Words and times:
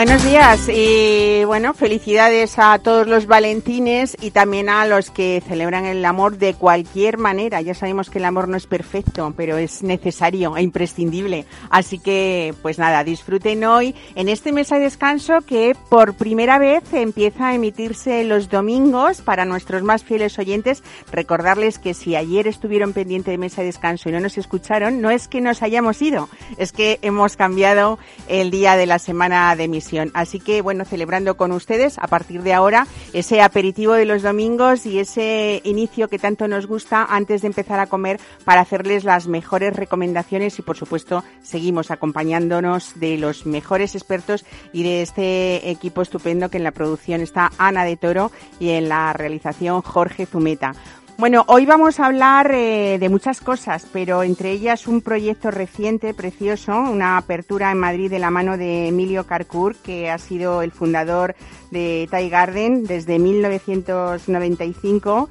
Buenos 0.00 0.24
días 0.24 0.66
y 0.74 1.44
bueno, 1.44 1.74
felicidades 1.74 2.58
a 2.58 2.78
todos 2.78 3.06
los 3.06 3.26
valentines 3.26 4.16
y 4.18 4.30
también 4.30 4.70
a 4.70 4.86
los 4.86 5.10
que 5.10 5.42
celebran 5.46 5.84
el 5.84 6.02
amor 6.06 6.38
de 6.38 6.54
cualquier 6.54 7.18
manera. 7.18 7.60
Ya 7.60 7.74
sabemos 7.74 8.08
que 8.08 8.16
el 8.16 8.24
amor 8.24 8.48
no 8.48 8.56
es 8.56 8.66
perfecto, 8.66 9.34
pero 9.36 9.58
es 9.58 9.82
necesario 9.82 10.56
e 10.56 10.62
imprescindible. 10.62 11.44
Así 11.68 11.98
que, 11.98 12.54
pues 12.62 12.78
nada, 12.78 13.04
disfruten 13.04 13.62
hoy 13.64 13.94
en 14.14 14.30
este 14.30 14.52
mesa 14.52 14.76
de 14.76 14.84
descanso 14.84 15.42
que 15.42 15.76
por 15.90 16.14
primera 16.14 16.58
vez 16.58 16.82
empieza 16.94 17.48
a 17.48 17.54
emitirse 17.54 18.24
los 18.24 18.48
domingos 18.48 19.20
para 19.20 19.44
nuestros 19.44 19.82
más 19.82 20.02
fieles 20.02 20.38
oyentes. 20.38 20.82
Recordarles 21.12 21.78
que 21.78 21.92
si 21.92 22.16
ayer 22.16 22.48
estuvieron 22.48 22.94
pendientes 22.94 23.32
de 23.32 23.36
mesa 23.36 23.60
de 23.60 23.66
descanso 23.66 24.08
y 24.08 24.12
no 24.12 24.20
nos 24.20 24.38
escucharon, 24.38 25.02
no 25.02 25.10
es 25.10 25.28
que 25.28 25.42
nos 25.42 25.62
hayamos 25.62 26.00
ido, 26.00 26.30
es 26.56 26.72
que 26.72 26.98
hemos 27.02 27.36
cambiado 27.36 27.98
el 28.28 28.50
día 28.50 28.76
de 28.76 28.86
la 28.86 28.98
semana 28.98 29.54
de 29.56 29.68
Así 30.14 30.40
que, 30.40 30.62
bueno, 30.62 30.84
celebrando 30.84 31.36
con 31.36 31.52
ustedes 31.52 31.98
a 31.98 32.06
partir 32.06 32.42
de 32.42 32.52
ahora 32.52 32.86
ese 33.12 33.42
aperitivo 33.42 33.94
de 33.94 34.04
los 34.04 34.22
domingos 34.22 34.86
y 34.86 34.98
ese 34.98 35.60
inicio 35.64 36.08
que 36.08 36.18
tanto 36.18 36.48
nos 36.48 36.66
gusta 36.66 37.04
antes 37.04 37.42
de 37.42 37.48
empezar 37.48 37.80
a 37.80 37.86
comer 37.86 38.20
para 38.44 38.60
hacerles 38.60 39.04
las 39.04 39.26
mejores 39.26 39.74
recomendaciones 39.74 40.58
y, 40.58 40.62
por 40.62 40.76
supuesto, 40.76 41.24
seguimos 41.42 41.90
acompañándonos 41.90 42.98
de 43.00 43.16
los 43.18 43.46
mejores 43.46 43.94
expertos 43.94 44.44
y 44.72 44.82
de 44.82 45.02
este 45.02 45.70
equipo 45.70 46.02
estupendo 46.02 46.50
que 46.50 46.58
en 46.58 46.64
la 46.64 46.72
producción 46.72 47.20
está 47.20 47.50
Ana 47.58 47.84
de 47.84 47.96
Toro 47.96 48.30
y 48.58 48.70
en 48.70 48.88
la 48.88 49.12
realización 49.12 49.82
Jorge 49.82 50.26
Zumeta. 50.26 50.74
Bueno, 51.20 51.44
hoy 51.48 51.66
vamos 51.66 52.00
a 52.00 52.06
hablar 52.06 52.50
eh, 52.50 52.96
de 52.98 53.10
muchas 53.10 53.42
cosas, 53.42 53.86
pero 53.92 54.22
entre 54.22 54.52
ellas 54.52 54.88
un 54.88 55.02
proyecto 55.02 55.50
reciente, 55.50 56.14
precioso, 56.14 56.72
una 56.72 57.18
apertura 57.18 57.70
en 57.70 57.76
Madrid 57.76 58.08
de 58.08 58.18
la 58.18 58.30
mano 58.30 58.56
de 58.56 58.88
Emilio 58.88 59.26
Carcour, 59.26 59.76
que 59.76 60.08
ha 60.08 60.16
sido 60.16 60.62
el 60.62 60.72
fundador 60.72 61.36
de 61.70 62.08
Thai 62.10 62.30
Garden 62.30 62.84
desde 62.84 63.18
1995 63.18 65.28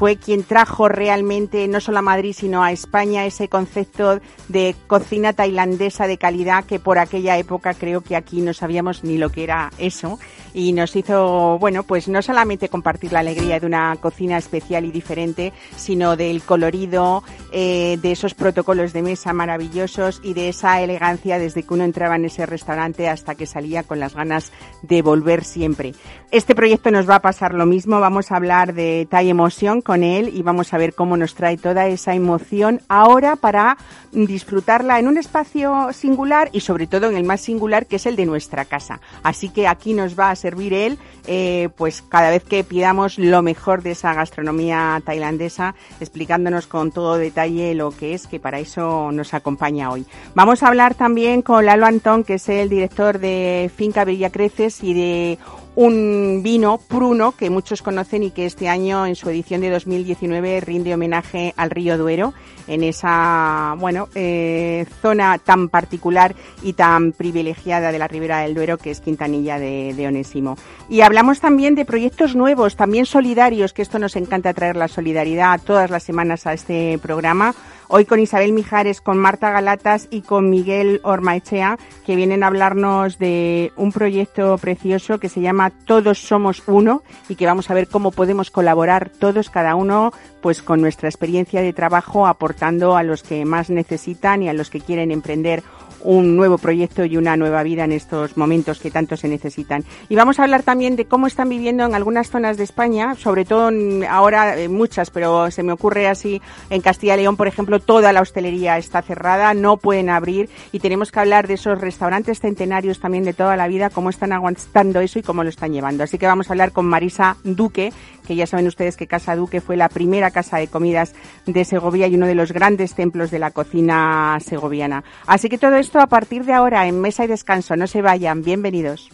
fue 0.00 0.16
quien 0.16 0.44
trajo 0.44 0.88
realmente 0.88 1.68
no 1.68 1.78
solo 1.78 1.98
a 1.98 2.02
Madrid 2.02 2.34
sino 2.34 2.62
a 2.62 2.72
España 2.72 3.26
ese 3.26 3.48
concepto 3.48 4.18
de 4.48 4.74
cocina 4.86 5.34
tailandesa 5.34 6.06
de 6.06 6.16
calidad 6.16 6.64
que 6.64 6.78
por 6.78 6.98
aquella 6.98 7.36
época 7.36 7.74
creo 7.74 8.00
que 8.00 8.16
aquí 8.16 8.40
no 8.40 8.54
sabíamos 8.54 9.04
ni 9.04 9.18
lo 9.18 9.28
que 9.28 9.44
era 9.44 9.70
eso 9.76 10.18
y 10.54 10.72
nos 10.72 10.96
hizo, 10.96 11.58
bueno, 11.58 11.82
pues 11.82 12.08
no 12.08 12.22
solamente 12.22 12.68
compartir 12.68 13.12
la 13.12 13.20
alegría 13.20 13.60
de 13.60 13.66
una 13.66 13.96
cocina 13.96 14.38
especial 14.38 14.84
y 14.84 14.90
diferente, 14.90 15.52
sino 15.76 16.16
del 16.16 16.42
colorido, 16.42 17.22
eh, 17.52 17.98
de 18.00 18.12
esos 18.12 18.34
protocolos 18.34 18.92
de 18.92 19.02
mesa 19.02 19.32
maravillosos 19.32 20.20
y 20.22 20.34
de 20.34 20.48
esa 20.48 20.80
elegancia 20.80 21.38
desde 21.38 21.62
que 21.62 21.74
uno 21.74 21.84
entraba 21.84 22.16
en 22.16 22.24
ese 22.24 22.46
restaurante 22.46 23.08
hasta 23.08 23.34
que 23.34 23.46
salía 23.46 23.82
con 23.82 24.00
las 24.00 24.14
ganas 24.14 24.52
de 24.82 25.02
volver 25.02 25.44
siempre. 25.44 25.94
Este 26.30 26.54
proyecto 26.54 26.90
nos 26.90 27.08
va 27.08 27.16
a 27.16 27.22
pasar 27.22 27.54
lo 27.54 27.66
mismo, 27.66 28.00
vamos 28.00 28.30
a 28.30 28.36
hablar 28.36 28.74
de 28.74 29.06
Thai 29.10 29.30
Emoción 29.30 29.82
con 29.90 30.04
él 30.04 30.30
y 30.32 30.44
vamos 30.44 30.72
a 30.72 30.78
ver 30.78 30.94
cómo 30.94 31.16
nos 31.16 31.34
trae 31.34 31.56
toda 31.56 31.88
esa 31.88 32.14
emoción 32.14 32.80
ahora 32.86 33.34
para 33.34 33.76
disfrutarla 34.12 35.00
en 35.00 35.08
un 35.08 35.18
espacio 35.18 35.92
singular 35.92 36.48
y 36.52 36.60
sobre 36.60 36.86
todo 36.86 37.10
en 37.10 37.16
el 37.16 37.24
más 37.24 37.40
singular 37.40 37.86
que 37.86 37.96
es 37.96 38.06
el 38.06 38.14
de 38.14 38.24
nuestra 38.24 38.66
casa. 38.66 39.00
Así 39.24 39.48
que 39.48 39.66
aquí 39.66 39.92
nos 39.92 40.16
va 40.16 40.30
a 40.30 40.36
servir 40.36 40.74
él, 40.74 40.96
eh, 41.26 41.70
pues 41.76 42.02
cada 42.02 42.30
vez 42.30 42.44
que 42.44 42.62
pidamos 42.62 43.18
lo 43.18 43.42
mejor 43.42 43.82
de 43.82 43.90
esa 43.90 44.14
gastronomía 44.14 45.02
tailandesa, 45.04 45.74
explicándonos 45.98 46.68
con 46.68 46.92
todo 46.92 47.16
detalle 47.16 47.74
lo 47.74 47.90
que 47.90 48.14
es, 48.14 48.28
que 48.28 48.38
para 48.38 48.60
eso 48.60 49.10
nos 49.10 49.34
acompaña 49.34 49.90
hoy. 49.90 50.06
Vamos 50.36 50.62
a 50.62 50.68
hablar 50.68 50.94
también 50.94 51.42
con 51.42 51.66
Lalo 51.66 51.86
Antón, 51.86 52.22
que 52.22 52.34
es 52.34 52.48
el 52.48 52.68
director 52.68 53.18
de 53.18 53.72
Finca 53.74 54.04
Creces 54.04 54.84
y 54.84 54.94
de 54.94 55.38
un 55.76 56.40
vino 56.42 56.78
pruno 56.78 57.32
que 57.32 57.50
muchos 57.50 57.82
conocen 57.82 58.22
y 58.22 58.30
que 58.30 58.46
este 58.46 58.68
año 58.68 59.06
en 59.06 59.16
su 59.16 59.30
edición 59.30 59.60
de 59.60 59.70
2019 59.70 60.60
rinde 60.60 60.94
homenaje 60.94 61.54
al 61.56 61.70
río 61.70 61.96
Duero 61.96 62.34
en 62.66 62.82
esa 62.82 63.74
bueno 63.78 64.08
eh, 64.14 64.86
zona 65.00 65.38
tan 65.38 65.68
particular 65.68 66.34
y 66.62 66.72
tan 66.74 67.12
privilegiada 67.12 67.92
de 67.92 67.98
la 67.98 68.08
ribera 68.08 68.40
del 68.40 68.54
Duero 68.54 68.78
que 68.78 68.90
es 68.90 69.00
Quintanilla 69.00 69.58
de, 69.58 69.94
de, 69.94 70.06
Onésimo. 70.06 70.56
Y 70.88 71.00
hablamos 71.00 71.40
también 71.40 71.74
de 71.74 71.84
proyectos 71.84 72.34
nuevos, 72.34 72.76
también 72.76 73.06
solidarios, 73.06 73.72
que 73.72 73.82
esto 73.82 73.98
nos 73.98 74.16
encanta 74.16 74.54
traer 74.54 74.76
la 74.76 74.88
solidaridad 74.88 75.60
todas 75.64 75.90
las 75.90 76.02
semanas 76.02 76.46
a 76.46 76.52
este 76.52 76.98
programa. 76.98 77.54
Hoy 77.92 78.04
con 78.04 78.20
Isabel 78.20 78.52
Mijares, 78.52 79.00
con 79.00 79.18
Marta 79.18 79.50
Galatas 79.50 80.06
y 80.12 80.20
con 80.20 80.48
Miguel 80.48 81.00
Ormaechea, 81.02 81.76
que 82.06 82.14
vienen 82.14 82.44
a 82.44 82.46
hablarnos 82.46 83.18
de 83.18 83.72
un 83.74 83.90
proyecto 83.90 84.56
precioso 84.58 85.18
que 85.18 85.28
se 85.28 85.40
llama 85.40 85.70
Todos 85.70 86.20
Somos 86.20 86.62
Uno 86.68 87.02
y 87.28 87.34
que 87.34 87.46
vamos 87.46 87.68
a 87.68 87.74
ver 87.74 87.88
cómo 87.88 88.12
podemos 88.12 88.52
colaborar 88.52 89.10
todos, 89.10 89.50
cada 89.50 89.74
uno, 89.74 90.12
pues 90.40 90.62
con 90.62 90.80
nuestra 90.80 91.08
experiencia 91.08 91.62
de 91.62 91.72
trabajo, 91.72 92.28
aportando 92.28 92.96
a 92.96 93.02
los 93.02 93.24
que 93.24 93.44
más 93.44 93.70
necesitan 93.70 94.44
y 94.44 94.48
a 94.48 94.52
los 94.52 94.70
que 94.70 94.78
quieren 94.78 95.10
emprender 95.10 95.64
un 96.02 96.36
nuevo 96.36 96.58
proyecto 96.58 97.04
y 97.04 97.16
una 97.16 97.36
nueva 97.36 97.62
vida 97.62 97.84
en 97.84 97.92
estos 97.92 98.36
momentos 98.36 98.80
que 98.80 98.90
tanto 98.90 99.16
se 99.16 99.28
necesitan. 99.28 99.84
Y 100.08 100.16
vamos 100.16 100.38
a 100.38 100.44
hablar 100.44 100.62
también 100.62 100.96
de 100.96 101.06
cómo 101.06 101.26
están 101.26 101.48
viviendo 101.48 101.84
en 101.84 101.94
algunas 101.94 102.30
zonas 102.30 102.56
de 102.56 102.64
España, 102.64 103.14
sobre 103.16 103.44
todo 103.44 103.70
ahora 104.08 104.56
muchas, 104.68 105.10
pero 105.10 105.50
se 105.50 105.62
me 105.62 105.72
ocurre 105.72 106.08
así 106.08 106.40
en 106.70 106.80
Castilla 106.80 107.14
y 107.14 107.22
León, 107.22 107.36
por 107.36 107.48
ejemplo, 107.48 107.80
toda 107.80 108.12
la 108.12 108.20
hostelería 108.20 108.78
está 108.78 109.02
cerrada, 109.02 109.54
no 109.54 109.76
pueden 109.76 110.10
abrir 110.10 110.48
y 110.72 110.80
tenemos 110.80 111.10
que 111.12 111.20
hablar 111.20 111.48
de 111.48 111.54
esos 111.54 111.80
restaurantes 111.80 112.40
centenarios 112.40 113.00
también 113.00 113.24
de 113.24 113.32
toda 113.32 113.56
la 113.56 113.68
vida, 113.68 113.90
cómo 113.90 114.10
están 114.10 114.32
aguantando 114.32 115.00
eso 115.00 115.18
y 115.18 115.22
cómo 115.22 115.42
lo 115.42 115.48
están 115.48 115.72
llevando. 115.72 116.04
Así 116.04 116.18
que 116.18 116.26
vamos 116.26 116.48
a 116.48 116.52
hablar 116.52 116.72
con 116.72 116.86
Marisa 116.86 117.36
Duque, 117.44 117.92
que 118.26 118.36
ya 118.36 118.46
saben 118.46 118.66
ustedes 118.66 118.96
que 118.96 119.06
Casa 119.06 119.34
Duque 119.34 119.60
fue 119.60 119.76
la 119.76 119.88
primera 119.88 120.30
casa 120.30 120.58
de 120.58 120.68
comidas 120.68 121.14
de 121.46 121.64
Segovia 121.64 122.06
y 122.06 122.14
uno 122.14 122.26
de 122.26 122.34
los 122.34 122.52
grandes 122.52 122.94
templos 122.94 123.30
de 123.30 123.40
la 123.40 123.50
cocina 123.50 124.38
segoviana. 124.40 125.02
Así 125.26 125.48
que 125.48 125.58
todo 125.58 125.76
esto 125.76 125.89
a 125.98 126.06
partir 126.06 126.44
de 126.44 126.52
ahora 126.52 126.86
en 126.86 127.00
Mesa 127.00 127.24
y 127.24 127.26
Descanso. 127.26 127.76
No 127.76 127.86
se 127.86 128.02
vayan, 128.02 128.42
bienvenidos. 128.42 129.10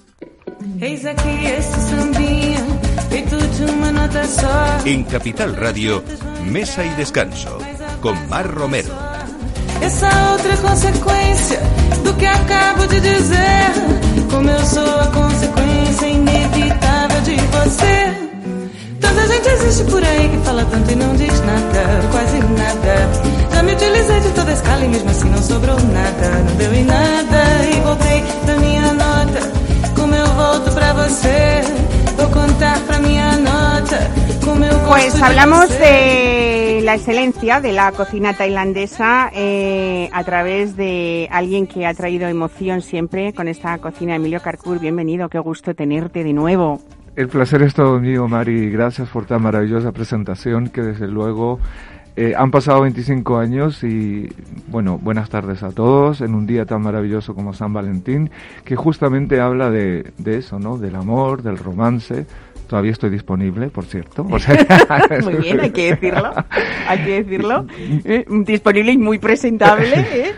En 4.84 5.04
Capital 5.04 5.56
Radio, 5.56 6.02
Mesa 6.44 6.84
y 6.84 6.90
Descanso, 6.90 7.58
con 8.00 8.28
Mar 8.28 8.52
Romero. 8.52 8.92
Essa 9.80 10.08
outra 10.32 10.56
consequência 10.56 11.60
do 12.02 12.14
que 12.16 12.26
acabo 12.26 12.86
de 12.86 13.00
dizer. 13.00 13.72
Como 14.30 14.50
eu 14.50 14.64
sou 14.64 15.00
a 15.00 15.06
consequência 15.08 16.06
inevitável 16.06 17.20
de 17.22 17.36
você. 17.36 18.26
Tanta 19.00 19.26
gente 19.28 19.48
existe 19.48 19.84
por 19.84 20.02
aí 20.02 20.28
que 20.28 20.38
fala 20.38 20.64
tanto 20.64 20.90
e 20.90 20.94
não 20.96 21.14
diz 21.16 21.40
nada, 21.40 22.08
quase 22.10 22.38
nada. 22.38 23.35
Já 23.56 23.62
me 23.62 23.72
utilizei 23.72 24.20
de 24.20 24.30
toda 24.32 24.50
a 24.50 24.52
escala 24.52 24.84
e 24.84 24.88
mesmo 24.88 25.08
assim 25.08 25.30
não 25.30 25.38
sobrou 25.38 25.80
nada, 25.80 26.28
não 26.46 26.56
deu 26.56 26.74
em 26.74 26.84
nada. 26.84 27.42
E 27.64 27.80
voltei 27.80 28.22
pra 28.44 28.56
minha 28.58 28.92
nota, 28.92 29.40
como 29.98 30.14
eu 30.14 30.26
volto 30.26 30.74
pra 30.74 30.92
você. 30.92 31.62
Vou 32.18 32.28
contar 32.28 32.78
pra 32.80 32.98
minha 32.98 33.32
nota, 33.38 34.10
como 34.44 34.62
eu 34.62 34.78
Pues 34.80 35.22
hablamos 35.22 35.70
de 35.70 36.82
la 36.82 36.96
excelencia 36.96 37.62
de 37.62 37.72
la 37.72 37.92
cocina 37.92 38.34
tailandesa 38.34 39.30
eh, 39.32 40.10
a 40.12 40.22
través 40.22 40.76
de 40.76 41.26
alguien 41.32 41.66
que 41.66 41.86
ha 41.86 41.94
traído 41.94 42.28
emoción 42.28 42.82
siempre 42.82 43.32
con 43.32 43.48
esta 43.48 43.78
cocina, 43.78 44.16
Emilio 44.16 44.42
Carcur. 44.42 44.78
Bienvenido, 44.78 45.30
qué 45.30 45.38
gusto 45.38 45.74
tenerte 45.74 46.24
de 46.24 46.34
nuevo. 46.34 46.82
El 47.16 47.28
placer 47.28 47.62
es 47.62 47.72
todo 47.72 47.98
mío, 47.98 48.28
Mari. 48.28 48.68
Gracias 48.68 49.08
por 49.08 49.24
tan 49.24 49.40
maravillosa 49.40 49.92
presentación 49.92 50.68
que 50.68 50.82
desde 50.82 51.08
luego 51.08 51.58
eh, 52.16 52.34
han 52.36 52.50
pasado 52.50 52.82
25 52.82 53.38
años 53.38 53.84
y 53.84 54.28
bueno, 54.68 54.98
buenas 54.98 55.28
tardes 55.28 55.62
a 55.62 55.70
todos 55.70 56.20
en 56.20 56.34
un 56.34 56.46
día 56.46 56.64
tan 56.64 56.82
maravilloso 56.82 57.34
como 57.34 57.52
San 57.52 57.72
Valentín, 57.72 58.30
que 58.64 58.76
justamente 58.76 59.40
habla 59.40 59.70
de, 59.70 60.12
de 60.18 60.38
eso, 60.38 60.58
¿no? 60.58 60.78
Del 60.78 60.96
amor, 60.96 61.42
del 61.42 61.58
romance, 61.58 62.26
Todavía 62.66 62.90
estoy 62.90 63.10
disponible, 63.10 63.68
por 63.68 63.84
cierto. 63.84 64.24
muy 64.24 65.34
bien, 65.34 65.60
hay 65.60 65.70
que 65.70 65.94
decirlo. 65.94 66.32
Hay 66.88 66.98
que 67.04 67.22
decirlo. 67.22 67.66
Eh, 68.08 68.24
disponible 68.28 68.92
y 68.92 68.98
muy 68.98 69.18
presentable. 69.18 69.92
¿eh? 69.94 70.32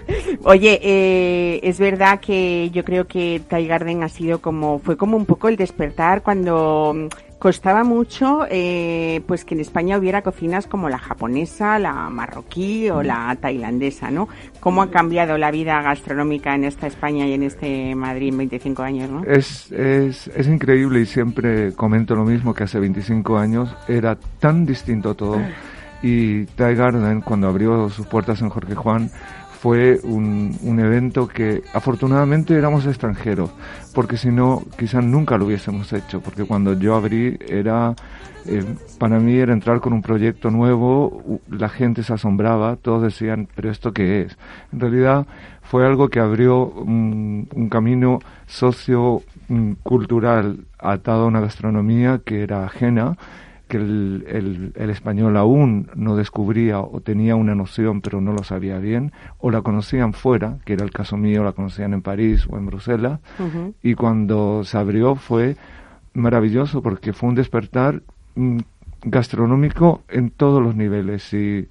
Oye, 0.44 0.80
eh, 0.82 1.60
es 1.62 1.78
verdad 1.78 2.20
que 2.20 2.70
yo 2.70 2.84
creo 2.84 3.06
que 3.06 3.42
Thai 3.46 3.66
Garden 3.66 4.02
ha 4.02 4.08
sido 4.08 4.40
como, 4.40 4.78
fue 4.78 4.96
como 4.96 5.16
un 5.16 5.26
poco 5.26 5.48
el 5.48 5.56
despertar 5.56 6.22
cuando 6.22 7.08
costaba 7.38 7.84
mucho 7.84 8.46
eh, 8.50 9.20
pues 9.26 9.44
que 9.44 9.54
en 9.54 9.60
España 9.60 9.98
hubiera 9.98 10.22
cocinas 10.22 10.66
como 10.66 10.88
la 10.88 10.98
japonesa, 10.98 11.78
la 11.78 12.10
marroquí 12.10 12.90
o 12.90 13.02
la 13.02 13.36
tailandesa, 13.40 14.10
¿no? 14.10 14.28
¿Cómo 14.60 14.82
ha 14.82 14.90
cambiado 14.90 15.38
la 15.38 15.50
vida 15.50 15.80
gastronómica 15.82 16.54
en 16.54 16.64
esta 16.64 16.86
España 16.86 17.26
y 17.26 17.34
en 17.34 17.44
este 17.44 17.94
Madrid 17.94 18.28
en 18.28 18.38
25 18.38 18.82
años, 18.82 19.10
no? 19.10 19.24
Es, 19.24 19.70
es, 19.72 20.28
es 20.28 20.46
increíble 20.48 21.00
y 21.00 21.06
siempre 21.06 21.72
comento 21.74 22.14
lo 22.14 22.24
mismo 22.24 22.54
que 22.54 22.64
hace 22.64 22.80
25 22.80 23.38
años 23.38 23.74
era 23.86 24.16
tan 24.40 24.66
distinto 24.66 25.14
todo 25.14 25.38
y 26.02 26.44
Thai 26.46 26.74
Garden 26.74 27.20
cuando 27.22 27.48
abrió 27.48 27.88
sus 27.88 28.06
puertas 28.06 28.40
en 28.40 28.50
Jorge 28.50 28.74
Juan 28.74 29.10
fue 29.60 29.98
un, 30.04 30.56
un, 30.62 30.78
evento 30.78 31.26
que 31.26 31.64
afortunadamente 31.74 32.54
éramos 32.54 32.86
extranjeros, 32.86 33.50
porque 33.92 34.16
si 34.16 34.28
no, 34.28 34.62
quizás 34.78 35.04
nunca 35.04 35.36
lo 35.36 35.46
hubiésemos 35.46 35.92
hecho, 35.92 36.20
porque 36.20 36.44
cuando 36.44 36.74
yo 36.74 36.94
abrí 36.94 37.36
era, 37.48 37.96
eh, 38.46 38.64
para 38.98 39.18
mí 39.18 39.34
era 39.34 39.52
entrar 39.52 39.80
con 39.80 39.92
un 39.92 40.02
proyecto 40.02 40.52
nuevo, 40.52 41.40
la 41.50 41.68
gente 41.68 42.04
se 42.04 42.12
asombraba, 42.12 42.76
todos 42.76 43.02
decían, 43.02 43.48
pero 43.56 43.68
¿esto 43.68 43.92
qué 43.92 44.22
es? 44.22 44.38
En 44.72 44.78
realidad 44.78 45.26
fue 45.62 45.84
algo 45.84 46.08
que 46.08 46.20
abrió 46.20 46.66
un, 46.66 47.48
un 47.52 47.68
camino 47.68 48.20
socio-cultural 48.46 50.66
atado 50.78 51.24
a 51.24 51.26
una 51.26 51.40
gastronomía 51.40 52.20
que 52.24 52.44
era 52.44 52.64
ajena, 52.64 53.16
que 53.68 53.76
el, 53.76 54.72
el, 54.74 54.90
español 54.90 55.36
aún 55.36 55.90
no 55.94 56.16
descubría 56.16 56.80
o 56.80 57.00
tenía 57.00 57.36
una 57.36 57.54
noción 57.54 58.00
pero 58.00 58.20
no 58.20 58.32
lo 58.32 58.42
sabía 58.42 58.78
bien, 58.78 59.12
o 59.38 59.50
la 59.50 59.62
conocían 59.62 60.12
fuera, 60.12 60.58
que 60.64 60.72
era 60.72 60.84
el 60.84 60.90
caso 60.90 61.16
mío, 61.16 61.44
la 61.44 61.52
conocían 61.52 61.92
en 61.94 62.02
París 62.02 62.46
o 62.50 62.56
en 62.56 62.66
Bruselas, 62.66 63.20
y 63.82 63.94
cuando 63.94 64.64
se 64.64 64.76
abrió 64.78 65.14
fue 65.14 65.56
maravilloso 66.14 66.82
porque 66.82 67.12
fue 67.12 67.28
un 67.28 67.34
despertar 67.34 68.02
mm, 68.34 68.58
gastronómico 69.02 70.02
en 70.08 70.30
todos 70.30 70.62
los 70.62 70.74
niveles 70.74 71.32
y 71.32 71.68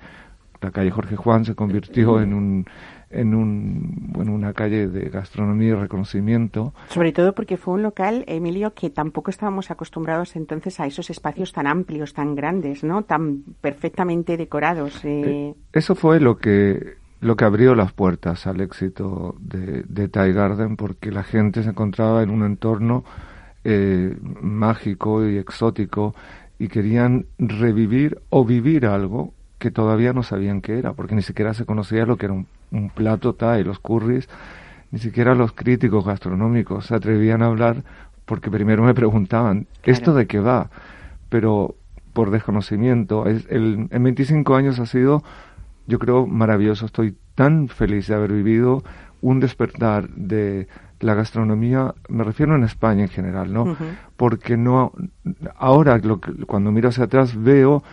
la 0.61 0.71
calle 0.71 0.91
Jorge 0.91 1.15
Juan 1.15 1.45
se 1.45 1.55
convirtió 1.55 2.21
en 2.21 2.33
un 2.33 2.65
en, 3.09 3.33
un, 3.33 4.13
en 4.15 4.29
una 4.29 4.53
calle 4.53 4.87
de 4.87 5.09
gastronomía 5.09 5.69
y 5.69 5.73
reconocimiento. 5.73 6.73
Sobre 6.89 7.11
todo 7.11 7.33
porque 7.33 7.57
fue 7.57 7.75
un 7.75 7.83
local, 7.83 8.23
Emilio, 8.27 8.73
que 8.73 8.89
tampoco 8.89 9.29
estábamos 9.31 9.71
acostumbrados 9.71 10.35
entonces 10.35 10.79
a 10.79 10.85
esos 10.85 11.09
espacios 11.09 11.53
tan 11.53 11.67
amplios, 11.67 12.13
tan 12.13 12.35
grandes, 12.35 12.83
¿no? 12.83 13.03
Tan 13.03 13.43
perfectamente 13.61 14.37
decorados. 14.37 15.03
Eh. 15.05 15.23
Eh, 15.25 15.53
eso 15.73 15.95
fue 15.95 16.19
lo 16.19 16.37
que 16.37 16.97
lo 17.19 17.35
que 17.35 17.45
abrió 17.45 17.73
las 17.73 17.93
puertas 17.93 18.45
al 18.45 18.61
éxito 18.61 19.35
de, 19.39 19.83
de 19.87 20.07
Thai 20.07 20.33
Garden 20.33 20.75
porque 20.75 21.11
la 21.11 21.23
gente 21.23 21.63
se 21.63 21.69
encontraba 21.69 22.21
en 22.21 22.29
un 22.29 22.43
entorno 22.43 23.03
eh, 23.63 24.15
mágico 24.21 25.27
y 25.27 25.37
exótico 25.37 26.13
y 26.59 26.67
querían 26.67 27.25
revivir 27.39 28.21
o 28.29 28.45
vivir 28.45 28.85
algo 28.85 29.33
que 29.59 29.71
todavía 29.71 30.13
no 30.13 30.23
sabían 30.23 30.61
qué 30.61 30.77
era, 30.79 30.93
porque 30.93 31.15
ni 31.15 31.21
siquiera 31.21 31.53
se 31.53 31.65
conocía 31.65 32.05
lo 32.05 32.17
que 32.17 32.25
era 32.27 32.33
un 32.33 32.47
un 32.71 32.89
plato 32.89 33.33
Thai, 33.33 33.63
los 33.63 33.79
curries, 33.79 34.27
ni 34.91 34.99
siquiera 34.99 35.35
los 35.35 35.53
críticos 35.53 36.05
gastronómicos 36.05 36.85
se 36.85 36.95
atrevían 36.95 37.41
a 37.41 37.47
hablar 37.47 37.83
porque 38.25 38.51
primero 38.51 38.83
me 38.83 38.93
preguntaban, 38.93 39.67
¿esto 39.83 40.13
de 40.13 40.27
qué 40.27 40.39
va? 40.39 40.69
Pero 41.29 41.75
por 42.13 42.31
desconocimiento, 42.31 43.25
es, 43.25 43.45
el, 43.49 43.87
en 43.89 44.03
25 44.03 44.55
años 44.55 44.79
ha 44.79 44.85
sido, 44.85 45.23
yo 45.87 45.97
creo, 45.97 46.27
maravilloso. 46.27 46.85
Estoy 46.85 47.15
tan 47.35 47.69
feliz 47.69 48.07
de 48.07 48.15
haber 48.15 48.33
vivido 48.33 48.83
un 49.21 49.39
despertar 49.39 50.09
de 50.09 50.67
la 50.99 51.13
gastronomía, 51.13 51.93
me 52.09 52.23
refiero 52.23 52.55
en 52.55 52.63
España 52.63 53.03
en 53.03 53.09
general, 53.09 53.53
¿no? 53.53 53.77
Porque 54.17 54.57
no, 54.57 54.91
ahora 55.55 55.97
lo 55.99 56.19
que, 56.19 56.33
cuando 56.45 56.71
miro 56.71 56.89
hacia 56.89 57.05
atrás 57.05 57.41
veo 57.41 57.83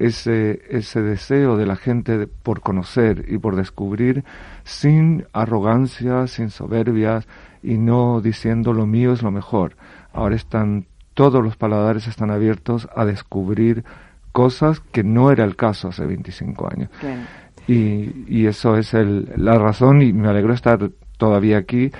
ese, 0.00 0.62
ese 0.70 1.02
deseo 1.02 1.58
de 1.58 1.66
la 1.66 1.76
gente 1.76 2.26
por 2.26 2.62
conocer 2.62 3.26
y 3.28 3.36
por 3.36 3.54
descubrir 3.54 4.24
sin 4.64 5.26
arrogancia, 5.34 6.26
sin 6.26 6.48
soberbias 6.48 7.28
y 7.62 7.76
no 7.76 8.22
diciendo 8.22 8.72
lo 8.72 8.86
mío 8.86 9.12
es 9.12 9.22
lo 9.22 9.30
mejor. 9.30 9.76
Ahora 10.14 10.36
están, 10.36 10.86
todos 11.12 11.44
los 11.44 11.56
paladares 11.56 12.06
están 12.06 12.30
abiertos 12.30 12.88
a 12.96 13.04
descubrir 13.04 13.84
cosas 14.32 14.80
que 14.80 15.04
no 15.04 15.30
era 15.30 15.44
el 15.44 15.54
caso 15.54 15.88
hace 15.88 16.06
25 16.06 16.68
años. 16.72 16.90
Y, 17.68 18.24
y, 18.26 18.46
eso 18.46 18.78
es 18.78 18.94
el, 18.94 19.30
la 19.36 19.58
razón 19.58 20.00
y 20.00 20.14
me 20.14 20.28
alegro 20.28 20.54
estar 20.54 20.90
todavía 21.18 21.58
aquí, 21.58 21.92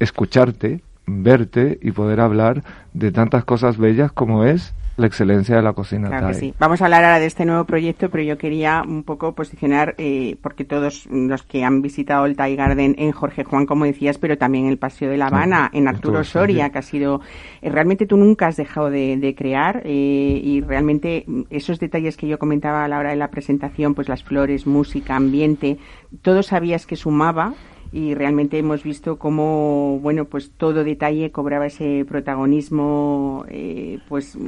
escucharte, 0.00 0.82
verte 1.06 1.78
y 1.80 1.92
poder 1.92 2.20
hablar 2.20 2.64
de 2.92 3.12
tantas 3.12 3.44
cosas 3.44 3.78
bellas 3.78 4.10
como 4.10 4.44
es 4.44 4.74
la 5.00 5.06
excelencia 5.06 5.56
de 5.56 5.62
la 5.62 5.72
cocina 5.72 6.08
claro 6.08 6.28
Que 6.28 6.34
sí. 6.34 6.54
Vamos 6.58 6.80
a 6.80 6.84
hablar 6.84 7.04
ahora 7.04 7.18
de 7.18 7.26
este 7.26 7.44
nuevo 7.44 7.64
proyecto, 7.64 8.10
pero 8.10 8.22
yo 8.22 8.38
quería 8.38 8.82
un 8.86 9.02
poco 9.02 9.34
posicionar, 9.34 9.94
eh, 9.98 10.36
porque 10.42 10.64
todos 10.64 11.06
los 11.10 11.42
que 11.42 11.64
han 11.64 11.82
visitado 11.82 12.26
el 12.26 12.36
Thai 12.36 12.56
Garden 12.56 12.94
en 12.98 13.12
Jorge 13.12 13.44
Juan, 13.44 13.66
como 13.66 13.84
decías, 13.84 14.18
pero 14.18 14.36
también 14.38 14.66
en 14.66 14.70
el 14.70 14.78
Paseo 14.78 15.10
de 15.10 15.16
La 15.16 15.26
Habana, 15.26 15.70
en 15.72 15.88
Arturo 15.88 16.22
Soria, 16.22 16.70
que 16.70 16.78
ha 16.78 16.82
sido, 16.82 17.20
eh, 17.62 17.70
realmente 17.70 18.06
tú 18.06 18.16
nunca 18.16 18.46
has 18.48 18.56
dejado 18.56 18.90
de, 18.90 19.34
crear 19.36 19.82
eh, 19.84 20.40
y 20.42 20.60
realmente 20.60 21.24
esos 21.50 21.78
detalles 21.78 22.16
que 22.16 22.26
yo 22.28 22.38
comentaba 22.38 22.84
a 22.84 22.88
la 22.88 22.98
hora 22.98 23.10
de 23.10 23.16
la 23.16 23.30
presentación, 23.30 23.94
pues 23.94 24.08
las 24.08 24.22
flores, 24.22 24.66
música, 24.66 25.16
ambiente, 25.16 25.78
todo 26.22 26.42
sabías 26.42 26.86
que 26.86 26.96
sumaba 26.96 27.54
y 27.92 28.14
realmente 28.14 28.58
hemos 28.58 28.82
visto 28.82 29.18
cómo 29.18 29.98
bueno 30.00 30.24
pues 30.24 30.50
todo 30.56 30.84
detalle 30.84 31.32
cobraba 31.32 31.66
ese 31.66 32.04
protagonismo 32.08 33.44
eh, 33.48 33.98
pues 34.08 34.38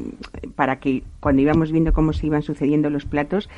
para 0.54 0.78
que 0.78 1.02
cuando 1.20 1.42
íbamos 1.42 1.72
viendo 1.72 1.92
cómo 1.92 2.12
se 2.12 2.26
iban 2.26 2.42
sucediendo 2.42 2.90
los 2.90 3.04
platos 3.04 3.48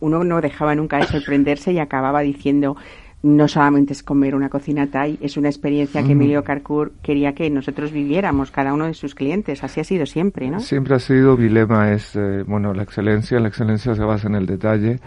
uno 0.00 0.24
no 0.24 0.40
dejaba 0.40 0.74
nunca 0.74 0.98
de 0.98 1.06
sorprenderse 1.06 1.72
y 1.72 1.78
acababa 1.78 2.20
diciendo 2.20 2.76
no 3.22 3.46
solamente 3.46 3.92
es 3.92 4.02
comer 4.02 4.34
una 4.34 4.48
cocina 4.48 4.88
Thai, 4.88 5.16
es 5.22 5.36
una 5.36 5.48
experiencia 5.48 6.02
que 6.02 6.12
Emilio 6.12 6.42
Carcour 6.42 6.92
quería 7.02 7.34
que 7.34 7.48
nosotros 7.50 7.92
viviéramos, 7.92 8.50
cada 8.50 8.74
uno 8.74 8.86
de 8.86 8.94
sus 8.94 9.14
clientes. 9.14 9.62
Así 9.62 9.78
ha 9.78 9.84
sido 9.84 10.06
siempre, 10.06 10.50
¿no? 10.50 10.58
Siempre 10.58 10.96
ha 10.96 10.98
sido, 10.98 11.36
mi 11.36 11.48
lema 11.48 11.92
es, 11.92 12.16
eh, 12.16 12.42
bueno, 12.44 12.74
la 12.74 12.82
excelencia, 12.82 13.38
la 13.38 13.46
excelencia 13.46 13.94
se 13.94 14.02
basa 14.02 14.26
en 14.26 14.34
el 14.34 14.46
detalle 14.46 14.98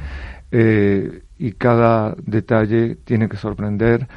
eh, 0.51 1.23
y 1.37 1.53
cada 1.53 2.15
detalle 2.25 2.95
tiene 2.95 3.29
que 3.29 3.37
sorprender 3.37 4.07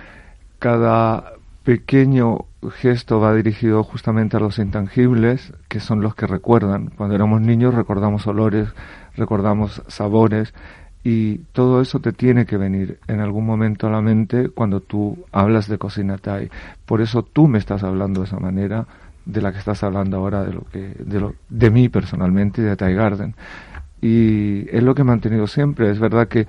cada 0.59 1.33
pequeño 1.65 2.47
gesto 2.73 3.21
va 3.21 3.35
dirigido 3.35 3.85
justamente 3.85 4.37
a 4.37 4.41
los 4.41 4.59
intangibles, 4.59 5.53
que 5.69 5.81
son 5.81 6.01
los 6.01 6.15
que 6.15 6.27
recuerdan. 6.27 6.91
Cuando 6.97 7.15
éramos 7.15 7.41
niños 7.41 7.75
recordamos 7.75 8.27
olores, 8.27 8.69
recordamos 9.17 9.83
sabores, 9.87 10.55
y 11.05 11.39
todo 11.53 11.81
eso 11.81 12.01
te 12.01 12.13
tiene 12.13 12.45
que 12.45 12.57
venir 12.57 12.99
en 13.07 13.21
algún 13.21 13.47
momento 13.47 13.87
a 13.87 13.91
la 13.91 14.01
mente 14.01 14.49
cuando 14.49 14.81
tú 14.81 15.25
hablas 15.31 15.69
de 15.69 15.79
cocina 15.79 16.19
Thai. 16.19 16.51
Por 16.87 17.01
eso 17.01 17.23
tú 17.23 17.47
me 17.47 17.59
estás 17.59 17.85
hablando 17.85 18.21
de 18.21 18.27
esa 18.27 18.41
manera 18.41 18.87
de 19.25 19.41
la 19.41 19.53
que 19.53 19.59
estás 19.59 19.83
hablando 19.85 20.17
ahora 20.17 20.43
de 20.43 20.55
lo 20.55 20.63
que 20.63 20.95
de 20.99 21.21
lo 21.21 21.35
de 21.49 21.71
mí 21.71 21.89
personalmente 21.89 22.63
de 22.63 22.77
Thai 22.77 22.95
Garden. 22.95 23.35
Y 24.01 24.69
es 24.75 24.83
lo 24.83 24.95
que 24.95 25.03
he 25.03 25.05
mantenido 25.05 25.47
siempre, 25.47 25.91
es 25.91 26.01
verdad 26.01 26.29
que 26.29 26.47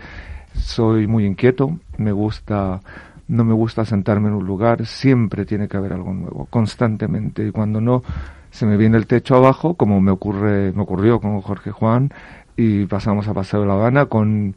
soy 0.61 1.07
muy 1.07 1.25
inquieto, 1.25 1.77
me 1.97 2.11
gusta 2.11 2.81
no 3.29 3.45
me 3.45 3.53
gusta 3.53 3.85
sentarme 3.85 4.27
en 4.29 4.33
un 4.33 4.45
lugar, 4.45 4.87
siempre 4.87 5.45
tiene 5.45 5.67
que 5.67 5.77
haber 5.77 5.93
algo 5.93 6.13
nuevo, 6.13 6.47
constantemente. 6.49 7.47
Y 7.47 7.51
cuando 7.51 7.79
no, 7.79 8.01
se 8.49 8.65
me 8.65 8.75
viene 8.75 8.97
el 8.97 9.05
techo 9.05 9.35
abajo, 9.35 9.75
como 9.75 10.01
me 10.01 10.09
ocurre, 10.09 10.73
me 10.73 10.81
ocurrió 10.81 11.19
con 11.21 11.39
Jorge 11.41 11.71
Juan, 11.71 12.11
y 12.57 12.87
pasamos 12.87 13.27
a 13.27 13.33
Paseo 13.35 13.61
de 13.61 13.67
La 13.67 13.73
Habana 13.73 14.07
con 14.07 14.55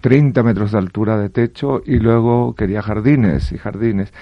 30 0.00 0.42
metros 0.44 0.72
de 0.72 0.78
altura 0.78 1.18
de 1.18 1.28
techo 1.28 1.82
y 1.84 1.98
luego 1.98 2.54
quería 2.54 2.82
jardines 2.82 3.52
y 3.52 3.58
jardines. 3.58 4.12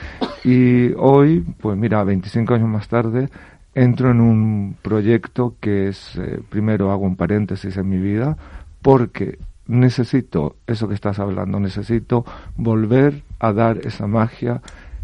Y 0.43 0.93
hoy, 0.97 1.45
pues 1.61 1.77
mira, 1.77 2.03
25 2.03 2.55
años 2.55 2.69
más 2.69 2.89
tarde, 2.89 3.29
entro 3.75 4.11
en 4.11 4.21
un 4.21 4.77
proyecto 4.81 5.55
que 5.61 5.89
es, 5.89 6.17
eh, 6.17 6.41
primero 6.49 6.91
hago 6.91 7.05
un 7.05 7.17
paréntesis 7.17 7.77
en 7.77 7.89
mi 7.89 7.99
vida, 7.99 8.37
porque 8.81 9.39
necesito 9.67 10.57
eso 10.67 10.89
que 10.89 10.95
estás 10.95 11.19
hablando, 11.19 11.61
necesito 11.61 12.25
volver 12.57 13.23
a 13.39 13.53
dar 13.53 13.79
esa 13.79 14.07
magia 14.07 14.63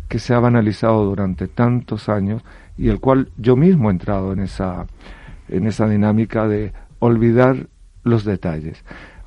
que 0.08 0.18
se 0.18 0.34
ha 0.34 0.38
banalizado 0.38 1.04
durante 1.04 1.48
tantos 1.48 2.08
años 2.08 2.42
y 2.76 2.88
el 2.88 3.00
cual 3.00 3.30
yo 3.36 3.56
mismo 3.56 3.88
he 3.88 3.92
entrado 3.92 4.32
en 4.32 4.40
esa, 4.40 4.86
en 5.48 5.66
esa 5.66 5.88
dinámica 5.88 6.46
de 6.48 6.72
olvidar 6.98 7.66
los 8.04 8.24
detalles. 8.24 8.84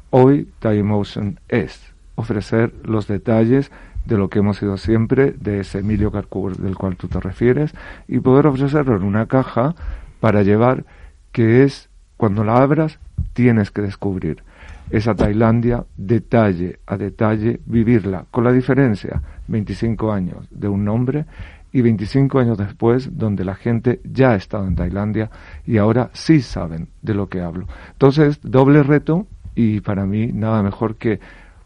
Hoy 0.09 0.49
Time 0.59 0.83
Motion 0.83 1.39
es 1.47 1.93
ofrecer 2.15 2.73
los 2.83 3.07
detalles 3.07 3.71
de 4.05 4.17
lo 4.17 4.29
que 4.29 4.39
hemos 4.39 4.57
sido 4.57 4.77
siempre, 4.77 5.31
de 5.31 5.61
ese 5.61 5.79
Emilio 5.79 6.11
Carcour 6.11 6.57
del 6.57 6.75
cual 6.75 6.95
tú 6.95 7.07
te 7.07 7.19
refieres, 7.19 7.73
y 8.07 8.19
poder 8.19 8.47
ofrecerlo 8.47 8.95
en 8.95 9.03
una 9.03 9.25
caja 9.25 9.75
para 10.19 10.43
llevar 10.43 10.85
que 11.31 11.63
es, 11.63 11.89
cuando 12.17 12.43
la 12.43 12.57
abras, 12.57 12.99
tienes 13.33 13.71
que 13.71 13.81
descubrir 13.81 14.43
esa 14.89 15.15
Tailandia 15.15 15.83
detalle 15.95 16.79
a 16.85 16.97
detalle, 16.97 17.59
vivirla, 17.65 18.25
con 18.29 18.43
la 18.43 18.51
diferencia, 18.51 19.21
25 19.47 20.11
años 20.11 20.47
de 20.51 20.67
un 20.67 20.85
nombre 20.85 21.25
y 21.71 21.81
25 21.81 22.39
años 22.39 22.57
después 22.57 23.17
donde 23.17 23.43
la 23.43 23.55
gente 23.55 23.99
ya 24.03 24.31
ha 24.31 24.35
estado 24.35 24.65
en 24.65 24.75
Tailandia 24.75 25.29
y 25.65 25.77
ahora 25.77 26.09
sí 26.13 26.41
saben 26.41 26.87
de 27.01 27.13
lo 27.13 27.27
que 27.27 27.41
hablo. 27.41 27.67
Entonces, 27.91 28.39
doble 28.41 28.81
reto 28.83 29.27
y 29.55 29.81
para 29.81 30.05
mí 30.05 30.31
nada 30.31 30.63
mejor 30.63 30.95
que 30.95 31.19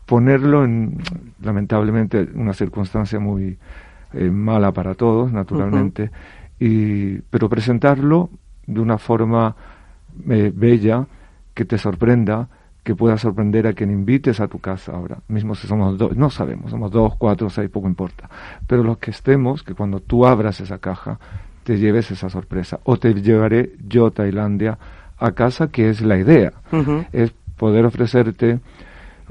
ponerlo 0.05 0.65
en, 0.65 0.97
lamentablemente, 1.41 2.27
una 2.33 2.53
circunstancia 2.53 3.19
muy 3.19 3.59
eh, 4.13 4.31
mala 4.31 4.71
para 4.71 4.95
todos, 4.95 5.31
naturalmente, 5.31 6.09
y, 6.59 7.19
pero 7.29 7.47
presentarlo 7.47 8.31
de 8.65 8.79
una 8.81 8.97
forma 8.97 9.55
eh, 10.27 10.51
bella 10.55 11.05
que 11.53 11.65
te 11.65 11.77
sorprenda, 11.77 12.49
que 12.83 12.95
pueda 12.95 13.17
sorprender 13.17 13.67
a 13.67 13.74
quien 13.74 13.91
invites 13.91 14.39
a 14.39 14.48
tu 14.48 14.59
casa 14.59 14.93
ahora, 14.93 15.19
mismo 15.27 15.55
si 15.55 15.67
somos 15.67 15.98
dos, 15.98 16.15
no 16.15 16.29
sabemos, 16.29 16.71
somos 16.71 16.91
dos, 16.91 17.15
cuatro, 17.17 17.50
seis, 17.50 17.69
poco 17.69 17.88
importa, 17.88 18.29
pero 18.67 18.83
los 18.83 18.98
que 18.98 19.12
estemos, 19.12 19.63
que 19.63 19.75
cuando 19.75 20.00
tú 20.00 20.25
abras 20.25 20.59
esa 20.62 20.77
caja, 20.79 21.19
te 21.63 21.77
lleves 21.77 22.09
esa 22.12 22.29
sorpresa, 22.29 22.79
o 22.83 22.98
te 22.98 23.13
llevaré 23.13 23.74
yo 23.88 24.07
a 24.07 24.12
Tailandia 24.12 24.77
a 25.17 25.31
casa, 25.33 25.67
que 25.67 25.89
es 25.89 26.01
la 26.01 26.17
idea, 26.17 26.53
es 27.12 27.33
poder 27.57 27.86
ofrecerte 27.86 28.59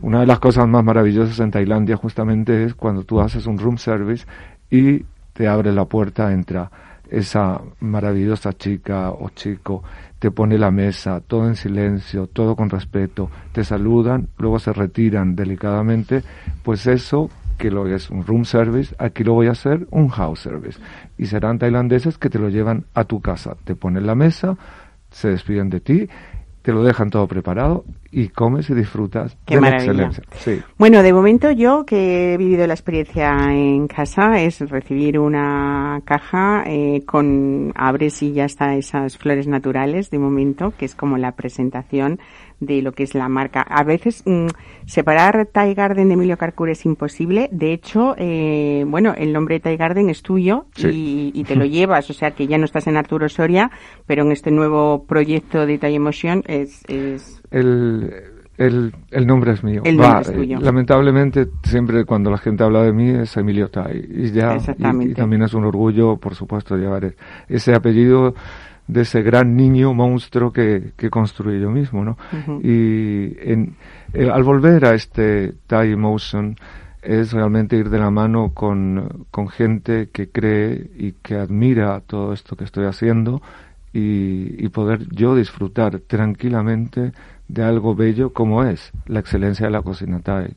una 0.00 0.21
de 0.21 0.26
las 0.26 0.38
cosas 0.38 0.69
más 0.69 0.85
maravillosas 0.85 1.40
en 1.40 1.50
Tailandia 1.50 1.97
justamente 1.97 2.64
es 2.64 2.75
cuando 2.75 3.02
tú 3.02 3.21
haces 3.21 3.47
un 3.47 3.59
room 3.59 3.78
service 3.78 4.26
y 4.71 5.05
te 5.33 5.49
abre 5.49 5.73
la 5.73 5.87
puerta, 5.87 6.33
entra 6.33 6.71
esa 7.11 7.61
maravillosa 7.81 8.53
chica 8.53 9.11
o 9.11 9.31
chico 9.31 9.83
te 10.19 10.31
pone 10.31 10.59
la 10.59 10.71
mesa, 10.71 11.21
todo 11.21 11.47
en 11.47 11.57
silencio, 11.57 12.27
todo 12.27 12.57
con 12.57 12.71
respeto, 12.71 13.31
te 13.53 13.65
saludan, 13.65 14.29
luego 14.38 14.59
se 14.59 14.73
retiran 14.73 15.37
delicadamente, 15.37 16.23
pues 16.62 16.87
eso 16.87 17.31
que 17.57 17.71
lo 17.71 17.87
es 17.87 18.11
un 18.11 18.25
room 18.25 18.45
service, 18.45 18.95
aquí 18.99 19.25
lo 19.25 19.35
voy 19.35 19.49
a 19.49 19.53
hacer 19.53 19.87
un 19.91 20.09
house 20.09 20.41
service. 20.41 20.81
Y 21.19 21.27
serán 21.27 21.59
tailandeses 21.59 22.17
que 22.17 22.31
te 22.31 22.38
lo 22.38 22.49
llevan 22.49 22.85
a 22.95 23.05
tu 23.05 23.21
casa, 23.21 23.57
te 23.65 23.75
ponen 23.75 24.07
la 24.07 24.15
mesa, 24.15 24.57
se 25.11 25.29
despiden 25.29 25.69
de 25.71 25.81
ti 25.81 26.09
te 26.62 26.73
lo 26.73 26.83
dejan 26.83 27.11
todo 27.11 27.27
preparado 27.27 27.85
y 28.11 28.29
comes 28.29 28.71
y 28.71 28.75
disfrutas 28.75 29.37
Qué 29.45 29.61
maravilla. 29.61 30.11
Bueno, 30.79 31.03
de 31.03 31.12
momento 31.12 31.50
yo 31.50 31.85
que 31.85 32.35
he 32.35 32.37
vivido 32.37 32.67
la 32.67 32.75
experiencia 32.75 33.33
en 33.53 33.87
casa 33.87 34.41
es 34.41 34.61
recibir 34.61 35.19
una 35.19 36.00
caja 36.05 36.65
eh, 36.67 37.03
con 37.07 37.73
abres 37.75 38.23
y 38.23 38.33
ya 38.33 38.45
está 38.45 38.75
esas 38.75 39.19
flores 39.19 39.47
naturales 39.47 40.11
de 40.11 40.19
momento, 40.19 40.73
que 40.77 40.85
es 40.87 40.95
como 40.95 41.19
la 41.19 41.33
presentación 41.33 42.19
de 42.61 42.83
lo 42.83 42.93
que 42.93 43.05
es 43.05 43.15
la 43.15 43.29
marca. 43.29 43.62
A 43.62 43.85
veces 43.85 44.23
mm, 44.27 44.49
separar 44.87 45.47
Thai 45.47 45.75
Garden 45.75 46.09
de 46.09 46.15
Emilio 46.15 46.37
Carcur 46.37 46.71
es 46.71 46.85
imposible. 46.85 47.49
De 47.53 47.73
hecho, 47.73 48.15
eh, 48.19 48.85
bueno, 48.87 49.15
el 49.17 49.33
nombre 49.33 49.57
de 49.57 49.61
Thai 49.61 49.77
Garden 49.77 50.11
es 50.11 50.23
tuyo 50.23 50.67
y, 50.77 51.45
te 51.45 51.57
lo 51.57 51.65
llevas. 51.67 52.11
O 52.11 52.12
sea 52.12 52.33
que 52.33 52.47
ya 52.47 52.59
no 52.59 52.65
estás 52.65 52.87
en 52.87 52.97
Arturo 52.97 53.29
Soria, 53.29 53.71
pero 54.07 54.25
en 54.25 54.33
este 54.33 54.50
nuevo 54.50 55.05
proyecto 55.07 55.67
de 55.67 55.79
Thai 55.79 55.95
Emotion 55.95 56.43
es... 56.47 56.83
El, 57.50 58.93
el, 59.11 59.27
nombre 59.27 59.53
es 59.53 59.62
mío. 59.62 59.83
El 59.85 59.97
nombre 59.97 60.21
es 60.21 60.33
tuyo. 60.33 60.59
Lamentablemente, 60.61 61.47
siempre 61.62 62.05
cuando 62.05 62.29
la 62.29 62.38
gente 62.38 62.65
habla 62.65 62.83
de 62.83 62.93
mí 62.93 63.09
es 63.09 63.37
Emilio 63.37 63.71
Tai. 63.71 64.05
Y 64.11 64.33
ya, 64.33 64.57
y, 64.57 65.15
también 65.15 65.43
es 65.43 65.55
un 65.55 65.65
orgullo, 65.65 66.17
por 66.17 66.35
supuesto, 66.35 66.77
llevar 66.77 67.15
ese 67.49 67.73
apellido 67.73 68.35
de 68.88 69.02
ese 69.02 69.23
gran 69.23 69.54
niño 69.54 69.92
monstruo 69.95 70.52
que, 70.52 70.92
que 70.97 71.11
construí 71.11 71.61
yo 71.61 71.71
mismo, 71.71 72.04
¿no? 72.04 72.16
Y 72.62 73.37
en, 73.40 73.76
eh, 74.14 74.30
al 74.33 74.42
volver 74.42 74.87
a 74.87 74.95
este 74.95 75.52
Thai 75.66 75.92
Emotion 75.92 76.57
es 77.02 77.33
realmente 77.33 77.76
ir 77.76 77.90
de 77.90 77.99
la 77.99 78.11
mano 78.11 78.52
con, 78.54 79.26
con 79.30 79.49
gente 79.49 80.09
que 80.11 80.30
cree 80.30 80.90
y 80.97 81.12
que 81.12 81.37
admira 81.37 82.00
todo 82.00 82.33
esto 82.33 82.57
que 82.57 82.64
estoy 82.64 82.87
haciendo 82.87 83.40
y, 83.92 84.64
y 84.64 84.68
poder 84.71 85.07
yo 85.11 85.37
disfrutar 85.37 86.00
tranquilamente 86.00 87.12
de 87.47 87.62
algo 87.62 87.95
bello 87.95 88.33
como 88.33 88.64
es 88.64 88.92
la 89.07 89.21
excelencia 89.21 89.66
de 89.66 89.73
la 89.73 89.83
cocina 89.83 90.21
Thai. 90.21 90.54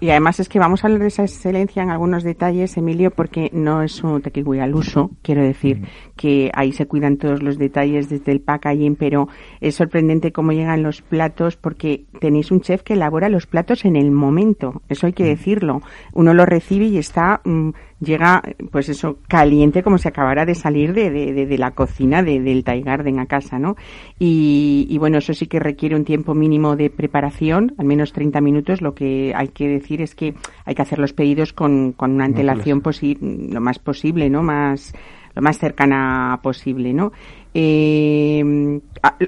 Y 0.00 0.10
además 0.10 0.40
es 0.40 0.48
que 0.48 0.58
vamos 0.58 0.82
a 0.82 0.86
hablar 0.86 1.00
de 1.00 1.08
esa 1.08 1.22
excelencia 1.22 1.82
en 1.82 1.90
algunos 1.90 2.22
detalles, 2.22 2.76
Emilio, 2.76 3.10
porque 3.10 3.50
no 3.52 3.82
es 3.82 4.02
un 4.02 4.22
tequigui 4.22 4.58
al 4.60 4.74
uso, 4.74 5.10
quiero 5.22 5.42
decir, 5.42 5.80
mm. 5.80 5.84
que 6.16 6.50
ahí 6.54 6.72
se 6.72 6.86
cuidan 6.86 7.16
todos 7.16 7.42
los 7.42 7.58
detalles 7.58 8.08
desde 8.08 8.32
el 8.32 8.40
packaging, 8.40 8.96
pero 8.96 9.28
es 9.60 9.74
sorprendente 9.74 10.32
cómo 10.32 10.52
llegan 10.52 10.82
los 10.82 11.02
platos 11.02 11.56
porque 11.56 12.04
tenéis 12.20 12.50
un 12.50 12.60
chef 12.60 12.82
que 12.82 12.94
elabora 12.94 13.28
los 13.28 13.46
platos 13.46 13.84
en 13.84 13.96
el 13.96 14.10
momento, 14.10 14.82
eso 14.88 15.06
hay 15.06 15.12
que 15.12 15.24
mm. 15.24 15.28
decirlo. 15.28 15.82
Uno 16.12 16.34
lo 16.34 16.46
recibe 16.46 16.86
y 16.86 16.98
está... 16.98 17.40
Mm, 17.44 17.70
llega, 18.00 18.42
pues 18.70 18.88
eso, 18.88 19.18
caliente 19.28 19.82
como 19.82 19.98
si 19.98 20.08
acabara 20.08 20.44
de 20.44 20.54
salir 20.54 20.92
de, 20.94 21.10
de, 21.10 21.46
de 21.46 21.58
la 21.58 21.72
cocina 21.72 22.22
de, 22.22 22.40
del 22.40 22.64
Thai 22.64 22.82
Garden 22.82 23.18
a 23.20 23.26
casa, 23.26 23.58
¿no? 23.58 23.76
Y, 24.18 24.86
y, 24.88 24.98
bueno, 24.98 25.18
eso 25.18 25.34
sí 25.34 25.46
que 25.46 25.60
requiere 25.60 25.94
un 25.94 26.04
tiempo 26.04 26.34
mínimo 26.34 26.76
de 26.76 26.90
preparación, 26.90 27.74
al 27.78 27.86
menos 27.86 28.12
30 28.12 28.40
minutos. 28.40 28.80
Lo 28.80 28.94
que 28.94 29.32
hay 29.34 29.48
que 29.48 29.68
decir 29.68 30.00
es 30.00 30.14
que 30.14 30.34
hay 30.64 30.74
que 30.74 30.82
hacer 30.82 30.98
los 30.98 31.12
pedidos 31.12 31.52
con, 31.52 31.92
con 31.92 32.12
una 32.12 32.24
antelación 32.24 32.82
lo 33.20 33.60
más 33.60 33.78
posible, 33.78 34.30
¿no? 34.30 34.42
Más, 34.42 34.92
más 35.40 35.58
cercana 35.58 36.38
posible, 36.42 36.92
¿no? 36.92 37.12
Eh, 37.52 38.80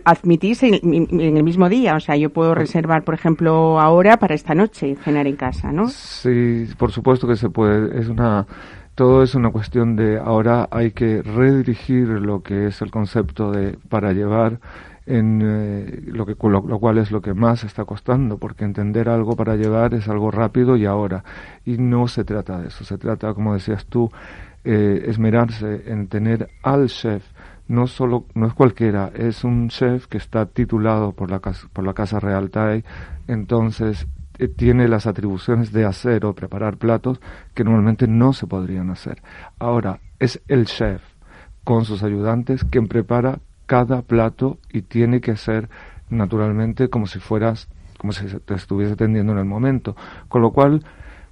admitís 0.04 0.62
en, 0.62 0.74
el 1.20 1.42
mismo 1.42 1.68
día, 1.68 1.96
o 1.96 2.00
sea, 2.00 2.16
yo 2.16 2.30
puedo 2.30 2.54
reservar, 2.54 3.02
por 3.02 3.14
ejemplo, 3.14 3.80
ahora 3.80 4.16
para 4.16 4.34
esta 4.34 4.54
noche 4.54 4.96
cenar 5.02 5.26
en 5.26 5.36
casa, 5.36 5.72
¿no? 5.72 5.88
Sí, 5.88 6.68
por 6.78 6.92
supuesto 6.92 7.26
que 7.26 7.36
se 7.36 7.50
puede. 7.50 7.98
Es 7.98 8.08
una 8.08 8.46
todo 8.94 9.22
es 9.22 9.34
una 9.34 9.50
cuestión 9.50 9.96
de 9.96 10.18
ahora 10.18 10.68
hay 10.70 10.90
que 10.90 11.22
redirigir 11.22 12.08
lo 12.08 12.42
que 12.42 12.66
es 12.66 12.82
el 12.82 12.90
concepto 12.90 13.50
de 13.50 13.78
para 13.88 14.12
llevar 14.12 14.60
en 15.06 15.40
eh, 15.42 16.02
lo 16.06 16.26
que 16.26 16.36
lo, 16.48 16.78
cual 16.78 16.98
es 16.98 17.10
lo 17.10 17.22
que 17.22 17.34
más 17.34 17.64
está 17.64 17.84
costando 17.84 18.36
porque 18.38 18.64
entender 18.64 19.08
algo 19.08 19.34
para 19.34 19.56
llevar 19.56 19.94
es 19.94 20.08
algo 20.08 20.30
rápido 20.30 20.76
y 20.76 20.84
ahora 20.84 21.24
y 21.64 21.78
no 21.78 22.06
se 22.06 22.24
trata 22.24 22.60
de 22.60 22.68
eso 22.68 22.84
se 22.84 22.98
trata 22.98 23.34
como 23.34 23.54
decías 23.54 23.86
tú 23.86 24.10
eh, 24.64 25.04
esmerarse 25.06 25.84
en 25.86 26.08
tener 26.08 26.48
al 26.62 26.88
chef 26.88 27.24
no 27.68 27.86
solo 27.86 28.26
no 28.34 28.46
es 28.46 28.54
cualquiera, 28.54 29.10
es 29.14 29.44
un 29.44 29.68
chef 29.68 30.06
que 30.06 30.18
está 30.18 30.46
titulado 30.46 31.12
por 31.12 31.30
la 31.30 31.40
casa, 31.40 31.68
por 31.72 31.84
la 31.84 31.94
casa 31.94 32.20
real 32.20 32.50
Thai, 32.50 32.84
entonces 33.28 34.06
eh, 34.38 34.48
tiene 34.48 34.88
las 34.88 35.06
atribuciones 35.06 35.72
de 35.72 35.84
hacer 35.84 36.24
o 36.24 36.34
preparar 36.34 36.76
platos 36.76 37.20
que 37.54 37.64
normalmente 37.64 38.06
no 38.06 38.32
se 38.32 38.46
podrían 38.46 38.90
hacer. 38.90 39.22
Ahora 39.58 40.00
es 40.18 40.40
el 40.48 40.66
chef 40.66 41.02
con 41.64 41.84
sus 41.84 42.02
ayudantes 42.02 42.64
quien 42.64 42.88
prepara 42.88 43.40
cada 43.66 44.02
plato 44.02 44.58
y 44.70 44.82
tiene 44.82 45.20
que 45.20 45.36
ser 45.36 45.70
naturalmente 46.10 46.88
como 46.88 47.06
si 47.06 47.20
fueras 47.20 47.68
como 47.98 48.12
si 48.12 48.26
te 48.26 48.54
estuviese 48.54 48.94
atendiendo 48.94 49.32
en 49.32 49.38
el 49.38 49.44
momento, 49.44 49.96
con 50.28 50.42
lo 50.42 50.50
cual 50.50 50.84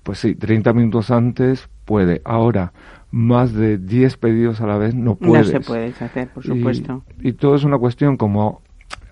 pues 0.03 0.19
sí, 0.19 0.35
30 0.35 0.73
minutos 0.73 1.11
antes 1.11 1.69
puede. 1.85 2.23
Ahora, 2.25 2.73
más 3.11 3.53
de 3.53 3.79
10 3.79 4.17
pedidos 4.19 4.61
a 4.61 4.67
la 4.67 4.77
vez 4.77 4.95
no 4.95 5.17
puedes. 5.17 5.53
No 5.53 5.53
se 5.53 5.61
puede 5.61 5.89
hacer, 5.89 6.29
por 6.29 6.45
supuesto. 6.45 7.03
Y, 7.21 7.33
todo 7.33 7.57
es 7.57 7.65
una 7.65 7.79
cuestión 7.79 8.17
como 8.17 8.63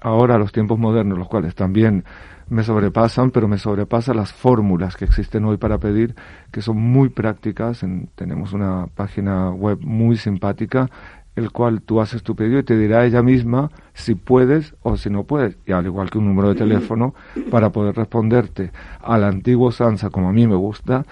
ahora 0.01 0.39
los 0.39 0.53
tiempos 0.53 0.79
modernos, 0.79 1.19
los 1.19 1.29
cuales 1.29 1.55
también 1.55 2.05
me 2.49 2.63
sobrepasan, 2.63 3.31
pero 3.31 3.49
me 3.49 3.59
sobrepasan 3.59 4.17
las 4.17 4.33
fórmulas 4.33 4.97
que 4.97 5.05
existen 5.05 5.45
hoy 5.45 5.59
para 5.59 5.79
pedir, 5.79 6.15
que 6.51 6.63
son 6.63 6.79
muy 6.79 7.09
prácticas. 7.11 7.85
tenemos 8.15 8.53
una 8.53 8.87
página 8.95 9.51
web 9.51 9.79
muy 9.83 10.17
simpática, 10.17 10.89
el 11.37 11.53
cual 11.53 11.83
tú 11.83 12.01
haces 12.01 12.23
tu 12.23 12.35
pedido 12.35 12.59
y 12.59 12.65
te 12.65 12.77
dirá 12.77 13.05
ella 13.05 13.23
misma 13.23 13.71
si 13.95 14.17
puedes 14.17 14.75
o 14.83 14.97
si 14.97 15.09
no 15.09 15.25
puedes. 15.25 15.57
Y 15.67 15.73
al 15.73 15.87
igual 15.87 16.11
que 16.11 16.19
un 16.19 16.27
número 16.27 16.49
de 16.49 16.57
teléfono 16.57 17.15
para 17.51 17.71
poder 17.71 17.95
responderte 17.95 18.73
al 19.01 19.25
antiguo 19.25 19.71
Sansa, 19.71 20.11
como 20.11 20.29
a 20.29 20.33
mí 20.33 20.47
me 20.47 20.57
gusta, 20.57 21.05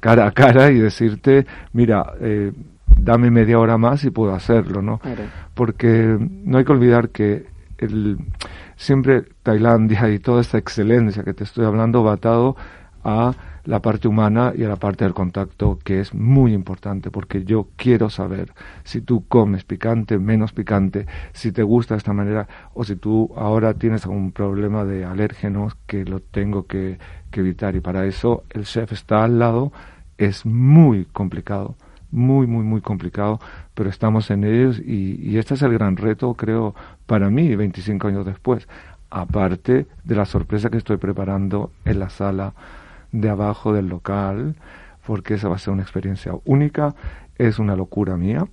cara 0.00 0.26
a 0.26 0.32
cara 0.32 0.70
y 0.70 0.78
decirte, 0.78 1.46
mira, 1.72 2.12
eh, 2.20 2.52
dame 2.96 3.30
media 3.30 3.58
hora 3.58 3.78
más 3.78 4.04
y 4.04 4.10
puedo 4.10 4.34
hacerlo, 4.34 4.82
¿no? 4.82 5.00
Porque 5.54 6.16
no 6.20 6.58
hay 6.58 6.64
que 6.64 6.72
olvidar 6.72 7.10
que 7.10 7.46
el, 7.78 8.18
siempre 8.76 9.24
Tailandia 9.42 10.08
y 10.10 10.18
toda 10.18 10.40
esta 10.40 10.58
excelencia 10.58 11.22
que 11.22 11.34
te 11.34 11.44
estoy 11.44 11.64
hablando 11.64 12.02
va 12.02 12.14
atado 12.14 12.56
a 13.04 13.32
la 13.68 13.82
parte 13.82 14.08
humana 14.08 14.54
y 14.56 14.64
a 14.64 14.68
la 14.68 14.76
parte 14.76 15.04
del 15.04 15.12
contacto, 15.12 15.78
que 15.84 16.00
es 16.00 16.14
muy 16.14 16.54
importante, 16.54 17.10
porque 17.10 17.44
yo 17.44 17.68
quiero 17.76 18.08
saber 18.08 18.54
si 18.82 19.02
tú 19.02 19.26
comes 19.28 19.64
picante, 19.64 20.18
menos 20.18 20.54
picante, 20.54 21.04
si 21.34 21.52
te 21.52 21.62
gusta 21.62 21.92
de 21.92 21.98
esta 21.98 22.14
manera, 22.14 22.48
o 22.72 22.82
si 22.84 22.96
tú 22.96 23.30
ahora 23.36 23.74
tienes 23.74 24.06
algún 24.06 24.32
problema 24.32 24.86
de 24.86 25.04
alérgenos 25.04 25.76
que 25.86 26.06
lo 26.06 26.20
tengo 26.20 26.66
que, 26.66 26.98
evitar. 27.32 27.76
Y 27.76 27.80
para 27.80 28.06
eso 28.06 28.42
el 28.50 28.64
chef 28.64 28.90
está 28.90 29.22
al 29.22 29.38
lado, 29.38 29.70
es 30.16 30.46
muy 30.46 31.04
complicado, 31.04 31.76
muy, 32.10 32.46
muy, 32.46 32.64
muy 32.64 32.80
complicado, 32.80 33.38
pero 33.74 33.90
estamos 33.90 34.30
en 34.30 34.44
ellos 34.44 34.80
y, 34.80 35.20
y 35.20 35.36
este 35.36 35.54
es 35.54 35.62
el 35.62 35.74
gran 35.74 35.98
reto, 35.98 36.32
creo, 36.34 36.74
para 37.06 37.28
mí, 37.28 37.54
25 37.54 38.08
años 38.08 38.24
después, 38.24 38.66
aparte 39.10 39.86
de 40.04 40.14
la 40.16 40.24
sorpresa 40.24 40.70
que 40.70 40.78
estoy 40.78 40.96
preparando 40.96 41.70
en 41.84 41.98
la 41.98 42.08
sala 42.08 42.54
de 43.12 43.28
abajo 43.28 43.72
del 43.72 43.88
local, 43.88 44.56
porque 45.06 45.34
esa 45.34 45.48
va 45.48 45.56
a 45.56 45.58
ser 45.58 45.72
una 45.72 45.82
experiencia 45.82 46.32
única. 46.44 46.94
es 47.38 47.58
una 47.58 47.76
locura 47.76 48.16
mía, 48.16 48.46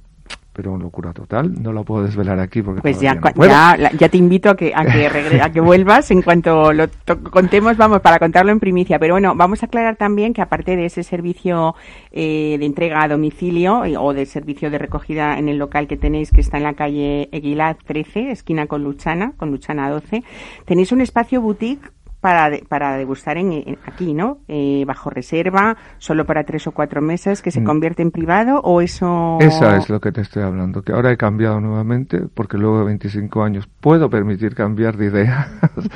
pero 0.55 0.77
locura 0.77 1.11
total. 1.11 1.61
No 1.61 1.73
lo 1.73 1.83
puedo 1.83 2.05
desvelar 2.05 2.39
aquí 2.39 2.61
porque 2.61 2.81
pues 2.81 2.99
ya, 3.01 3.15
no 3.15 3.45
ya, 3.45 3.77
ya, 3.91 4.09
te 4.09 4.17
invito 4.17 4.49
a 4.49 4.55
que 4.55 4.73
a 4.73 4.85
que, 4.85 5.41
a 5.41 5.51
que 5.51 5.59
vuelvas 5.71 6.09
en 6.11 6.21
cuanto 6.21 6.71
lo 6.71 6.87
contemos, 7.29 7.75
vamos, 7.75 7.99
para 7.99 8.19
contarlo 8.19 8.53
en 8.53 8.61
primicia. 8.61 8.97
Pero 8.97 9.15
bueno, 9.15 9.35
vamos 9.35 9.63
a 9.63 9.65
aclarar 9.65 9.97
también 9.97 10.33
que 10.33 10.41
aparte 10.41 10.77
de 10.77 10.85
ese 10.85 11.03
servicio 11.03 11.75
eh, 12.11 12.55
de 12.57 12.65
entrega 12.65 13.03
a 13.03 13.09
domicilio 13.09 13.83
eh, 13.83 13.97
o 13.97 14.13
de 14.13 14.25
servicio 14.25 14.71
de 14.71 14.77
recogida 14.77 15.37
en 15.37 15.49
el 15.49 15.57
local 15.57 15.87
que 15.87 15.97
tenéis, 15.97 16.31
que 16.31 16.39
está 16.39 16.55
en 16.55 16.63
la 16.63 16.73
calle 16.73 17.27
Eguilad 17.33 17.75
13, 17.85 18.31
esquina 18.31 18.67
con 18.67 18.81
Luchana, 18.81 19.33
con 19.35 19.51
Luchana 19.51 19.89
12, 19.89 20.23
tenéis 20.63 20.93
un 20.93 21.01
espacio 21.01 21.41
boutique 21.41 21.91
para, 22.25 22.57
para 22.67 22.97
degustar 22.97 23.37
en, 23.37 23.77
aquí, 23.85 24.15
¿no? 24.15 24.39
Eh, 24.47 24.83
bajo 24.87 25.11
reserva, 25.11 25.77
solo 25.99 26.25
para 26.25 26.43
tres 26.43 26.65
o 26.65 26.71
cuatro 26.71 26.99
meses, 26.99 27.43
que 27.43 27.51
se 27.51 27.61
mm. 27.61 27.63
convierte 27.63 28.01
en 28.01 28.09
privado 28.09 28.61
o 28.61 28.81
eso... 28.81 29.37
Esa 29.39 29.77
es 29.77 29.91
lo 29.91 30.01
que 30.01 30.11
te 30.11 30.21
estoy 30.21 30.41
hablando, 30.41 30.81
que 30.81 30.91
ahora 30.91 31.11
he 31.11 31.17
cambiado 31.17 31.61
nuevamente 31.61 32.21
porque 32.33 32.57
luego 32.57 32.79
de 32.79 32.85
25 32.85 33.43
años 33.43 33.69
puedo 33.79 34.09
permitir 34.09 34.55
cambiar 34.55 34.97
de 34.97 35.05
idea, 35.05 35.49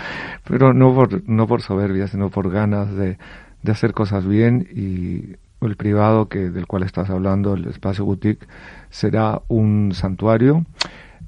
pero 0.48 0.72
no 0.72 0.94
por, 0.94 1.28
no 1.28 1.48
por 1.48 1.64
soberbia, 1.64 2.06
sino 2.06 2.30
por 2.30 2.52
ganas 2.52 2.94
de, 2.94 3.18
de 3.64 3.72
hacer 3.72 3.94
cosas 3.94 4.28
bien 4.28 4.68
y 4.72 5.36
el 5.66 5.76
privado 5.78 6.30
que 6.30 6.52
del 6.52 6.68
cual 6.68 6.84
estás 6.84 7.10
hablando, 7.10 7.56
el 7.56 7.66
espacio 7.70 8.06
boutique, 8.06 8.46
será 8.92 9.42
un 9.48 9.94
santuario 9.96 10.64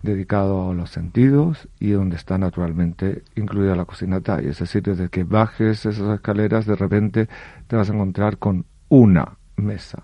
dedicado 0.03 0.71
a 0.71 0.73
los 0.73 0.89
sentidos 0.89 1.67
y 1.79 1.91
donde 1.91 2.15
está 2.15 2.37
naturalmente 2.37 3.23
incluida 3.35 3.75
la 3.75 3.85
cocinata. 3.85 4.41
Y 4.41 4.47
es 4.47 4.59
decir, 4.59 4.83
desde 4.83 5.09
que 5.09 5.23
bajes 5.23 5.85
esas 5.85 6.15
escaleras, 6.15 6.65
de 6.65 6.75
repente 6.75 7.29
te 7.67 7.75
vas 7.75 7.89
a 7.89 7.93
encontrar 7.93 8.37
con 8.37 8.65
una 8.89 9.37
mesa. 9.55 10.03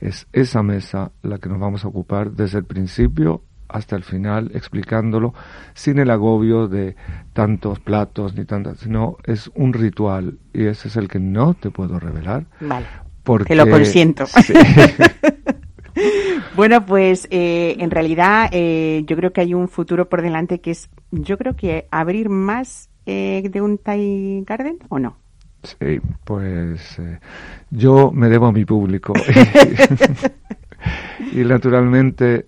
Es 0.00 0.26
esa 0.32 0.62
mesa 0.62 1.12
la 1.22 1.38
que 1.38 1.48
nos 1.48 1.60
vamos 1.60 1.84
a 1.84 1.88
ocupar 1.88 2.32
desde 2.32 2.58
el 2.58 2.64
principio 2.64 3.42
hasta 3.68 3.96
el 3.96 4.04
final, 4.04 4.50
explicándolo 4.54 5.34
sin 5.74 5.98
el 5.98 6.10
agobio 6.10 6.68
de 6.68 6.96
tantos 7.32 7.80
platos 7.80 8.34
ni 8.36 8.44
tantas, 8.44 8.78
sino 8.78 9.16
es 9.24 9.50
un 9.54 9.72
ritual 9.72 10.38
y 10.52 10.66
ese 10.66 10.88
es 10.88 10.96
el 10.96 11.08
que 11.08 11.18
no 11.18 11.54
te 11.54 11.70
puedo 11.70 11.98
revelar. 11.98 12.46
Vale. 12.60 12.86
Porque 13.24 13.54
lo 13.54 13.68
consiento. 13.68 14.26
bueno, 16.56 16.84
pues 16.84 17.26
eh, 17.30 17.76
en 17.78 17.90
realidad 17.90 18.48
eh, 18.52 19.04
yo 19.06 19.16
creo 19.16 19.32
que 19.32 19.40
hay 19.40 19.54
un 19.54 19.68
futuro 19.68 20.08
por 20.08 20.22
delante 20.22 20.60
que 20.60 20.70
es, 20.70 20.90
yo 21.10 21.38
creo 21.38 21.56
que 21.56 21.86
abrir 21.90 22.28
más 22.28 22.88
eh, 23.06 23.48
de 23.50 23.60
un 23.60 23.78
Thai 23.78 24.44
Garden 24.46 24.78
o 24.88 24.98
no. 24.98 25.16
Sí, 25.62 26.00
pues 26.24 27.00
yo 27.70 28.12
me 28.12 28.28
debo 28.28 28.46
a 28.46 28.52
mi 28.52 28.64
público. 28.64 29.14
y 31.32 31.38
naturalmente 31.38 32.46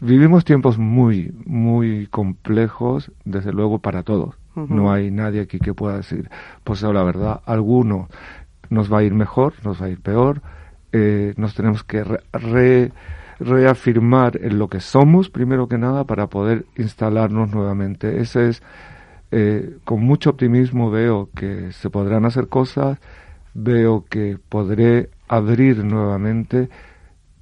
vivimos 0.00 0.44
tiempos 0.44 0.78
muy, 0.78 1.32
muy 1.44 2.06
complejos, 2.08 3.10
desde 3.24 3.52
luego 3.52 3.78
para 3.78 4.02
todos. 4.02 4.34
No 4.54 4.92
hay 4.92 5.10
nadie 5.10 5.42
aquí 5.42 5.58
que 5.58 5.72
pueda 5.72 5.96
decir, 5.96 6.28
pues 6.64 6.82
la 6.82 7.02
verdad, 7.02 7.40
alguno 7.46 8.08
nos 8.68 8.92
va 8.92 8.98
a 8.98 9.02
ir 9.02 9.14
mejor, 9.14 9.54
nos 9.64 9.80
va 9.80 9.86
a 9.86 9.88
ir 9.88 10.00
peor, 10.00 10.42
eh, 10.92 11.34
nos 11.36 11.54
tenemos 11.54 11.84
que 11.84 12.04
reafirmar 13.40 14.38
en 14.42 14.58
lo 14.58 14.68
que 14.68 14.80
somos, 14.80 15.30
primero 15.30 15.66
que 15.66 15.78
nada, 15.78 16.04
para 16.04 16.28
poder 16.28 16.66
instalarnos 16.76 17.50
nuevamente. 17.50 18.20
Ese 18.20 18.50
es, 18.50 18.62
eh, 19.30 19.76
con 19.84 20.00
mucho 20.04 20.30
optimismo 20.30 20.90
veo 20.90 21.30
que 21.34 21.72
se 21.72 21.90
podrán 21.90 22.26
hacer 22.26 22.48
cosas, 22.48 22.98
veo 23.54 24.04
que 24.08 24.38
podré 24.48 25.10
abrir 25.26 25.84
nuevamente, 25.84 26.68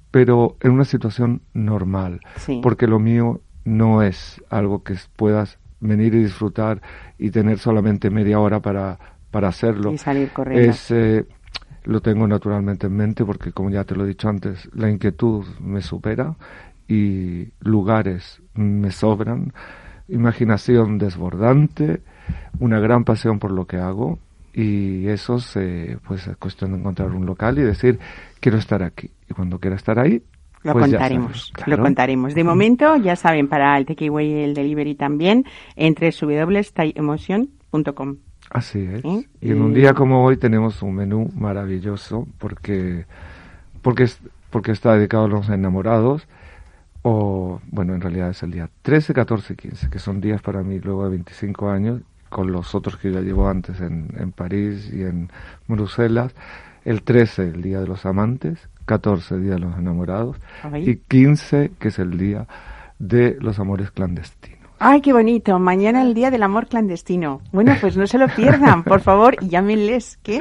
pero 0.09 0.55
en 0.61 0.71
una 0.71 0.85
situación 0.85 1.41
normal, 1.53 2.21
porque 2.63 2.87
lo 2.87 2.99
mío 2.99 3.41
no 3.65 4.01
es 4.01 4.41
algo 4.49 4.83
que 4.83 4.95
puedas 5.15 5.59
venir 5.79 6.15
y 6.15 6.23
disfrutar 6.23 6.81
y 7.17 7.29
tener 7.29 7.59
solamente 7.59 8.09
media 8.09 8.39
hora 8.39 8.61
para, 8.61 8.97
para 9.31 9.49
hacerlo. 9.49 9.91
Y 9.91 9.97
salir 9.97 10.29
corriendo. 10.31 10.71
Es, 10.71 10.91
eh, 10.91 11.25
lo 11.89 12.01
tengo 12.01 12.27
naturalmente 12.27 12.85
en 12.85 12.95
mente 12.95 13.25
porque, 13.25 13.51
como 13.51 13.71
ya 13.71 13.83
te 13.83 13.95
lo 13.95 14.05
he 14.05 14.07
dicho 14.07 14.29
antes, 14.29 14.69
la 14.75 14.91
inquietud 14.91 15.43
me 15.59 15.81
supera 15.81 16.35
y 16.87 17.47
lugares 17.61 18.43
me 18.53 18.91
sobran, 18.91 19.53
imaginación 20.07 20.99
desbordante, 20.99 22.03
una 22.59 22.79
gran 22.79 23.05
pasión 23.05 23.39
por 23.39 23.49
lo 23.49 23.65
que 23.65 23.77
hago 23.77 24.19
y 24.53 25.07
eso 25.07 25.39
se, 25.39 25.97
pues 26.07 26.27
es 26.27 26.37
cuestión 26.37 26.73
de 26.73 26.77
encontrar 26.77 27.09
un 27.09 27.25
local 27.25 27.57
y 27.57 27.63
decir 27.63 27.97
quiero 28.39 28.59
estar 28.59 28.83
aquí 28.83 29.09
y 29.27 29.33
cuando 29.33 29.57
quiera 29.59 29.75
estar 29.75 29.97
ahí 29.97 30.21
lo 30.61 30.73
pues 30.73 30.91
contaremos, 30.91 31.53
lo 31.65 31.79
contaremos. 31.79 32.35
De 32.35 32.43
momento, 32.43 32.97
ya 32.97 33.15
saben, 33.15 33.47
para 33.47 33.75
el 33.77 33.85
takeaway 33.85 34.27
y 34.27 34.43
el 34.43 34.53
delivery 34.53 34.93
también, 34.93 35.45
entre 35.75 36.11
www.emotion.com. 36.11 38.17
Así 38.49 38.79
es. 38.79 39.03
Y 39.41 39.51
en 39.51 39.61
un 39.61 39.73
día 39.73 39.93
como 39.93 40.23
hoy 40.23 40.37
tenemos 40.37 40.81
un 40.81 40.95
menú 40.95 41.29
maravilloso 41.35 42.27
porque, 42.39 43.05
porque, 43.81 44.09
porque 44.49 44.71
está 44.71 44.95
dedicado 44.95 45.25
a 45.25 45.27
los 45.27 45.49
enamorados. 45.49 46.27
O, 47.01 47.61
bueno, 47.67 47.93
en 47.95 48.01
realidad 48.01 48.31
es 48.31 48.43
el 48.43 48.51
día 48.51 48.69
13, 48.81 49.13
14 49.13 49.53
y 49.53 49.55
15, 49.55 49.89
que 49.89 49.99
son 49.99 50.19
días 50.19 50.41
para 50.41 50.63
mí 50.63 50.79
luego 50.79 51.05
de 51.05 51.11
25 51.11 51.69
años, 51.69 52.01
con 52.29 52.51
los 52.51 52.75
otros 52.75 52.97
que 52.97 53.11
yo 53.11 53.21
llevo 53.21 53.47
antes 53.47 53.79
en, 53.79 54.09
en 54.17 54.31
París 54.31 54.91
y 54.91 55.03
en 55.03 55.31
Bruselas. 55.67 56.33
El 56.83 57.03
13, 57.03 57.49
el 57.49 57.61
Día 57.61 57.79
de 57.79 57.87
los 57.87 58.05
Amantes, 58.05 58.69
14, 58.85 59.39
Día 59.39 59.53
de 59.53 59.59
los 59.59 59.77
Enamorados, 59.77 60.37
y 60.75 60.95
15, 60.95 61.71
que 61.79 61.89
es 61.89 61.99
el 61.99 62.17
Día 62.17 62.47
de 62.97 63.37
los 63.39 63.59
Amores 63.59 63.91
Clandestinos. 63.91 64.58
Ay, 64.81 65.01
qué 65.01 65.11
bonito. 65.11 65.59
Mañana 65.59 66.01
el 66.01 66.13
día 66.13 66.31
del 66.31 66.41
amor 66.41 66.67
clandestino. 66.67 67.41
Bueno, 67.51 67.75
pues 67.81 67.97
no 67.97 68.07
se 68.07 68.17
lo 68.17 68.27
pierdan, 68.29 68.85
por 68.85 69.01
favor, 69.01 69.35
y 69.41 69.49
llámenles 69.49 70.17
que 70.23 70.39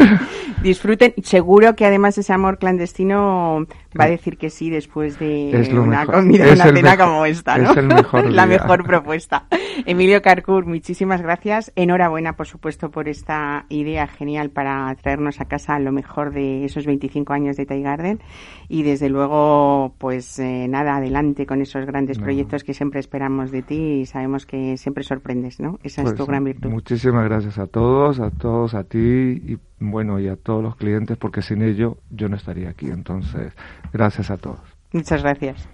disfruten. 0.63 1.13
Seguro 1.25 1.75
que 1.75 1.85
además 1.85 2.17
ese 2.19 2.33
amor 2.33 2.59
clandestino 2.59 3.67
va 3.99 4.05
a 4.05 4.09
decir 4.09 4.39
que 4.39 4.51
sí 4.51 4.71
después 4.71 5.19
de 5.19 5.69
una 5.73 6.07
comida, 6.07 6.53
una 6.53 6.65
cena 6.65 6.97
como 6.97 7.25
esta, 7.25 7.59
¿no? 7.59 7.75
La 8.31 8.47
mejor 8.47 8.85
propuesta. 8.87 9.47
Emilio 9.87 10.23
Carcur, 10.23 10.67
muchísimas 10.67 11.23
gracias. 11.23 11.73
Enhorabuena, 11.77 12.35
por 12.37 12.47
supuesto, 12.47 12.91
por 12.91 13.09
esta 13.09 13.67
idea 13.69 14.07
genial 14.07 14.51
para 14.51 14.95
traernos 14.97 15.41
a 15.41 15.47
casa 15.47 15.79
lo 15.79 15.93
mejor 15.93 16.33
de 16.33 16.65
esos 16.65 16.87
25 16.87 17.33
años 17.33 17.57
de 17.57 17.67
Thai 17.67 17.83
Garden. 17.83 18.21
Y 18.69 18.83
desde 18.83 19.09
luego, 19.09 19.95
pues 19.99 20.39
eh, 20.39 20.67
nada, 20.69 20.97
adelante 20.97 21.47
con 21.47 21.63
esos 21.63 21.87
grandes 21.87 22.19
proyectos 22.19 22.65
que 22.65 22.75
siempre 22.75 23.01
esperamos 23.01 23.51
de 23.51 23.63
ti 23.63 24.01
y 24.01 24.07
sabemos 24.07 24.47
que 24.47 24.77
siempre 24.77 25.05
sorprendes, 25.05 25.61
¿no? 25.61 25.79
Esa 25.83 26.03
es 26.03 26.11
tu 26.11 26.17
pues, 26.19 26.29
gran 26.29 26.45
virtud. 26.45 26.71
Muchísimas 26.71 27.25
gracias 27.25 27.59
a 27.59 27.67
todos, 27.67 28.21
a 28.21 28.31
todos, 28.31 28.75
a 28.75 28.85
ti 28.85 28.99
y 28.99 29.59
bueno, 29.81 30.19
y 30.19 30.29
a 30.29 30.37
todos 30.37 30.63
los 30.63 30.77
clientes, 30.77 31.17
porque 31.17 31.43
sin 31.43 31.63
ello 31.63 31.99
yo 32.11 32.29
no 32.29 32.37
estaría 32.37 32.71
aquí. 32.71 32.87
Entonces, 32.87 33.53
gracias 33.93 34.31
a 34.31 34.37
todos. 34.37 34.61
Muchas 34.93 35.23
gracias. 35.23 35.69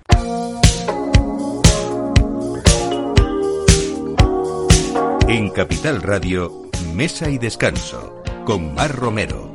En 5.28 5.50
Capital 5.50 6.02
Radio, 6.02 6.50
Mesa 6.94 7.30
y 7.30 7.38
Descanso, 7.38 8.22
con 8.44 8.74
Mar 8.74 8.94
Romero. 8.94 9.53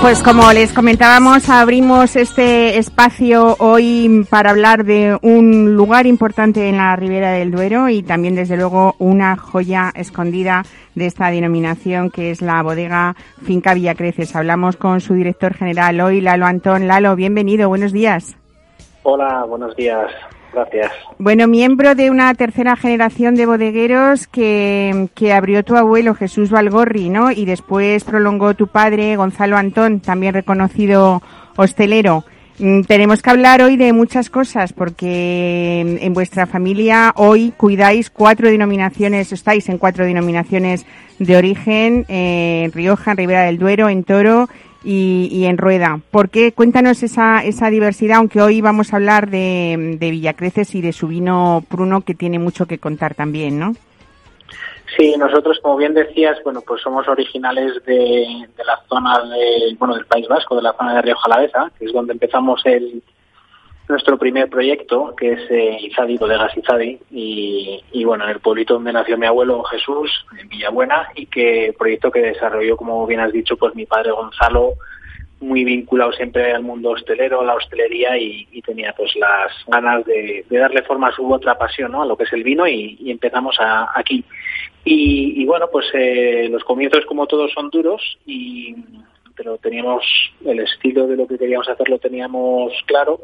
Pues 0.00 0.22
como 0.22 0.50
les 0.52 0.72
comentábamos, 0.72 1.50
abrimos 1.50 2.16
este 2.16 2.78
espacio 2.78 3.54
hoy 3.58 4.26
para 4.30 4.50
hablar 4.50 4.84
de 4.84 5.18
un 5.20 5.74
lugar 5.74 6.06
importante 6.06 6.70
en 6.70 6.78
la 6.78 6.96
Ribera 6.96 7.32
del 7.32 7.50
Duero 7.50 7.90
y 7.90 8.02
también 8.02 8.34
desde 8.34 8.56
luego 8.56 8.94
una 8.98 9.36
joya 9.36 9.92
escondida 9.94 10.64
de 10.94 11.04
esta 11.04 11.30
denominación 11.30 12.10
que 12.10 12.30
es 12.30 12.40
la 12.40 12.62
bodega 12.62 13.14
Finca 13.42 13.74
Villacreces. 13.74 14.34
Hablamos 14.34 14.76
con 14.76 15.02
su 15.02 15.12
director 15.12 15.52
general 15.52 16.00
hoy, 16.00 16.22
Lalo 16.22 16.46
Antón. 16.46 16.86
Lalo, 16.86 17.14
bienvenido, 17.14 17.68
buenos 17.68 17.92
días. 17.92 18.36
Hola, 19.02 19.44
buenos 19.44 19.76
días. 19.76 20.10
Gracias. 20.52 20.92
Bueno, 21.18 21.46
miembro 21.46 21.94
de 21.94 22.10
una 22.10 22.34
tercera 22.34 22.76
generación 22.76 23.34
de 23.34 23.46
bodegueros 23.46 24.26
que, 24.26 25.08
que, 25.14 25.32
abrió 25.32 25.64
tu 25.64 25.76
abuelo 25.76 26.14
Jesús 26.14 26.50
Valgorri, 26.50 27.08
¿no? 27.08 27.30
Y 27.30 27.44
después 27.44 28.04
prolongó 28.04 28.54
tu 28.54 28.66
padre 28.66 29.16
Gonzalo 29.16 29.56
Antón, 29.56 30.00
también 30.00 30.34
reconocido 30.34 31.22
hostelero. 31.56 32.24
Mm, 32.58 32.82
tenemos 32.82 33.22
que 33.22 33.30
hablar 33.30 33.62
hoy 33.62 33.76
de 33.78 33.94
muchas 33.94 34.28
cosas 34.28 34.74
porque 34.74 35.98
en 36.00 36.12
vuestra 36.12 36.46
familia 36.46 37.12
hoy 37.16 37.54
cuidáis 37.56 38.10
cuatro 38.10 38.50
denominaciones, 38.50 39.32
estáis 39.32 39.68
en 39.70 39.78
cuatro 39.78 40.04
denominaciones 40.04 40.84
de 41.18 41.36
origen, 41.36 42.04
eh, 42.08 42.64
en 42.64 42.72
Rioja, 42.72 43.12
en 43.12 43.16
Ribera 43.16 43.44
del 43.44 43.58
Duero, 43.58 43.88
en 43.88 44.04
Toro 44.04 44.48
y, 44.84 45.44
en 45.44 45.58
Rueda. 45.58 46.00
¿Por 46.10 46.30
qué? 46.30 46.52
Cuéntanos 46.52 47.02
esa, 47.02 47.44
esa 47.44 47.70
diversidad, 47.70 48.18
aunque 48.18 48.40
hoy 48.40 48.60
vamos 48.60 48.92
a 48.92 48.96
hablar 48.96 49.30
de, 49.30 49.96
de 49.98 50.10
Villacreces 50.10 50.74
y 50.74 50.80
de 50.80 50.92
su 50.92 51.08
vino 51.08 51.64
Pruno 51.68 52.02
que 52.02 52.14
tiene 52.14 52.38
mucho 52.38 52.66
que 52.66 52.78
contar 52.78 53.14
también, 53.14 53.58
¿no? 53.58 53.74
Sí, 54.96 55.14
nosotros, 55.16 55.58
como 55.62 55.76
bien 55.76 55.94
decías, 55.94 56.38
bueno, 56.42 56.62
pues 56.66 56.82
somos 56.82 57.06
originales 57.06 57.74
de, 57.84 58.26
la 58.66 58.80
zona 58.88 59.22
de, 59.28 59.76
bueno, 59.78 59.94
del 59.94 60.06
País 60.06 60.26
Vasco, 60.26 60.56
de 60.56 60.62
la 60.62 60.72
zona 60.72 60.96
de 60.96 61.02
Río 61.02 61.16
Jalaveza, 61.16 61.70
que 61.78 61.84
es 61.84 61.92
donde 61.92 62.12
empezamos 62.12 62.60
el 62.64 63.02
nuestro 63.90 64.16
primer 64.18 64.48
proyecto, 64.48 65.14
que 65.16 65.32
es 65.32 65.50
eh, 65.50 65.78
Izadi, 65.82 66.16
Bodegas 66.16 66.56
Izadi, 66.56 66.98
y, 67.10 68.04
bueno, 68.04 68.24
en 68.24 68.30
el 68.30 68.40
pueblito 68.40 68.74
donde 68.74 68.92
nació 68.92 69.18
mi 69.18 69.26
abuelo 69.26 69.62
Jesús, 69.64 70.24
en 70.38 70.48
Villabuena, 70.48 71.08
y 71.14 71.26
que 71.26 71.74
proyecto 71.78 72.10
que 72.10 72.22
desarrolló, 72.22 72.76
como 72.76 73.06
bien 73.06 73.20
has 73.20 73.32
dicho, 73.32 73.56
pues 73.56 73.74
mi 73.74 73.86
padre 73.86 74.12
Gonzalo, 74.12 74.74
muy 75.40 75.64
vinculado 75.64 76.12
siempre 76.12 76.52
al 76.52 76.62
mundo 76.62 76.90
hostelero, 76.90 77.42
la 77.44 77.54
hostelería 77.54 78.16
y, 78.18 78.46
tenía 78.62 78.92
pues 78.96 79.16
las 79.16 79.52
ganas 79.66 80.04
de, 80.04 80.44
darle 80.50 80.82
forma 80.82 81.08
a 81.08 81.12
su 81.12 81.32
otra 81.32 81.58
pasión, 81.58 81.92
¿no? 81.92 82.02
A 82.02 82.06
lo 82.06 82.16
que 82.16 82.24
es 82.24 82.32
el 82.32 82.44
vino 82.44 82.66
y, 82.66 83.10
empezamos 83.10 83.56
aquí. 83.94 84.24
Y, 84.84 85.44
bueno, 85.46 85.68
pues 85.70 85.86
eh, 85.94 86.48
los 86.50 86.64
comienzos 86.64 87.04
como 87.06 87.26
todos 87.26 87.52
son 87.52 87.70
duros 87.70 88.18
y 88.26 88.74
pero 89.36 89.56
teníamos 89.56 90.04
el 90.44 90.60
estilo 90.60 91.06
de 91.06 91.16
lo 91.16 91.26
que 91.26 91.38
queríamos 91.38 91.66
hacer 91.66 91.88
lo 91.88 91.98
teníamos 91.98 92.74
claro, 92.84 93.20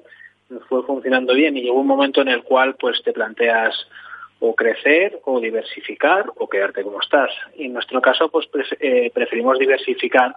fue 0.68 0.82
funcionando 0.84 1.34
bien 1.34 1.56
y 1.56 1.62
llegó 1.62 1.80
un 1.80 1.86
momento 1.86 2.20
en 2.20 2.28
el 2.28 2.42
cual 2.42 2.76
pues 2.76 3.02
te 3.02 3.12
planteas 3.12 3.74
o 4.38 4.54
crecer 4.54 5.18
o 5.24 5.40
diversificar 5.40 6.26
o 6.36 6.48
quedarte 6.48 6.82
como 6.82 7.00
estás. 7.00 7.30
Y 7.56 7.66
en 7.66 7.72
nuestro 7.72 8.00
caso 8.00 8.28
pues 8.28 8.46
eh, 8.80 9.10
preferimos 9.12 9.58
diversificar 9.58 10.36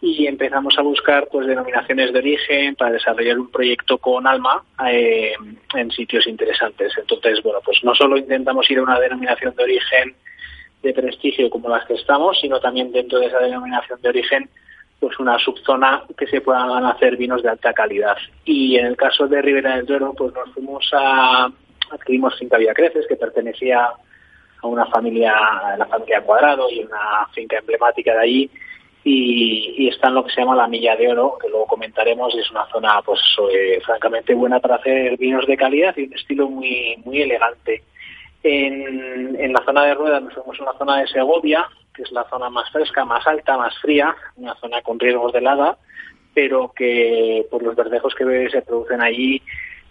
y 0.00 0.26
empezamos 0.26 0.78
a 0.78 0.82
buscar 0.82 1.28
pues 1.30 1.46
denominaciones 1.46 2.12
de 2.12 2.18
origen 2.18 2.76
para 2.76 2.92
desarrollar 2.92 3.38
un 3.38 3.50
proyecto 3.50 3.98
con 3.98 4.26
alma 4.26 4.62
eh, 4.88 5.32
en 5.74 5.90
sitios 5.90 6.26
interesantes. 6.26 6.92
Entonces, 6.96 7.42
bueno, 7.42 7.58
pues 7.64 7.82
no 7.82 7.94
solo 7.94 8.16
intentamos 8.16 8.70
ir 8.70 8.78
a 8.78 8.82
una 8.82 9.00
denominación 9.00 9.54
de 9.56 9.64
origen 9.64 10.14
de 10.82 10.94
prestigio 10.94 11.50
como 11.50 11.68
las 11.68 11.84
que 11.86 11.94
estamos, 11.94 12.38
sino 12.40 12.60
también 12.60 12.92
dentro 12.92 13.18
de 13.18 13.26
esa 13.26 13.40
denominación 13.40 14.00
de 14.00 14.08
origen 14.08 14.48
pues 15.00 15.18
una 15.18 15.38
subzona 15.38 16.02
que 16.16 16.26
se 16.26 16.40
puedan 16.40 16.84
hacer 16.84 17.16
vinos 17.16 17.42
de 17.42 17.50
alta 17.50 17.72
calidad. 17.72 18.16
Y 18.44 18.76
en 18.76 18.86
el 18.86 18.96
caso 18.96 19.28
de 19.28 19.40
Ribera 19.40 19.76
del 19.76 19.86
Duero, 19.86 20.12
pues 20.16 20.34
nos 20.34 20.52
fuimos 20.52 20.88
a 20.92 21.48
adquirimos 21.90 22.38
Finca 22.38 22.58
Creces, 22.74 23.06
que 23.08 23.16
pertenecía 23.16 23.88
a 24.60 24.66
una 24.66 24.86
familia, 24.86 25.32
a 25.36 25.76
la 25.76 25.86
familia 25.86 26.20
Cuadrado 26.22 26.68
y 26.70 26.80
una 26.80 27.26
finca 27.32 27.58
emblemática 27.58 28.12
de 28.12 28.20
allí, 28.20 28.50
y, 29.04 29.88
está 29.88 30.08
en 30.08 30.14
lo 30.14 30.24
que 30.24 30.32
se 30.32 30.40
llama 30.40 30.56
la 30.56 30.68
Milla 30.68 30.96
de 30.96 31.08
Oro, 31.08 31.38
que 31.40 31.48
luego 31.48 31.66
comentaremos, 31.66 32.34
y 32.34 32.40
es 32.40 32.50
una 32.50 32.66
zona 32.66 33.00
pues 33.02 33.20
francamente 33.84 34.34
buena 34.34 34.60
para 34.60 34.76
hacer 34.76 35.16
vinos 35.16 35.46
de 35.46 35.56
calidad 35.56 35.96
y 35.96 36.04
un 36.04 36.14
estilo 36.14 36.48
muy 36.48 36.96
muy 37.04 37.22
elegante. 37.22 37.82
En, 38.42 39.36
en 39.38 39.52
la 39.52 39.62
zona 39.64 39.84
de 39.84 39.94
Rueda 39.94 40.20
nos 40.20 40.34
vemos 40.34 40.58
en 40.58 40.64
la 40.64 40.74
zona 40.74 40.98
de 40.98 41.08
Segovia, 41.08 41.66
es 42.02 42.12
la 42.12 42.24
zona 42.28 42.50
más 42.50 42.70
fresca, 42.70 43.04
más 43.04 43.26
alta, 43.26 43.56
más 43.56 43.76
fría, 43.78 44.14
una 44.36 44.54
zona 44.56 44.82
con 44.82 44.98
riesgos 44.98 45.32
de 45.32 45.38
helada, 45.38 45.78
pero 46.34 46.72
que 46.74 47.46
por 47.50 47.62
los 47.62 47.74
verdejos 47.74 48.14
que 48.14 48.48
se 48.50 48.62
producen 48.62 49.02
allí 49.02 49.42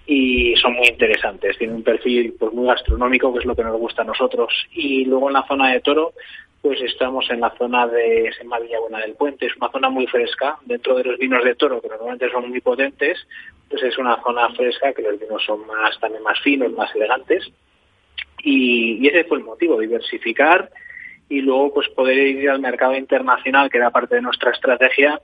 y 0.06 0.56
son 0.56 0.74
muy 0.74 0.88
interesantes. 0.88 1.58
Tiene 1.58 1.74
un 1.74 1.84
perfil 1.84 2.36
pues 2.39 2.54
muy 2.54 2.67
gastronómico, 2.67 3.34
que 3.34 3.39
es 3.39 3.46
lo 3.46 3.56
que 3.56 3.63
nos 3.63 3.78
gusta 3.78 4.04
a 4.04 4.06
nosotros. 4.06 4.54
Y 4.72 5.06
luego 5.06 5.28
en 5.28 5.34
la 5.34 5.48
zona 5.48 5.74
de 5.74 5.82
Toro 5.82 6.13
pues 6.62 6.82
estamos 6.82 7.30
en 7.30 7.39
la 7.39 7.52
zona 7.58 7.88
de 7.88 8.32
Sema 8.38 8.60
Villabuena 8.60 9.00
del 9.00 9.13
Puente, 9.13 9.46
es 9.46 9.56
una 9.56 9.72
zona 9.72 9.89
muy 9.89 10.08
fresca, 10.08 10.58
dentro 10.65 10.96
de 10.96 11.04
los 11.04 11.17
vinos 11.17 11.43
de 11.43 11.56
toro, 11.56 11.82
que 11.82 11.88
normalmente 11.88 12.30
son 12.30 12.50
muy 12.50 12.62
potentes, 12.62 13.26
pues 13.70 13.84
es 13.84 13.98
una 13.98 14.22
zona 14.22 14.50
fresca 14.50 14.93
que 14.93 15.02
los 15.02 15.20
vinos 15.20 15.43
son 15.46 15.65
más 15.67 15.98
también 16.00 16.24
más 16.24 16.39
finos, 16.41 16.72
más 16.74 16.93
elegantes, 16.96 17.50
y, 18.43 19.08
ese 19.08 19.24
fue 19.26 19.38
el 19.38 19.43
motivo, 19.43 19.80
diversificar 19.80 20.70
y 21.30 21.42
luego 21.42 21.74
pues 21.74 21.88
poder 21.90 22.18
ir 22.18 22.50
al 22.50 22.60
mercado 22.60 22.96
internacional, 22.96 23.70
que 23.70 23.78
era 23.78 23.90
parte 23.90 24.16
de 24.16 24.22
nuestra 24.22 24.52
estrategia, 24.52 25.20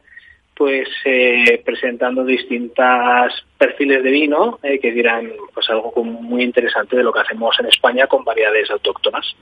pues 0.56 0.88
eh, 1.06 1.62
presentando 1.66 2.24
distintas 2.24 3.34
perfiles 3.58 4.04
de 4.04 4.12
vino 4.12 4.60
eh, 4.62 4.80
que 4.80 4.92
dirán 4.92 5.32
pues 5.54 5.68
algo 5.70 5.92
muy 6.04 6.44
interesante 6.44 6.96
de 6.96 7.04
lo 7.04 7.12
que 7.12 7.22
hacemos 7.22 7.56
en 7.60 7.68
España 7.68 8.08
con 8.08 8.24
variedades 8.24 8.70
autóctonas. 8.70 9.36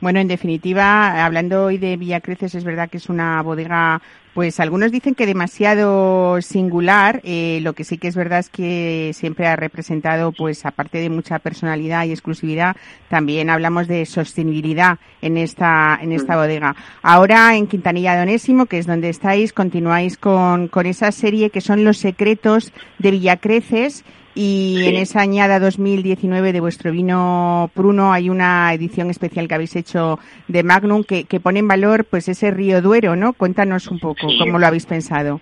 Bueno, 0.00 0.18
en 0.18 0.28
definitiva, 0.28 1.24
hablando 1.24 1.66
hoy 1.66 1.78
de 1.78 1.96
Villacreces, 1.96 2.54
es 2.54 2.64
verdad 2.64 2.90
que 2.90 2.96
es 2.96 3.08
una 3.08 3.40
bodega 3.42 4.00
pues 4.34 4.60
algunos 4.60 4.92
dicen 4.92 5.14
que 5.14 5.26
demasiado 5.26 6.40
singular. 6.42 7.20
Eh, 7.24 7.60
lo 7.62 7.72
que 7.72 7.84
sí 7.84 7.98
que 7.98 8.08
es 8.08 8.16
verdad 8.16 8.38
es 8.38 8.48
que 8.48 9.10
siempre 9.14 9.46
ha 9.46 9.56
representado, 9.56 10.32
pues 10.32 10.64
aparte 10.64 10.98
de 10.98 11.10
mucha 11.10 11.38
personalidad 11.38 12.04
y 12.04 12.12
exclusividad, 12.12 12.76
también 13.08 13.50
hablamos 13.50 13.88
de 13.88 14.06
sostenibilidad 14.06 14.98
en 15.22 15.36
esta 15.36 15.98
en 16.00 16.12
esta 16.12 16.34
mm. 16.34 16.38
bodega. 16.38 16.76
Ahora 17.02 17.56
en 17.56 17.66
Quintanilla 17.66 18.14
de 18.14 18.22
Onésimo, 18.22 18.66
que 18.66 18.78
es 18.78 18.86
donde 18.86 19.08
estáis, 19.08 19.52
continuáis 19.52 20.16
con, 20.16 20.68
con 20.68 20.86
esa 20.86 21.12
serie 21.12 21.50
que 21.50 21.60
son 21.60 21.84
los 21.84 21.98
secretos 21.98 22.72
de 22.98 23.10
Villacreces 23.10 24.04
y 24.34 24.86
en 24.86 24.96
esa 24.96 25.20
añada 25.20 25.58
2019 25.58 26.52
de 26.52 26.60
vuestro 26.60 26.92
vino 26.92 27.70
Pruno 27.74 28.12
hay 28.12 28.30
una 28.30 28.72
edición 28.72 29.10
especial 29.10 29.48
que 29.48 29.54
habéis 29.54 29.74
hecho 29.74 30.18
de 30.46 30.62
Magnum 30.62 31.02
que, 31.04 31.24
pone 31.40 31.58
en 31.58 31.68
valor 31.68 32.04
pues 32.04 32.28
ese 32.28 32.50
río 32.50 32.80
Duero, 32.80 33.16
¿no? 33.16 33.32
Cuéntanos 33.32 33.88
un 33.88 33.98
poco 33.98 34.28
cómo 34.38 34.58
lo 34.58 34.66
habéis 34.66 34.86
pensado. 34.86 35.40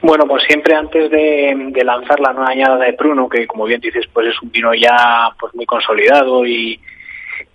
Bueno, 0.00 0.26
pues 0.26 0.44
siempre 0.44 0.74
antes 0.74 1.10
de, 1.10 1.72
lanzar 1.84 2.20
la 2.20 2.32
nueva 2.32 2.50
añada 2.50 2.76
de 2.78 2.92
Pruno, 2.92 3.28
que 3.28 3.46
como 3.46 3.64
bien 3.64 3.80
dices, 3.80 4.06
pues 4.12 4.28
es 4.28 4.42
un 4.42 4.50
vino 4.50 4.74
ya 4.74 5.30
pues 5.38 5.54
muy 5.54 5.66
consolidado 5.66 6.46
y, 6.46 6.80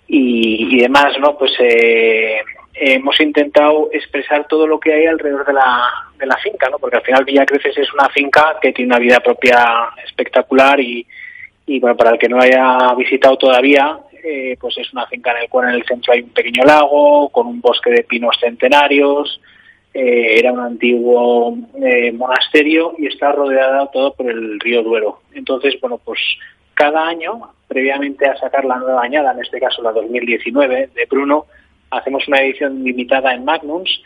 y, 0.06 0.78
demás, 0.78 1.18
¿no? 1.20 1.36
Pues 1.36 1.52
eh, 1.58 2.42
hemos 2.74 3.18
intentado 3.20 3.88
expresar 3.92 4.46
todo 4.48 4.66
lo 4.66 4.78
que 4.78 4.92
hay 4.92 5.06
alrededor 5.06 5.46
de 5.46 5.52
la, 5.52 6.11
de 6.22 6.26
la 6.28 6.36
finca, 6.36 6.68
¿no? 6.70 6.78
Porque 6.78 6.96
al 6.96 7.02
final 7.02 7.24
Villa 7.24 7.44
Creces 7.44 7.76
es 7.76 7.92
una 7.92 8.08
finca 8.08 8.56
que 8.60 8.72
tiene 8.72 8.94
una 8.94 9.00
vida 9.00 9.20
propia 9.20 9.90
espectacular 10.04 10.80
y, 10.80 11.04
bueno, 11.80 11.96
para 11.96 12.10
el 12.10 12.18
que 12.18 12.28
no 12.28 12.40
haya 12.40 12.94
visitado 12.96 13.36
todavía, 13.36 13.98
eh, 14.24 14.56
pues 14.60 14.78
es 14.78 14.92
una 14.92 15.06
finca 15.06 15.32
en 15.32 15.42
el 15.42 15.48
cual 15.48 15.68
en 15.68 15.74
el 15.74 15.84
centro 15.84 16.12
hay 16.12 16.20
un 16.20 16.30
pequeño 16.30 16.64
lago 16.64 17.28
con 17.30 17.46
un 17.48 17.60
bosque 17.60 17.90
de 17.90 18.04
pinos 18.04 18.36
centenarios, 18.40 19.40
eh, 19.92 20.38
era 20.38 20.52
un 20.52 20.60
antiguo 20.60 21.56
eh, 21.82 22.12
monasterio 22.12 22.94
y 22.98 23.08
está 23.08 23.32
rodeada 23.32 23.90
todo 23.90 24.14
por 24.14 24.30
el 24.30 24.60
río 24.60 24.82
Duero. 24.82 25.22
Entonces, 25.34 25.74
bueno, 25.80 25.98
pues 25.98 26.20
cada 26.74 27.06
año, 27.06 27.50
previamente 27.66 28.26
a 28.26 28.36
sacar 28.36 28.64
la 28.64 28.76
nueva 28.76 29.02
añada, 29.02 29.32
en 29.32 29.40
este 29.40 29.60
caso 29.60 29.82
la 29.82 29.92
2019 29.92 30.90
de 30.94 31.06
Bruno, 31.06 31.46
hacemos 31.90 32.26
una 32.28 32.40
edición 32.40 32.82
limitada 32.84 33.34
en 33.34 33.44
Magnums 33.44 34.02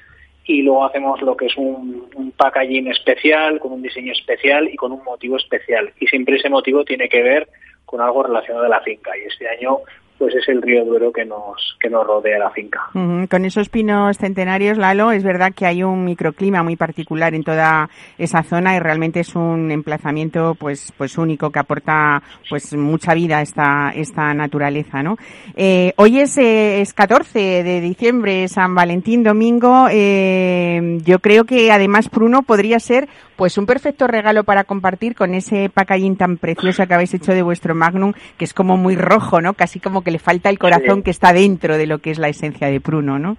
y 0.46 0.62
luego 0.62 0.84
hacemos 0.84 1.20
lo 1.22 1.36
que 1.36 1.46
es 1.46 1.56
un, 1.56 2.06
packaging 2.36 2.88
especial, 2.88 3.58
con 3.58 3.72
un 3.72 3.82
diseño 3.82 4.12
especial 4.12 4.68
y 4.68 4.76
con 4.76 4.92
un 4.92 5.02
motivo 5.04 5.36
especial. 5.36 5.92
Y 5.98 6.06
siempre 6.06 6.36
ese 6.36 6.50
motivo 6.50 6.84
tiene 6.84 7.08
que 7.08 7.22
ver 7.22 7.48
con 7.84 8.00
algo 8.00 8.22
relacionado 8.22 8.66
a 8.66 8.68
la 8.68 8.80
finca. 8.80 9.16
Y 9.16 9.22
este 9.22 9.48
año 9.48 9.78
pues 10.18 10.34
es 10.34 10.48
el 10.48 10.62
río 10.62 10.84
Duero 10.84 11.12
que 11.12 11.24
nos 11.24 11.76
que 11.80 11.90
nos 11.90 12.06
rodea 12.06 12.38
la 12.38 12.50
finca. 12.50 12.80
Con 12.92 13.44
esos 13.44 13.68
pinos 13.68 14.16
centenarios, 14.18 14.78
Lalo, 14.78 15.12
es 15.12 15.22
verdad 15.22 15.52
que 15.54 15.66
hay 15.66 15.82
un 15.82 16.04
microclima 16.04 16.62
muy 16.62 16.76
particular 16.76 17.34
en 17.34 17.42
toda 17.42 17.90
esa 18.18 18.42
zona 18.42 18.76
y 18.76 18.80
realmente 18.80 19.20
es 19.20 19.34
un 19.34 19.70
emplazamiento 19.70 20.54
pues 20.54 20.92
pues 20.96 21.18
único 21.18 21.50
que 21.50 21.58
aporta 21.58 22.22
pues 22.48 22.74
mucha 22.74 23.14
vida 23.14 23.38
a 23.38 23.42
esta 23.42 23.92
esta 23.94 24.34
naturaleza, 24.34 25.02
¿no? 25.02 25.16
Eh, 25.54 25.92
hoy 25.96 26.20
es, 26.20 26.38
eh, 26.38 26.80
es 26.80 26.92
14 26.94 27.62
de 27.62 27.80
diciembre, 27.80 28.48
San 28.48 28.74
Valentín, 28.74 29.22
domingo. 29.22 29.86
Eh, 29.90 30.98
yo 31.04 31.18
creo 31.18 31.44
que 31.44 31.70
además 31.72 32.10
Bruno 32.10 32.42
podría 32.42 32.78
ser 32.80 33.08
pues 33.36 33.58
un 33.58 33.66
perfecto 33.66 34.06
regalo 34.06 34.44
para 34.44 34.64
compartir 34.64 35.14
con 35.14 35.34
ese 35.34 35.68
packaging 35.68 36.16
tan 36.16 36.38
precioso 36.38 36.86
que 36.86 36.94
habéis 36.94 37.14
hecho 37.14 37.32
de 37.32 37.42
vuestro 37.42 37.74
Magnum, 37.74 38.12
que 38.38 38.44
es 38.44 38.54
como 38.54 38.76
muy 38.76 38.96
rojo, 38.96 39.40
¿no? 39.40 39.54
Casi 39.54 39.80
como 39.80 40.02
que 40.02 40.10
le 40.10 40.18
falta 40.18 40.50
el 40.50 40.58
corazón 40.58 41.02
que 41.02 41.10
está 41.10 41.32
dentro 41.32 41.76
de 41.76 41.86
lo 41.86 41.98
que 41.98 42.10
es 42.10 42.18
la 42.18 42.28
esencia 42.28 42.68
de 42.68 42.80
Pruno, 42.80 43.18
¿no? 43.18 43.36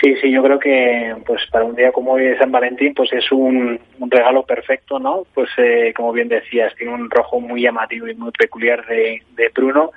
Sí, 0.00 0.14
sí, 0.20 0.30
yo 0.30 0.42
creo 0.44 0.58
que 0.60 1.16
pues 1.26 1.42
para 1.50 1.64
un 1.64 1.74
día 1.74 1.90
como 1.90 2.12
hoy 2.12 2.22
de 2.22 2.38
San 2.38 2.52
Valentín 2.52 2.94
pues 2.94 3.12
es 3.12 3.30
un, 3.32 3.80
regalo 4.08 4.44
perfecto, 4.44 4.98
¿no? 4.98 5.24
Pues 5.34 5.48
eh, 5.58 5.92
como 5.94 6.12
bien 6.12 6.28
decías, 6.28 6.74
tiene 6.76 6.94
un 6.94 7.10
rojo 7.10 7.40
muy 7.40 7.62
llamativo 7.62 8.06
y 8.06 8.14
muy 8.14 8.30
peculiar 8.30 8.86
de, 8.86 9.22
de 9.34 9.50
Pruno 9.50 9.90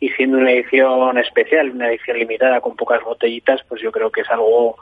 y 0.00 0.08
siendo 0.10 0.38
una 0.38 0.50
edición 0.50 1.16
especial, 1.18 1.70
una 1.70 1.88
edición 1.88 2.18
limitada 2.18 2.60
con 2.60 2.76
pocas 2.76 3.04
botellitas, 3.04 3.60
pues 3.68 3.80
yo 3.82 3.92
creo 3.92 4.10
que 4.10 4.22
es 4.22 4.30
algo 4.30 4.76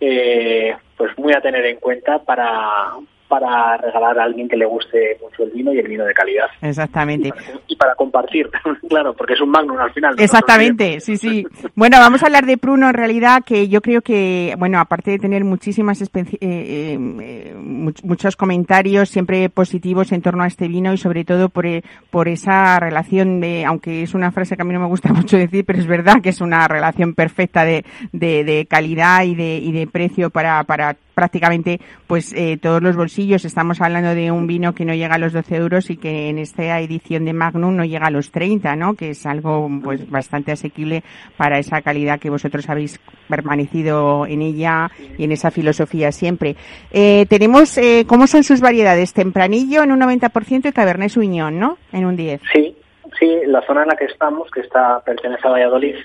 eh, 0.00 0.76
pues 0.96 1.16
muy 1.18 1.32
a 1.32 1.40
tener 1.40 1.64
en 1.66 1.76
cuenta 1.76 2.18
para, 2.24 2.94
para 3.28 3.76
regalar 3.76 4.18
a 4.18 4.24
alguien 4.24 4.48
que 4.48 4.56
le 4.56 4.64
guste 4.66 5.18
mucho 5.22 5.44
el 5.44 5.50
vino 5.50 5.72
y 5.72 5.78
el 5.78 5.86
vino 5.86 6.04
de 6.04 6.14
calidad. 6.14 6.46
Exactamente. 6.62 7.30
Y 7.66 7.76
para, 7.76 7.94
compartir, 7.94 8.50
claro, 8.88 9.14
porque 9.14 9.34
es 9.34 9.40
un 9.40 9.50
magnum 9.50 9.78
al 9.78 9.92
final. 9.92 10.14
Exactamente, 10.18 11.00
sí, 11.00 11.16
sí. 11.16 11.46
Bueno, 11.74 11.98
vamos 11.98 12.22
a 12.22 12.26
hablar 12.26 12.46
de 12.46 12.56
Pruno 12.56 12.88
en 12.88 12.94
realidad, 12.94 13.42
que 13.44 13.68
yo 13.68 13.80
creo 13.82 14.00
que, 14.00 14.54
bueno, 14.58 14.78
aparte 14.80 15.10
de 15.10 15.18
tener 15.18 15.44
muchísimas 15.44 16.00
eh, 16.02 16.08
eh, 16.40 17.54
muchos 17.58 18.36
comentarios 18.36 19.08
siempre 19.08 19.48
positivos 19.50 20.12
en 20.12 20.22
torno 20.22 20.42
a 20.42 20.46
este 20.46 20.68
vino 20.68 20.92
y 20.92 20.96
sobre 20.96 21.24
todo 21.24 21.48
por, 21.48 21.66
eh, 21.66 21.82
por 22.10 22.28
esa 22.28 22.80
relación 22.80 23.40
de, 23.40 23.64
aunque 23.64 24.02
es 24.02 24.14
una 24.14 24.32
frase 24.32 24.56
que 24.56 24.62
a 24.62 24.64
mí 24.64 24.72
no 24.72 24.80
me 24.80 24.86
gusta 24.86 25.12
mucho 25.12 25.36
decir, 25.36 25.64
pero 25.64 25.78
es 25.78 25.86
verdad 25.86 26.22
que 26.22 26.30
es 26.30 26.40
una 26.40 26.66
relación 26.66 27.14
perfecta 27.14 27.64
de, 27.64 27.84
de, 28.12 28.44
de 28.44 28.66
calidad 28.66 29.24
y 29.24 29.34
de, 29.34 29.58
y 29.58 29.72
de 29.72 29.86
precio 29.86 30.30
para, 30.30 30.64
para 30.64 30.96
prácticamente 31.18 31.80
pues 32.06 32.32
eh, 32.32 32.58
todos 32.62 32.80
los 32.80 32.94
bolsillos. 32.94 33.17
Estamos 33.18 33.80
hablando 33.80 34.14
de 34.14 34.30
un 34.30 34.46
vino 34.46 34.76
que 34.76 34.84
no 34.84 34.94
llega 34.94 35.16
a 35.16 35.18
los 35.18 35.32
12 35.32 35.56
euros 35.56 35.90
y 35.90 35.96
que 35.96 36.28
en 36.28 36.38
esta 36.38 36.78
edición 36.78 37.24
de 37.24 37.32
Magnum 37.32 37.74
no 37.74 37.84
llega 37.84 38.06
a 38.06 38.10
los 38.12 38.30
30, 38.30 38.76
¿no? 38.76 38.94
Que 38.94 39.10
es 39.10 39.26
algo 39.26 39.68
pues 39.82 40.08
bastante 40.08 40.52
asequible 40.52 41.02
para 41.36 41.58
esa 41.58 41.82
calidad 41.82 42.20
que 42.20 42.30
vosotros 42.30 42.70
habéis 42.70 43.00
permanecido 43.28 44.24
en 44.24 44.40
ella 44.40 44.92
y 45.18 45.24
en 45.24 45.32
esa 45.32 45.50
filosofía 45.50 46.12
siempre. 46.12 46.54
Eh, 46.92 47.26
tenemos, 47.28 47.76
eh, 47.76 48.04
¿cómo 48.06 48.28
son 48.28 48.44
sus 48.44 48.60
variedades? 48.60 49.12
Tempranillo 49.12 49.82
en 49.82 49.90
un 49.90 50.00
90% 50.00 50.68
y 50.68 50.72
Cabernet 50.72 51.10
Sauvignon, 51.10 51.58
¿no? 51.58 51.76
En 51.90 52.04
un 52.04 52.14
10. 52.14 52.40
Sí, 52.52 52.76
sí, 53.18 53.40
la 53.46 53.62
zona 53.66 53.82
en 53.82 53.88
la 53.88 53.96
que 53.96 54.04
estamos, 54.04 54.48
que 54.52 54.60
está 54.60 55.00
pertenece 55.04 55.44
a 55.44 55.50
Valladolid, 55.50 55.96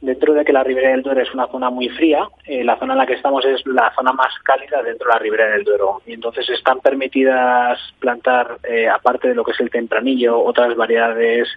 Dentro 0.00 0.32
de 0.32 0.46
que 0.46 0.52
la 0.52 0.64
Ribera 0.64 0.90
del 0.90 1.02
Duero 1.02 1.20
es 1.20 1.34
una 1.34 1.46
zona 1.48 1.68
muy 1.68 1.90
fría, 1.90 2.26
eh, 2.46 2.64
la 2.64 2.78
zona 2.78 2.94
en 2.94 2.98
la 3.00 3.06
que 3.06 3.14
estamos 3.14 3.44
es 3.44 3.66
la 3.66 3.92
zona 3.94 4.12
más 4.12 4.32
cálida 4.42 4.82
dentro 4.82 5.06
de 5.06 5.12
la 5.12 5.18
Ribera 5.18 5.50
del 5.50 5.64
Duero. 5.64 6.00
Y 6.06 6.14
entonces 6.14 6.48
están 6.48 6.80
permitidas 6.80 7.78
plantar, 7.98 8.58
eh, 8.64 8.88
aparte 8.88 9.28
de 9.28 9.34
lo 9.34 9.44
que 9.44 9.52
es 9.52 9.60
el 9.60 9.68
tempranillo, 9.68 10.42
otras 10.42 10.74
variedades 10.74 11.48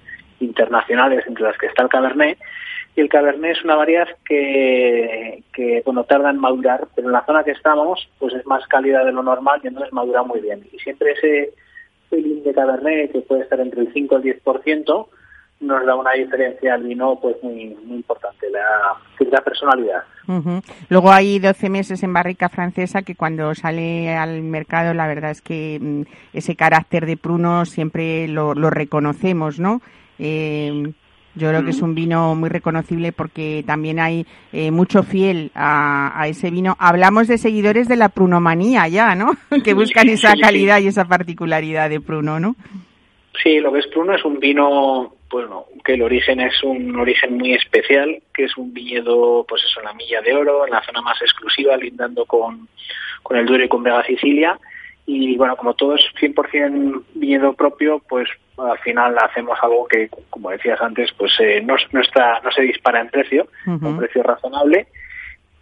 internacionales, 0.41 1.23
entre 1.25 1.45
las 1.45 1.57
que 1.57 1.67
está 1.67 1.83
el 1.83 1.89
Cabernet. 1.89 2.37
Y 2.97 3.01
el 3.01 3.07
Cabernet 3.07 3.57
es 3.57 3.63
una 3.63 3.75
variedad 3.75 4.09
que, 4.25 5.41
que 5.53 5.81
bueno, 5.85 6.03
tarda 6.03 6.29
en 6.29 6.37
madurar, 6.37 6.87
pero 6.95 7.07
en 7.07 7.13
la 7.13 7.25
zona 7.25 7.45
que 7.45 7.51
estamos, 7.51 8.09
pues 8.19 8.33
es 8.33 8.45
más 8.45 8.67
cálida 8.67 9.05
de 9.05 9.13
lo 9.13 9.23
normal 9.23 9.61
y 9.63 9.67
entonces 9.67 9.93
madura 9.93 10.21
muy 10.21 10.41
bien. 10.41 10.67
Y 10.71 10.79
siempre 10.79 11.13
ese 11.13 11.53
pelín 12.09 12.43
de 12.43 12.53
Cabernet, 12.53 13.13
que 13.13 13.21
puede 13.21 13.43
estar 13.43 13.61
entre 13.61 13.81
el 13.81 13.93
5 13.93 14.19
y 14.21 14.29
el 14.29 14.43
10%, 14.43 15.07
nos 15.63 15.85
da 15.85 15.95
una 15.95 16.11
diferencia 16.11 16.73
al 16.73 16.83
vino 16.83 17.19
pues 17.21 17.35
muy, 17.41 17.75
muy 17.85 17.97
importante, 17.97 18.49
la, 18.49 18.97
la 19.31 19.41
personalidad. 19.41 20.03
Luego 20.89 21.11
hay 21.11 21.39
12 21.39 21.69
meses 21.69 22.03
en 22.03 22.13
barrica 22.13 22.49
francesa 22.49 23.01
que 23.01 23.15
cuando 23.15 23.53
sale 23.55 24.15
al 24.15 24.41
mercado 24.41 24.93
la 24.93 25.07
verdad 25.07 25.31
es 25.31 25.41
que 25.41 25.79
mm, 25.81 26.01
ese 26.33 26.55
carácter 26.55 27.05
de 27.05 27.17
pruno 27.17 27.65
siempre 27.65 28.27
lo, 28.27 28.53
reconocemos, 28.53 29.59
¿no? 29.59 29.81
Eh, 30.19 30.93
yo 31.35 31.49
creo 31.49 31.63
que 31.63 31.71
es 31.71 31.81
un 31.81 31.95
vino 31.95 32.35
muy 32.35 32.49
reconocible 32.49 33.11
porque 33.11 33.63
también 33.65 33.99
hay 33.99 34.27
eh, 34.51 34.69
mucho 34.69 35.01
fiel 35.01 35.51
a, 35.55 36.21
a, 36.21 36.27
ese 36.27 36.51
vino. 36.51 36.75
Hablamos 36.77 37.27
de 37.27 37.39
seguidores 37.39 37.87
de 37.87 37.95
la 37.95 38.09
prunomanía 38.09 38.87
ya, 38.87 39.15
¿no? 39.15 39.31
que 39.63 39.73
buscan 39.73 40.09
esa 40.09 40.35
calidad 40.35 40.79
y 40.79 40.87
esa 40.87 41.05
particularidad 41.05 41.89
de 41.89 41.99
pruno, 41.99 42.39
¿no? 42.39 42.55
Sí, 43.41 43.59
lo 43.59 43.73
que 43.73 43.79
es 43.79 43.87
pruno 43.87 44.13
es 44.13 44.23
un 44.23 44.39
vino 44.39 45.15
bueno, 45.33 45.65
que 45.83 45.95
el 45.95 46.03
origen 46.03 46.39
es 46.39 46.61
un 46.63 46.95
origen 46.95 47.39
muy 47.39 47.53
especial, 47.53 48.21
que 48.35 48.43
es 48.43 48.55
un 48.55 48.71
viñedo, 48.71 49.43
pues 49.49 49.63
eso, 49.63 49.79
en 49.79 49.87
la 49.87 49.93
Milla 49.95 50.21
de 50.21 50.31
Oro, 50.35 50.63
en 50.63 50.71
la 50.71 50.83
zona 50.83 51.01
más 51.01 51.19
exclusiva, 51.23 51.75
lindando 51.75 52.23
con, 52.25 52.69
con 53.23 53.37
el 53.37 53.47
Duero 53.47 53.65
y 53.65 53.67
con 53.67 53.81
Vega 53.81 54.03
Sicilia. 54.05 54.59
Y 55.07 55.35
bueno, 55.35 55.57
como 55.57 55.73
todo 55.73 55.95
es 55.95 56.03
100% 56.21 57.03
viñedo 57.15 57.53
propio, 57.53 57.99
pues 58.07 58.29
al 58.59 58.77
final 58.79 59.17
hacemos 59.17 59.57
algo 59.63 59.87
que, 59.87 60.07
como 60.29 60.51
decías 60.51 60.79
antes, 60.79 61.11
pues 61.17 61.33
eh, 61.39 61.61
no, 61.65 61.77
no, 61.91 62.01
está, 62.01 62.39
no 62.41 62.51
se 62.51 62.61
dispara 62.61 63.01
en 63.01 63.09
precio, 63.09 63.47
un 63.65 63.97
precio 63.97 64.21
razonable. 64.21 64.85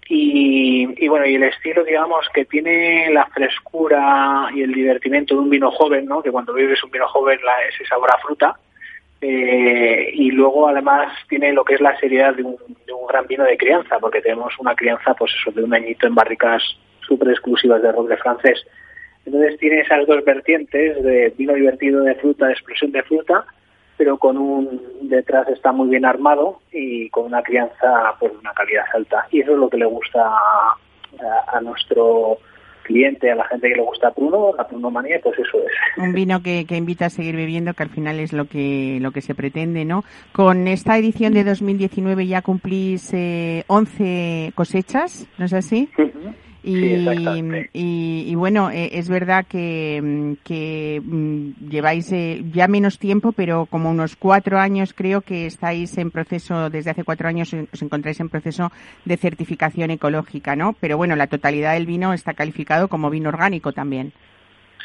Y, 0.10 0.90
y, 0.98 1.08
bueno, 1.08 1.26
y 1.26 1.36
el 1.36 1.44
estilo, 1.44 1.86
digamos, 1.86 2.28
que 2.34 2.44
tiene 2.44 3.10
la 3.14 3.26
frescura 3.28 4.50
y 4.54 4.64
el 4.64 4.74
divertimiento 4.74 5.36
de 5.36 5.40
un 5.40 5.50
vino 5.50 5.72
joven, 5.72 6.08
¿no? 6.08 6.22
Que 6.22 6.30
cuando 6.30 6.52
bebes 6.52 6.84
un 6.84 6.92
vino 6.92 7.08
joven 7.08 7.40
la, 7.46 7.54
ese 7.70 7.86
sabor 7.86 8.12
a 8.12 8.18
fruta, 8.18 8.58
eh, 9.22 10.12
y 10.14 10.32
luego 10.32 10.68
además 10.68 11.14
tiene 11.30 11.54
lo 11.54 11.64
que 11.64 11.76
es 11.76 11.82
la 11.82 11.98
seriedad 12.00 12.34
de 12.36 12.44
un, 12.44 12.58
gran 13.08 13.28
vino 13.28 13.44
de 13.44 13.58
crianza, 13.58 14.00
porque 14.00 14.22
tenemos 14.22 14.54
una 14.58 14.74
crianza 14.74 15.14
pues 15.14 15.32
eso 15.40 15.52
de 15.52 15.64
un 15.64 15.74
añito 15.74 16.08
en 16.08 16.16
barricas 16.16 16.64
súper 17.06 17.30
exclusivas 17.30 17.82
de 17.82 17.92
roble 17.92 18.18
francés. 18.18 18.66
Entonces 19.26 19.60
tiene 19.60 19.82
esas 19.82 20.08
dos 20.08 20.24
vertientes 20.24 21.04
de 21.04 21.34
vino 21.38 21.54
divertido 21.54 22.04
de 22.04 22.16
fruta, 22.16 22.48
de 22.48 22.54
explosión 22.54 22.92
de 22.92 23.04
fruta, 23.04 23.46
pero 23.98 24.18
con 24.18 24.38
un 24.38 24.82
detrás 25.02 25.48
está 25.50 25.72
muy 25.72 25.90
bien 25.90 26.06
armado 26.06 26.62
y 26.72 27.10
con 27.10 27.26
una 27.26 27.44
crianza 27.44 28.16
pues 28.20 28.32
una 28.40 28.54
calidad 28.54 28.86
alta. 28.94 29.28
Y 29.30 29.42
eso 29.42 29.52
es 29.52 29.58
lo 29.58 29.70
que 29.70 29.78
le 29.78 29.86
gusta 29.86 30.32
a 31.48 31.62
nuestro 31.62 32.38
cliente, 32.82 33.32
a 33.32 33.36
la 33.36 33.46
gente 33.46 33.70
que 33.70 33.76
le 33.76 33.82
gusta 33.82 34.12
Pruno, 34.12 34.54
la 34.58 34.67
Pruno 34.67 34.91
Manía, 34.91 35.20
pues 35.24 35.38
eso 35.39 35.58
es. 35.60 36.04
Un 36.04 36.13
vino 36.13 36.41
que, 36.41 36.65
que 36.65 36.76
invita 36.76 37.08
a 37.08 37.10
seguir 37.10 37.36
bebiendo, 37.36 37.74
que 37.74 37.84
al 37.84 37.89
final 37.89 38.20
es 38.20 38.34
lo 38.34 38.46
que, 38.46 39.00
lo 39.02 39.12
que 39.12 39.22
se 39.22 39.36
pretende, 39.36 39.86
¿no? 39.86 40.04
Con 40.32 40.67
esta 40.67 40.98
edición 40.98 41.34
de 41.34 41.44
2019 41.44 42.28
ya 42.28 42.41
cumplís 42.41 43.13
eh, 43.13 43.63
11 43.67 44.54
cosechas, 44.56 45.28
¿no 45.38 45.46
es 45.46 45.54
así? 45.54 45.89
Y, 46.63 47.08
y, 47.74 48.36
bueno, 48.36 48.69
eh, 48.69 48.91
es 48.93 49.10
verdad 49.10 49.45
que, 49.50 50.00
mm, 50.02 50.34
que 50.43 51.02
mm, 51.04 51.69
lleváis 51.69 52.12
eh, 52.12 52.43
ya 52.54 52.67
menos 52.67 53.00
tiempo, 53.00 53.32
pero 53.32 53.65
como 53.65 53.89
unos 53.89 54.15
cuatro 54.15 54.60
años 54.60 54.93
creo 54.93 55.21
que 55.21 55.47
estáis 55.47 55.97
en 55.97 56.12
proceso, 56.12 56.69
desde 56.69 56.91
hace 56.91 57.04
cuatro 57.04 57.28
años 57.28 57.52
os 57.54 57.82
encontráis 57.82 58.19
en 58.19 58.30
proceso 58.30 58.71
de 59.06 59.17
certificación 59.17 59.89
ecológica, 59.89 60.56
¿no? 60.56 60.76
Pero 60.80 60.97
bueno, 60.97 61.15
la 61.15 61.28
totalidad 61.28 61.74
del 61.74 61.88
vino 61.88 62.13
está 62.13 62.34
calificado 62.34 62.88
como 62.88 63.10
vino 63.10 63.30
orgánico 63.30 63.71
también. 63.71 64.13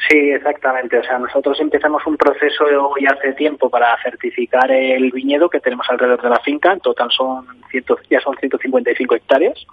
Sí, 0.09 0.17
exactamente. 0.17 0.97
O 0.97 1.03
sea, 1.03 1.19
nosotros 1.19 1.59
empezamos 1.59 2.05
un 2.05 2.17
proceso 2.17 2.65
ya 2.99 3.09
hace 3.09 3.33
tiempo 3.33 3.69
para 3.69 3.97
certificar 4.01 4.71
el 4.71 5.11
viñedo 5.11 5.49
que 5.49 5.59
tenemos 5.59 5.87
alrededor 5.89 6.21
de 6.21 6.29
la 6.29 6.39
finca. 6.39 6.73
En 6.73 6.79
total 6.79 7.09
son 7.11 7.45
ciento, 7.69 7.97
ya 8.09 8.19
son 8.21 8.35
155 8.37 9.15
hectáreas 9.15 9.65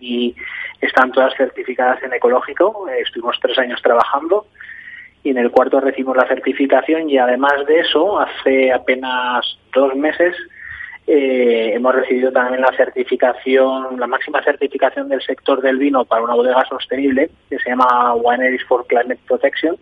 y 0.00 0.34
están 0.80 1.12
todas 1.12 1.34
certificadas 1.36 2.02
en 2.02 2.12
ecológico. 2.12 2.88
Eh, 2.88 3.00
estuvimos 3.02 3.38
tres 3.40 3.58
años 3.58 3.80
trabajando 3.82 4.46
y 5.22 5.30
en 5.30 5.38
el 5.38 5.50
cuarto 5.50 5.80
recibimos 5.80 6.16
la 6.16 6.28
certificación 6.28 7.10
y 7.10 7.18
además 7.18 7.66
de 7.66 7.80
eso, 7.80 8.18
hace 8.18 8.72
apenas 8.72 9.58
dos 9.74 9.94
meses 9.96 10.34
eh, 11.10 11.72
hemos 11.74 11.94
recibido 11.94 12.30
también 12.30 12.60
la 12.60 12.76
certificación, 12.76 13.98
la 13.98 14.06
máxima 14.06 14.42
certificación 14.42 15.08
del 15.08 15.22
sector 15.22 15.62
del 15.62 15.78
vino 15.78 16.04
para 16.04 16.22
una 16.22 16.34
bodega 16.34 16.62
sostenible 16.68 17.30
que 17.48 17.58
se 17.58 17.70
llama 17.70 18.14
Wineries 18.14 18.62
for 18.64 18.86
Climate 18.86 19.18
Protection, 19.26 19.76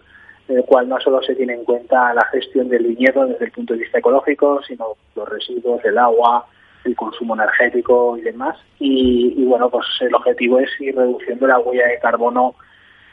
en 0.48 0.58
el 0.58 0.64
cual 0.64 0.88
no 0.88 1.00
solo 1.00 1.20
se 1.22 1.34
tiene 1.34 1.54
en 1.54 1.64
cuenta 1.64 2.14
la 2.14 2.24
gestión 2.26 2.68
del 2.68 2.84
viñedo 2.84 3.26
desde 3.26 3.46
el 3.46 3.50
punto 3.50 3.74
de 3.74 3.80
vista 3.80 3.98
ecológico, 3.98 4.62
sino 4.62 4.94
los 5.16 5.28
residuos, 5.28 5.84
el 5.84 5.98
agua, 5.98 6.46
el 6.86 6.96
consumo 6.96 7.34
energético 7.34 8.16
y 8.16 8.22
demás. 8.22 8.56
Y, 8.78 9.44
bueno, 9.44 9.68
pues 9.70 9.86
el 10.00 10.14
objetivo 10.14 10.58
es 10.58 10.70
ir 10.80 10.96
reduciendo 10.96 11.46
la 11.46 11.58
huella 11.58 11.86
de 11.88 11.98
carbono 11.98 12.54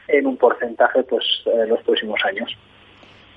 en 0.08 0.28
un 0.28 0.38
porcentaje 0.38 1.04
pues 1.04 1.24
en 1.46 1.70
los 1.70 1.82
próximos 1.84 2.20
años. 2.26 2.56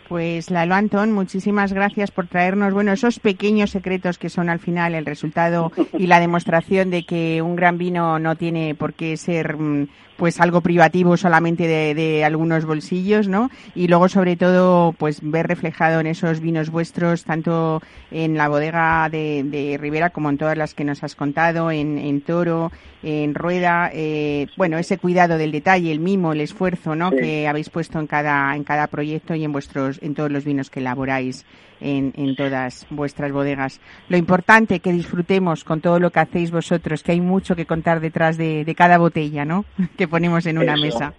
Pues 0.09 0.51
Lalo 0.51 0.77
Antón, 0.77 1.13
muchísimas 1.13 1.73
gracias 1.73 2.13
por 2.13 2.29
traernos, 2.29 2.73
bueno, 2.73 2.93
esos 2.93 3.19
pequeños 3.19 3.71
secretos 3.71 4.19
que 4.19 4.31
son 4.31 4.49
al 4.49 4.61
final 4.61 4.95
el 4.95 5.05
resultado 5.05 5.73
y 5.99 6.07
la 6.07 6.21
demostración 6.21 6.91
de 6.91 7.05
que 7.05 7.43
un 7.43 7.57
gran 7.57 7.77
vino 7.77 8.21
no 8.21 8.37
tiene 8.37 8.77
por 8.77 8.95
qué 8.95 9.17
ser 9.17 9.57
mm, 9.57 9.89
pues 10.17 10.41
algo 10.41 10.61
privativo 10.61 11.17
solamente 11.17 11.67
de, 11.67 12.25
algunos 12.25 12.65
bolsillos, 12.65 13.29
¿no? 13.29 13.51
Y 13.75 13.89
luego 13.89 14.09
sobre 14.09 14.37
todo 14.37 14.93
pues 14.93 15.21
ver 15.23 15.47
reflejado 15.47 16.01
en 16.01 16.07
esos 16.07 16.41
vinos 16.41 16.71
vuestros 16.71 17.25
tanto 17.25 17.83
en 18.11 18.37
la 18.37 18.49
bodega 18.49 19.09
de, 19.11 19.45
de 19.45 19.77
Rivera 19.79 20.11
como 20.11 20.31
en 20.31 20.39
todas 20.39 20.57
las 20.57 20.75
que 20.75 20.85
nos 20.85 21.05
has 21.05 21.15
contado, 21.15 21.71
en, 21.71 21.99
en 21.99 22.21
Toro, 22.23 22.73
en 23.03 23.35
Rueda, 23.35 23.91
eh, 23.93 24.49
bueno 24.57 24.79
ese 24.79 24.99
cuidado 24.99 25.39
del 25.39 25.53
detalle, 25.53 25.93
el 25.93 26.01
mimo, 26.01 26.33
el 26.33 26.41
esfuerzo, 26.41 26.95
¿no? 26.95 27.11
Que 27.11 27.47
habéis 27.47 27.71
puesto 27.71 28.01
en 28.01 28.07
cada 28.07 28.57
en 28.57 28.65
cada 28.65 28.87
proyecto 28.87 29.35
y 29.35 29.45
en 29.45 29.53
vuestros 29.53 29.96
en 30.03 30.15
todos 30.15 30.31
los 30.31 30.45
vinos 30.45 30.71
que 30.71 30.81
elaboráis 30.81 31.47
en, 31.81 32.13
en 32.17 32.37
todas 32.37 32.87
vuestras 32.91 33.33
bodegas. 33.33 33.81
Lo 34.09 34.17
importante 34.17 34.81
que 34.81 34.93
disfrutemos 34.93 35.65
con 35.65 35.81
todo 35.81 35.99
lo 35.99 36.11
que 36.11 36.21
hacéis 36.21 36.51
vosotros, 36.51 37.03
que 37.03 37.13
hay 37.13 37.21
mucho 37.21 37.57
que 37.57 37.67
contar 37.67 38.01
detrás 38.01 38.37
de, 38.37 38.65
de 38.65 38.75
cada 38.75 38.99
botella, 38.99 39.45
¿no? 39.45 39.65
Que 39.97 40.09
ponemos 40.09 40.47
en 40.47 40.59
una 40.59 40.77
mesa. 40.77 41.15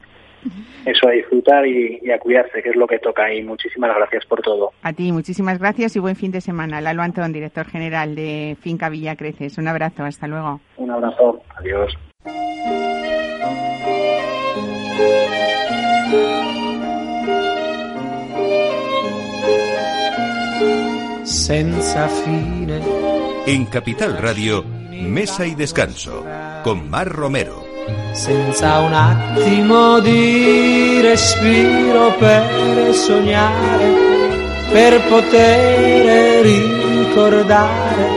Eso, 0.86 1.08
a 1.08 1.12
disfrutar 1.12 1.66
y, 1.68 2.00
a 2.12 2.20
cuidarse, 2.20 2.62
que 2.62 2.70
es 2.70 2.76
lo 2.76 2.88
que 2.88 3.00
toca. 3.00 3.34
Y 3.34 3.44
muchísimas 3.44 3.94
gracias 3.96 4.26
por 4.26 4.42
todo. 4.42 4.72
A 4.84 4.94
ti, 4.94 5.12
muchísimas 5.12 5.60
gracias 5.60 5.96
y 5.96 6.00
buen 6.00 6.16
fin 6.16 6.32
de 6.32 6.42
semana. 6.42 6.80
Lalo 6.80 7.02
Antón, 7.02 7.34
director 7.34 7.66
general 7.66 8.16
de 8.16 8.56
Finca 8.62 8.90
Villa 8.90 9.16
Creces. 9.16 9.58
Un 9.58 9.68
abrazo, 9.68 10.04
hasta 10.04 10.28
luego. 10.28 10.62
Un 10.78 10.92
abrazo, 10.92 11.42
adiós. 11.56 11.98
Senza 21.24 22.08
fine. 22.08 22.82
En 23.46 23.66
Capital 23.66 24.18
Radio, 24.18 24.64
Mesa 24.92 25.46
y 25.46 25.56
Descanso, 25.56 26.26
con 26.64 26.90
Mar 26.90 27.08
Romero. 27.08 27.66
Senza 28.12 28.80
un 28.80 28.94
attimo 28.94 30.00
di 30.00 31.00
respiro 31.02 32.14
per 32.18 32.94
sognare, 32.94 33.94
per 34.72 35.02
poter 35.08 36.44
ricordare 36.44 38.08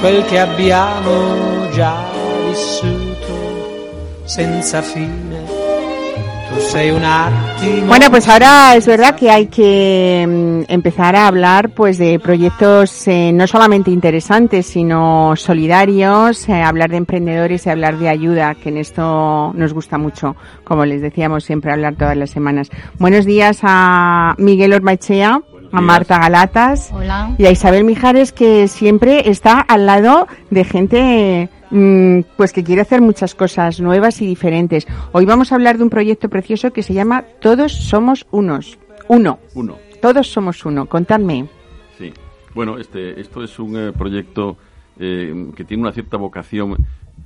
quel 0.00 0.24
che 0.26 0.38
abbiamo 0.38 1.68
già 1.72 2.04
vissuto 2.48 4.22
senza 4.24 4.82
fine. 4.82 5.35
Bueno, 7.86 8.10
pues 8.10 8.28
ahora 8.28 8.74
es 8.76 8.86
verdad 8.86 9.14
que 9.16 9.30
hay 9.30 9.46
que 9.46 10.24
mm, 10.26 10.72
empezar 10.72 11.16
a 11.16 11.26
hablar 11.26 11.70
pues 11.70 11.98
de 11.98 12.18
proyectos 12.18 13.06
eh, 13.08 13.32
no 13.32 13.46
solamente 13.46 13.90
interesantes, 13.90 14.66
sino 14.66 15.34
solidarios, 15.36 16.48
eh, 16.48 16.62
hablar 16.62 16.90
de 16.90 16.98
emprendedores 16.98 17.66
y 17.66 17.70
hablar 17.70 17.98
de 17.98 18.08
ayuda, 18.08 18.54
que 18.54 18.70
en 18.70 18.78
esto 18.78 19.52
nos 19.54 19.72
gusta 19.72 19.98
mucho, 19.98 20.36
como 20.64 20.84
les 20.84 21.02
decíamos 21.02 21.44
siempre 21.44 21.72
hablar 21.72 21.96
todas 21.96 22.16
las 22.16 22.30
semanas. 22.30 22.70
Buenos 22.98 23.24
días 23.26 23.60
a 23.62 24.34
Miguel 24.38 24.72
Ormachea 24.72 25.42
a 25.72 25.80
Marta 25.80 26.18
Galatas 26.18 26.92
y 27.38 27.46
a 27.46 27.50
Isabel 27.50 27.84
Mijares 27.84 28.32
que 28.32 28.68
siempre 28.68 29.28
está 29.28 29.60
al 29.60 29.86
lado 29.86 30.26
de 30.50 30.64
gente 30.64 31.50
pues 32.36 32.52
que 32.52 32.64
quiere 32.64 32.82
hacer 32.82 33.00
muchas 33.00 33.34
cosas 33.34 33.80
nuevas 33.80 34.20
y 34.22 34.26
diferentes. 34.26 34.86
Hoy 35.12 35.24
vamos 35.24 35.52
a 35.52 35.56
hablar 35.56 35.78
de 35.78 35.84
un 35.84 35.90
proyecto 35.90 36.28
precioso 36.28 36.72
que 36.72 36.82
se 36.82 36.94
llama 36.94 37.24
Todos 37.40 37.72
somos 37.72 38.26
unos. 38.30 38.78
Uno. 39.08 39.38
Uno. 39.54 39.76
Todos 40.00 40.28
somos 40.28 40.64
uno. 40.64 40.86
Contadme. 40.86 41.48
Sí. 41.98 42.12
Bueno, 42.54 42.78
este, 42.78 43.20
esto 43.20 43.42
es 43.42 43.58
un 43.58 43.76
eh, 43.76 43.92
proyecto 43.92 44.56
eh, 44.98 45.50
que 45.54 45.64
tiene 45.64 45.82
una 45.82 45.92
cierta 45.92 46.16
vocación 46.16 46.76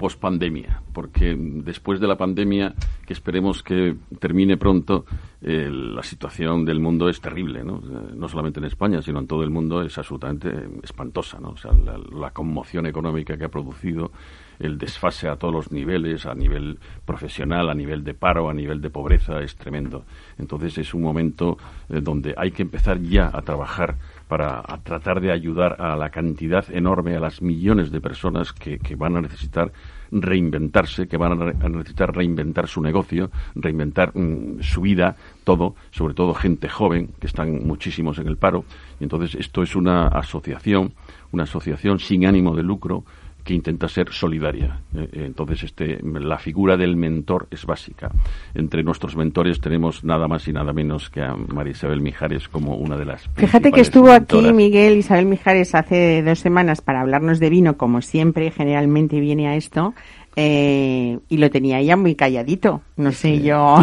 pospandemia, 0.00 0.80
porque 0.94 1.36
después 1.36 2.00
de 2.00 2.06
la 2.06 2.16
pandemia, 2.16 2.74
que 3.06 3.12
esperemos 3.12 3.62
que 3.62 3.96
termine 4.18 4.56
pronto, 4.56 5.04
eh, 5.42 5.68
la 5.70 6.02
situación 6.02 6.64
del 6.64 6.80
mundo 6.80 7.08
es 7.08 7.20
terrible, 7.20 7.64
¿no? 7.64 7.80
no 7.80 8.28
solamente 8.28 8.60
en 8.60 8.66
España, 8.66 9.02
sino 9.02 9.18
en 9.18 9.26
todo 9.26 9.42
el 9.42 9.50
mundo 9.50 9.82
es 9.82 9.98
absolutamente 9.98 10.50
espantosa, 10.82 11.38
¿no? 11.40 11.50
O 11.50 11.56
sea, 11.56 11.72
la, 11.72 12.30
conmoción 12.30 12.86
económica 12.86 13.36
que 13.36 13.44
ha 13.44 13.48
producido, 13.50 14.12
el 14.58 14.78
desfase 14.78 15.28
a 15.28 15.36
todos 15.36 15.52
los 15.52 15.72
niveles, 15.72 16.24
a 16.24 16.34
nivel 16.34 16.78
profesional, 17.04 17.68
a 17.68 17.74
nivel 17.74 18.04
de 18.04 18.14
paro, 18.14 18.48
a 18.48 18.54
nivel 18.54 18.80
de 18.80 18.88
pobreza, 18.88 19.40
es 19.42 19.56
tremendo. 19.56 20.04
Entonces 20.38 20.78
es 20.78 20.94
un 20.94 21.02
momento 21.02 21.58
eh, 21.88 22.00
donde 22.00 22.34
hay 22.36 22.52
que 22.52 22.62
empezar 22.62 23.00
ya 23.00 23.30
a 23.32 23.42
trabajar 23.42 23.96
para 24.30 24.62
tratar 24.84 25.20
de 25.20 25.32
ayudar 25.32 25.74
a 25.80 25.96
la 25.96 26.10
cantidad 26.10 26.64
enorme, 26.70 27.16
a 27.16 27.20
las 27.20 27.42
millones 27.42 27.90
de 27.90 28.00
personas 28.00 28.52
que, 28.52 28.78
que 28.78 28.94
van 28.94 29.16
a 29.16 29.20
necesitar 29.20 29.72
reinventarse, 30.12 31.08
que 31.08 31.16
van 31.16 31.32
a, 31.42 31.68
necesitar 31.68 32.14
reinventar 32.14 32.68
su 32.68 32.80
negocio, 32.80 33.32
reinventar 33.56 34.16
mm, 34.16 34.60
su 34.62 34.82
vida, 34.82 35.16
todo, 35.42 35.74
sobre 35.90 36.14
todo 36.14 36.32
gente 36.32 36.68
joven, 36.68 37.10
que 37.18 37.26
están 37.26 37.66
muchísimos 37.66 38.20
en 38.20 38.28
el 38.28 38.36
paro. 38.36 38.64
Y 39.00 39.02
entonces 39.02 39.34
esto 39.34 39.64
es 39.64 39.74
una 39.74 40.06
asociación, 40.06 40.92
una 41.32 41.42
asociación 41.42 41.98
sin 41.98 42.24
ánimo 42.24 42.54
de 42.54 42.62
lucro, 42.62 43.02
que 43.44 43.54
intenta 43.54 43.88
ser 43.88 44.12
solidaria. 44.12 44.80
Eh, 44.94 45.08
eh, 45.12 45.24
entonces, 45.26 45.64
este, 45.64 46.00
la 46.02 46.38
figura 46.38 46.76
del 46.76 46.96
mentor 46.96 47.48
es 47.50 47.64
básica. 47.64 48.10
Entre 48.54 48.82
nuestros 48.82 49.16
mentores 49.16 49.60
tenemos 49.60 50.04
nada 50.04 50.28
más 50.28 50.46
y 50.48 50.52
nada 50.52 50.72
menos 50.72 51.10
que 51.10 51.22
a 51.22 51.34
María 51.34 51.72
Isabel 51.72 52.00
Mijares 52.00 52.48
como 52.48 52.76
una 52.76 52.96
de 52.96 53.04
las. 53.04 53.28
Fíjate 53.34 53.72
que 53.72 53.80
estuvo 53.80 54.10
aquí 54.10 54.52
Miguel 54.52 54.98
Isabel 54.98 55.26
Mijares 55.26 55.74
hace 55.74 56.22
dos 56.22 56.38
semanas 56.38 56.80
para 56.80 57.00
hablarnos 57.00 57.40
de 57.40 57.50
vino, 57.50 57.76
como 57.76 58.02
siempre, 58.02 58.50
generalmente 58.50 59.20
viene 59.20 59.48
a 59.48 59.56
esto. 59.56 59.94
Eh, 60.36 61.18
y 61.28 61.36
lo 61.38 61.50
tenía 61.50 61.80
ella 61.80 61.96
muy 61.96 62.14
calladito, 62.14 62.82
no 62.96 63.12
sé 63.12 63.40
yo. 63.42 63.78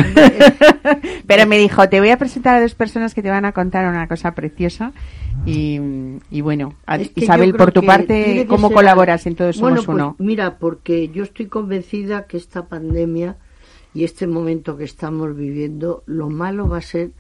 Pero 1.28 1.46
me 1.46 1.58
dijo, 1.58 1.90
te 1.90 2.00
voy 2.00 2.10
a 2.10 2.18
presentar 2.18 2.56
a 2.56 2.62
dos 2.62 2.74
personas 2.74 3.14
que 3.14 3.22
te 3.22 3.30
van 3.30 3.46
a 3.46 3.52
contar 3.52 3.88
una 3.88 4.08
cosa 4.08 4.34
preciosa 4.34 4.94
y, 5.46 6.42
bueno, 6.42 6.76
Isabel, 7.16 7.54
por 7.54 7.72
tu 7.72 7.84
parte, 7.84 8.46
¿cómo 8.48 8.72
colaboras 8.72 9.26
en 9.28 9.36
Todos 9.36 9.58
Somos 9.58 9.86
pues 9.86 9.88
Uno? 9.88 10.16
Mira, 10.20 10.58
porque 10.58 11.10
yo 11.10 11.24
estoy 11.24 11.48
convencida 11.48 12.28
que 12.28 12.38
esta 12.38 12.68
pandemia 12.68 13.38
y 13.94 14.04
este 14.04 14.28
momento 14.28 14.78
que 14.78 14.84
estamos 14.84 15.36
viviendo, 15.36 16.04
lo 16.06 16.30
malo 16.30 16.68
va 16.68 16.78
a 16.78 16.82
ser 16.82 17.12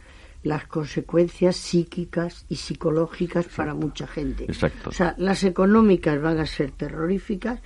las 0.43 0.65
consecuencias 0.65 1.55
psíquicas 1.55 2.45
y 2.49 2.55
psicológicas 2.55 3.47
para 3.47 3.73
mucha 3.73 4.07
gente. 4.07 4.45
Exacto. 4.45 4.89
O 4.89 4.93
sea, 4.93 5.15
las 5.17 5.43
económicas 5.43 6.21
van 6.21 6.39
a 6.39 6.45
ser 6.45 6.71
terroríficas, 6.71 7.59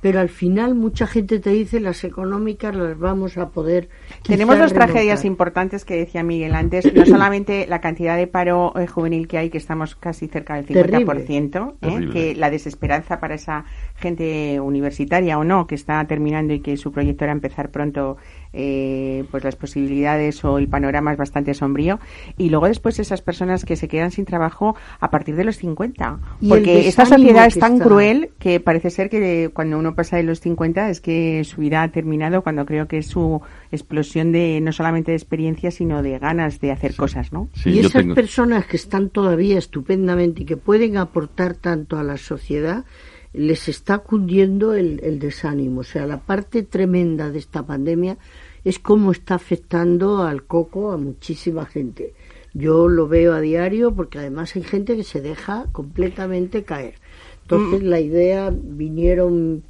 pero 0.00 0.20
al 0.20 0.28
final 0.28 0.74
mucha 0.74 1.06
gente 1.06 1.38
te 1.38 1.50
dice 1.50 1.80
las 1.80 2.04
económicas 2.04 2.74
las 2.74 2.98
vamos 2.98 3.36
a 3.38 3.50
poder. 3.50 3.88
Tenemos 4.22 4.58
dos 4.58 4.72
tragedias 4.72 5.24
importantes 5.24 5.84
que 5.84 5.96
decía 5.96 6.22
Miguel 6.22 6.54
antes, 6.54 6.92
no 6.94 7.04
solamente 7.06 7.66
la 7.66 7.80
cantidad 7.80 8.16
de 8.16 8.26
paro 8.26 8.72
eh, 8.78 8.86
juvenil 8.86 9.28
que 9.28 9.38
hay, 9.38 9.50
que 9.50 9.58
estamos 9.58 9.94
casi 9.94 10.28
cerca 10.28 10.56
del 10.56 10.66
50%, 10.66 11.74
¿eh? 11.82 12.08
que 12.12 12.34
la 12.34 12.50
desesperanza 12.50 13.20
para 13.20 13.34
esa 13.34 13.64
gente 13.96 14.58
universitaria 14.60 15.38
o 15.38 15.44
no, 15.44 15.66
que 15.66 15.74
está 15.74 16.04
terminando 16.06 16.54
y 16.54 16.60
que 16.60 16.76
su 16.76 16.92
proyecto 16.92 17.24
era 17.24 17.32
empezar 17.32 17.70
pronto 17.70 18.16
eh, 18.52 19.24
pues 19.30 19.44
las 19.44 19.56
posibilidades 19.56 20.44
o 20.44 20.58
el 20.58 20.68
panorama 20.68 21.12
es 21.12 21.18
bastante 21.18 21.54
sombrío. 21.54 22.00
Y 22.36 22.50
luego 22.50 22.66
después 22.66 22.98
esas 22.98 23.22
personas 23.22 23.64
que 23.64 23.76
se 23.76 23.88
quedan 23.88 24.10
sin 24.10 24.24
trabajo 24.24 24.76
a 24.98 25.10
partir 25.10 25.36
de 25.36 25.44
los 25.44 25.56
50 25.56 26.18
porque 26.48 26.88
esta 26.88 27.06
sociedad 27.06 27.46
es 27.46 27.58
tan 27.58 27.78
cruel 27.78 28.30
que 28.38 28.60
parece 28.60 28.90
ser 28.90 29.10
que 29.10 29.50
cuando 29.52 29.78
uno 29.78 29.94
pasa 29.94 30.16
de 30.16 30.22
los 30.22 30.40
50 30.40 30.90
es 30.90 31.00
que 31.00 31.44
su 31.44 31.60
vida 31.60 31.82
ha 31.82 31.88
terminado 31.88 32.42
cuando 32.42 32.64
creo 32.66 32.88
que 32.88 32.98
es 32.98 33.06
su 33.06 33.40
explosión 33.70 34.32
de 34.32 34.60
no 34.60 34.72
solamente 34.72 35.12
de 35.12 35.16
experiencia 35.16 35.70
sino 35.70 36.02
de 36.02 36.18
ganas 36.18 36.60
de 36.60 36.72
hacer 36.72 36.94
cosas 36.96 37.32
¿no? 37.32 37.48
y 37.64 37.80
esas 37.80 38.04
personas 38.06 38.66
que 38.66 38.76
están 38.76 39.10
todavía 39.10 39.58
estupendamente 39.58 40.42
y 40.42 40.46
que 40.46 40.56
pueden 40.56 40.96
aportar 40.96 41.54
tanto 41.54 41.98
a 41.98 42.04
la 42.04 42.16
sociedad 42.16 42.84
les 43.32 43.68
está 43.68 43.98
cundiendo 43.98 44.74
el, 44.74 45.18
desánimo. 45.18 45.80
O 45.80 45.84
sea, 45.84 46.06
la 46.06 46.18
parte 46.18 46.62
tremenda 46.62 47.30
de 47.30 47.38
esta 47.38 47.64
pandemia 47.64 48.18
es 48.64 48.78
cómo 48.78 49.12
está 49.12 49.36
afectando 49.36 50.22
al 50.22 50.44
coco 50.44 50.92
a 50.92 50.96
muchísima 50.96 51.66
gente. 51.66 52.14
Yo 52.52 52.88
lo 52.88 53.06
veo 53.06 53.32
a 53.32 53.40
diario 53.40 53.94
porque 53.94 54.18
además 54.18 54.56
hay 54.56 54.62
gente 54.62 54.96
que 54.96 55.04
se 55.04 55.20
deja 55.20 55.66
completamente 55.72 56.64
caer. 56.64 56.94
Entonces 57.42 57.82
mm. 57.82 57.86
la 57.86 58.00
idea, 58.00 58.50
vinieron 58.52 59.62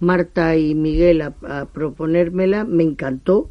Marta 0.00 0.56
y 0.56 0.74
Miguel 0.74 1.22
a, 1.22 1.34
a, 1.48 1.64
proponérmela, 1.66 2.64
me 2.64 2.82
encantó 2.82 3.50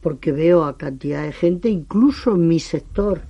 porque 0.00 0.32
veo 0.32 0.64
a 0.64 0.78
cantidad 0.78 1.24
de 1.24 1.32
gente, 1.32 1.68
incluso 1.68 2.34
en 2.34 2.48
mi 2.48 2.58
sector, 2.58 3.20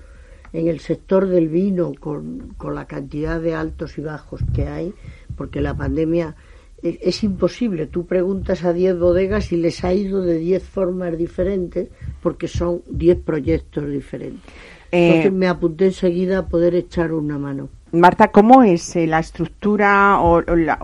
en 0.53 0.69
el 0.69 0.81
sector 0.81 1.27
del 1.29 1.49
vino, 1.49 1.93
con, 1.99 2.55
con 2.57 2.75
la 2.75 2.87
cantidad 2.87 3.41
de 3.41 3.55
altos 3.55 3.99
y 3.99 4.03
bajos 4.03 4.41
que 4.55 4.67
hay, 4.67 4.93
porque 5.37 5.61
la 5.61 5.77
pandemia 5.77 6.37
es, 6.83 7.23
imposible. 7.23 7.87
Tú 7.87 8.07
preguntas 8.07 8.65
a 8.65 8.73
10 8.73 8.99
bodegas 8.99 9.53
y 9.53 9.57
les 9.57 9.85
ha 9.85 9.95
ido 9.95 10.21
de 10.23 10.39
10 10.39 10.63
formas 10.63 11.17
diferentes 11.17 11.89
porque 12.23 12.49
son 12.49 12.83
10 12.91 13.19
proyectos 13.21 13.89
diferentes. 13.89 14.43
Eh, 14.91 15.07
Entonces 15.07 15.33
me 15.33 15.47
apunté 15.47 15.87
enseguida 15.87 16.39
a 16.39 16.49
poder 16.49 16.75
echar 16.75 17.13
una 17.13 17.39
mano. 17.39 17.69
Marta, 17.93 18.29
¿cómo 18.29 18.63
es 18.63 18.97
eh, 18.97 19.07
la 19.07 19.19
estructura 19.19 20.19
o, 20.21 20.41
la, 20.41 20.79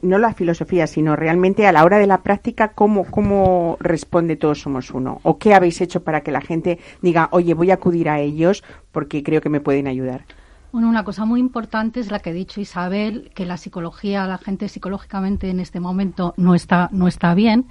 no 0.00 0.18
la 0.18 0.32
filosofía, 0.32 0.86
sino 0.86 1.14
realmente 1.14 1.66
a 1.66 1.72
la 1.72 1.84
hora 1.84 1.98
de 1.98 2.06
la 2.06 2.22
práctica, 2.22 2.68
cómo, 2.68 3.04
cómo 3.04 3.76
responde 3.78 4.36
Todos 4.36 4.62
Somos 4.62 4.90
Uno? 4.90 5.20
¿O 5.22 5.36
qué 5.36 5.52
habéis 5.52 5.82
hecho 5.82 6.02
para 6.02 6.22
que 6.22 6.32
la 6.32 6.40
gente 6.40 6.78
diga, 7.02 7.28
oye, 7.32 7.52
voy 7.52 7.70
a 7.70 7.74
acudir 7.74 8.08
a 8.08 8.20
ellos 8.20 8.64
porque 8.90 9.22
creo 9.22 9.42
que 9.42 9.50
me 9.50 9.60
pueden 9.60 9.86
ayudar? 9.86 10.24
Bueno, 10.72 10.88
una 10.88 11.04
cosa 11.04 11.26
muy 11.26 11.40
importante 11.40 12.00
es 12.00 12.10
la 12.10 12.20
que 12.20 12.30
ha 12.30 12.32
dicho 12.32 12.58
Isabel, 12.58 13.30
que 13.34 13.44
la 13.44 13.58
psicología, 13.58 14.26
la 14.26 14.38
gente 14.38 14.68
psicológicamente 14.70 15.50
en 15.50 15.60
este 15.60 15.78
momento 15.78 16.32
no 16.38 16.54
está, 16.54 16.88
no 16.90 17.06
está 17.06 17.34
bien. 17.34 17.66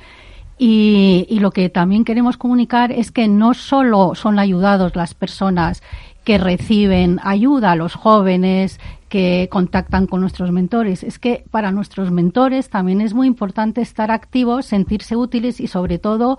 Y, 0.62 1.26
y, 1.30 1.40
lo 1.40 1.52
que 1.52 1.70
también 1.70 2.04
queremos 2.04 2.36
comunicar 2.36 2.92
es 2.92 3.12
que 3.12 3.30
no 3.30 3.54
solo 3.54 4.14
son 4.14 4.40
ayudados 4.40 4.94
las 4.98 5.14
personas 5.14 5.82
que 6.30 6.38
reciben 6.38 7.20
ayuda, 7.24 7.76
los 7.76 7.96
jóvenes 7.96 8.80
que 9.08 9.50
contactan 9.50 10.06
con 10.06 10.22
nuestros 10.22 10.52
mentores, 10.52 11.04
es 11.04 11.18
que 11.18 11.44
para 11.50 11.72
nuestros 11.72 12.12
mentores 12.12 12.70
también 12.70 13.02
es 13.02 13.16
muy 13.16 13.26
importante 13.26 13.82
estar 13.82 14.12
activos, 14.12 14.68
sentirse 14.68 15.16
útiles 15.16 15.60
y 15.60 15.66
sobre 15.66 15.98
todo 15.98 16.38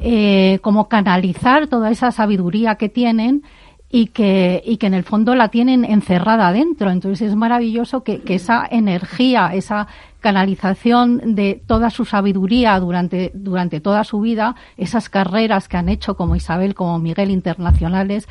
eh, 0.00 0.58
como 0.62 0.88
canalizar 0.88 1.66
toda 1.66 1.90
esa 1.90 2.12
sabiduría 2.12 2.76
que 2.76 2.88
tienen 2.88 3.42
y 3.90 4.06
que, 4.06 4.62
y 4.64 4.78
que 4.78 4.86
en 4.86 4.94
el 4.94 5.04
fondo 5.04 5.34
la 5.34 5.48
tienen 5.48 5.84
encerrada 5.84 6.48
adentro. 6.48 6.90
Entonces 6.90 7.28
es 7.28 7.36
maravilloso 7.36 8.02
que, 8.04 8.22
que 8.22 8.36
esa 8.36 8.66
energía, 8.70 9.50
esa 9.52 9.86
canalización 10.20 11.34
de 11.34 11.62
toda 11.66 11.90
su 11.90 12.06
sabiduría 12.06 12.80
durante, 12.80 13.32
durante 13.34 13.80
toda 13.80 14.02
su 14.02 14.20
vida, 14.20 14.56
esas 14.78 15.10
carreras 15.10 15.68
que 15.68 15.76
han 15.76 15.90
hecho 15.90 16.16
como 16.16 16.36
Isabel, 16.36 16.74
como 16.74 16.98
Miguel 16.98 17.30
internacionales, 17.30 18.26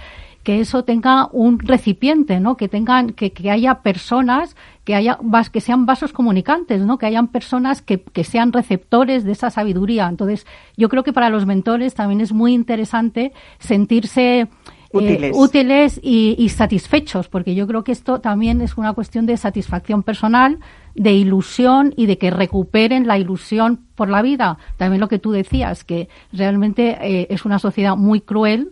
que 0.46 0.60
eso 0.62 0.84
tenga 0.84 1.28
un 1.32 1.58
recipiente, 1.58 2.40
¿no? 2.40 2.56
Que 2.56 2.70
tengan, 2.70 3.14
que, 3.14 3.32
que 3.32 3.50
haya 3.50 3.82
personas, 3.82 4.56
que 4.86 4.94
haya, 4.94 5.18
que 5.52 5.60
sean 5.60 5.88
vasos 5.88 6.14
comunicantes, 6.14 6.82
¿no? 6.82 7.00
Que 7.00 7.08
hayan 7.08 7.30
personas 7.30 7.82
que, 7.82 8.00
que 8.00 8.24
sean 8.24 8.54
receptores 8.54 9.24
de 9.24 9.32
esa 9.32 9.50
sabiduría. 9.50 10.08
Entonces, 10.08 10.46
yo 10.78 10.88
creo 10.88 11.04
que 11.04 11.14
para 11.14 11.32
los 11.32 11.48
mentores 11.48 11.96
también 11.96 12.22
es 12.22 12.32
muy 12.32 12.54
interesante 12.54 13.34
sentirse, 13.58 14.48
Útiles. 14.92 15.36
eh, 15.36 15.40
útiles 15.40 16.00
y, 16.04 16.36
y 16.38 16.50
satisfechos, 16.50 17.28
porque 17.28 17.56
yo 17.56 17.66
creo 17.66 17.84
que 17.84 17.92
esto 17.92 18.22
también 18.22 18.62
es 18.62 18.78
una 18.78 18.94
cuestión 18.94 19.26
de 19.26 19.38
satisfacción 19.38 20.04
personal, 20.04 20.60
de 20.94 21.12
ilusión 21.14 21.92
y 21.98 22.06
de 22.06 22.20
que 22.20 22.30
recuperen 22.30 23.08
la 23.08 23.18
ilusión 23.18 23.80
por 23.96 24.10
la 24.10 24.22
vida. 24.22 24.60
También 24.78 25.02
lo 25.02 25.08
que 25.08 25.18
tú 25.18 25.32
decías, 25.32 25.84
que 25.84 26.08
realmente 26.32 26.98
eh, 27.02 27.28
es 27.32 27.46
una 27.46 27.58
sociedad 27.58 27.98
muy 27.98 28.22
cruel 28.22 28.70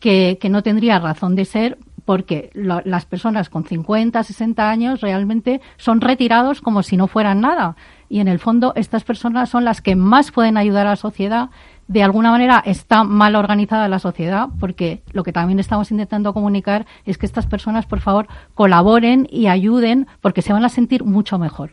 que, 0.00 0.38
que 0.40 0.48
no 0.48 0.62
tendría 0.62 0.98
razón 0.98 1.36
de 1.36 1.44
ser 1.44 1.78
porque 2.04 2.50
lo- 2.54 2.80
las 2.84 3.04
personas 3.06 3.48
con 3.50 3.64
50, 3.64 4.22
60 4.24 4.68
años 4.68 5.00
realmente 5.00 5.60
son 5.76 6.00
retirados 6.00 6.60
como 6.60 6.82
si 6.82 6.96
no 6.96 7.06
fueran 7.06 7.40
nada. 7.40 7.76
Y 8.08 8.18
en 8.18 8.26
el 8.26 8.40
fondo 8.40 8.72
estas 8.74 9.04
personas 9.04 9.48
son 9.50 9.64
las 9.64 9.80
que 9.80 9.94
más 9.94 10.32
pueden 10.32 10.56
ayudar 10.56 10.86
a 10.88 10.90
la 10.90 10.96
sociedad. 10.96 11.50
De 11.86 12.02
alguna 12.02 12.30
manera 12.30 12.62
está 12.64 13.04
mal 13.04 13.36
organizada 13.36 13.86
la 13.88 13.98
sociedad 13.98 14.48
porque 14.58 15.02
lo 15.12 15.22
que 15.22 15.32
también 15.32 15.58
estamos 15.60 15.90
intentando 15.92 16.32
comunicar 16.32 16.86
es 17.04 17.18
que 17.18 17.26
estas 17.26 17.46
personas, 17.46 17.86
por 17.86 18.00
favor, 18.00 18.26
colaboren 18.54 19.28
y 19.30 19.46
ayuden 19.46 20.06
porque 20.20 20.42
se 20.42 20.52
van 20.52 20.64
a 20.64 20.68
sentir 20.68 21.04
mucho 21.04 21.38
mejor. 21.38 21.70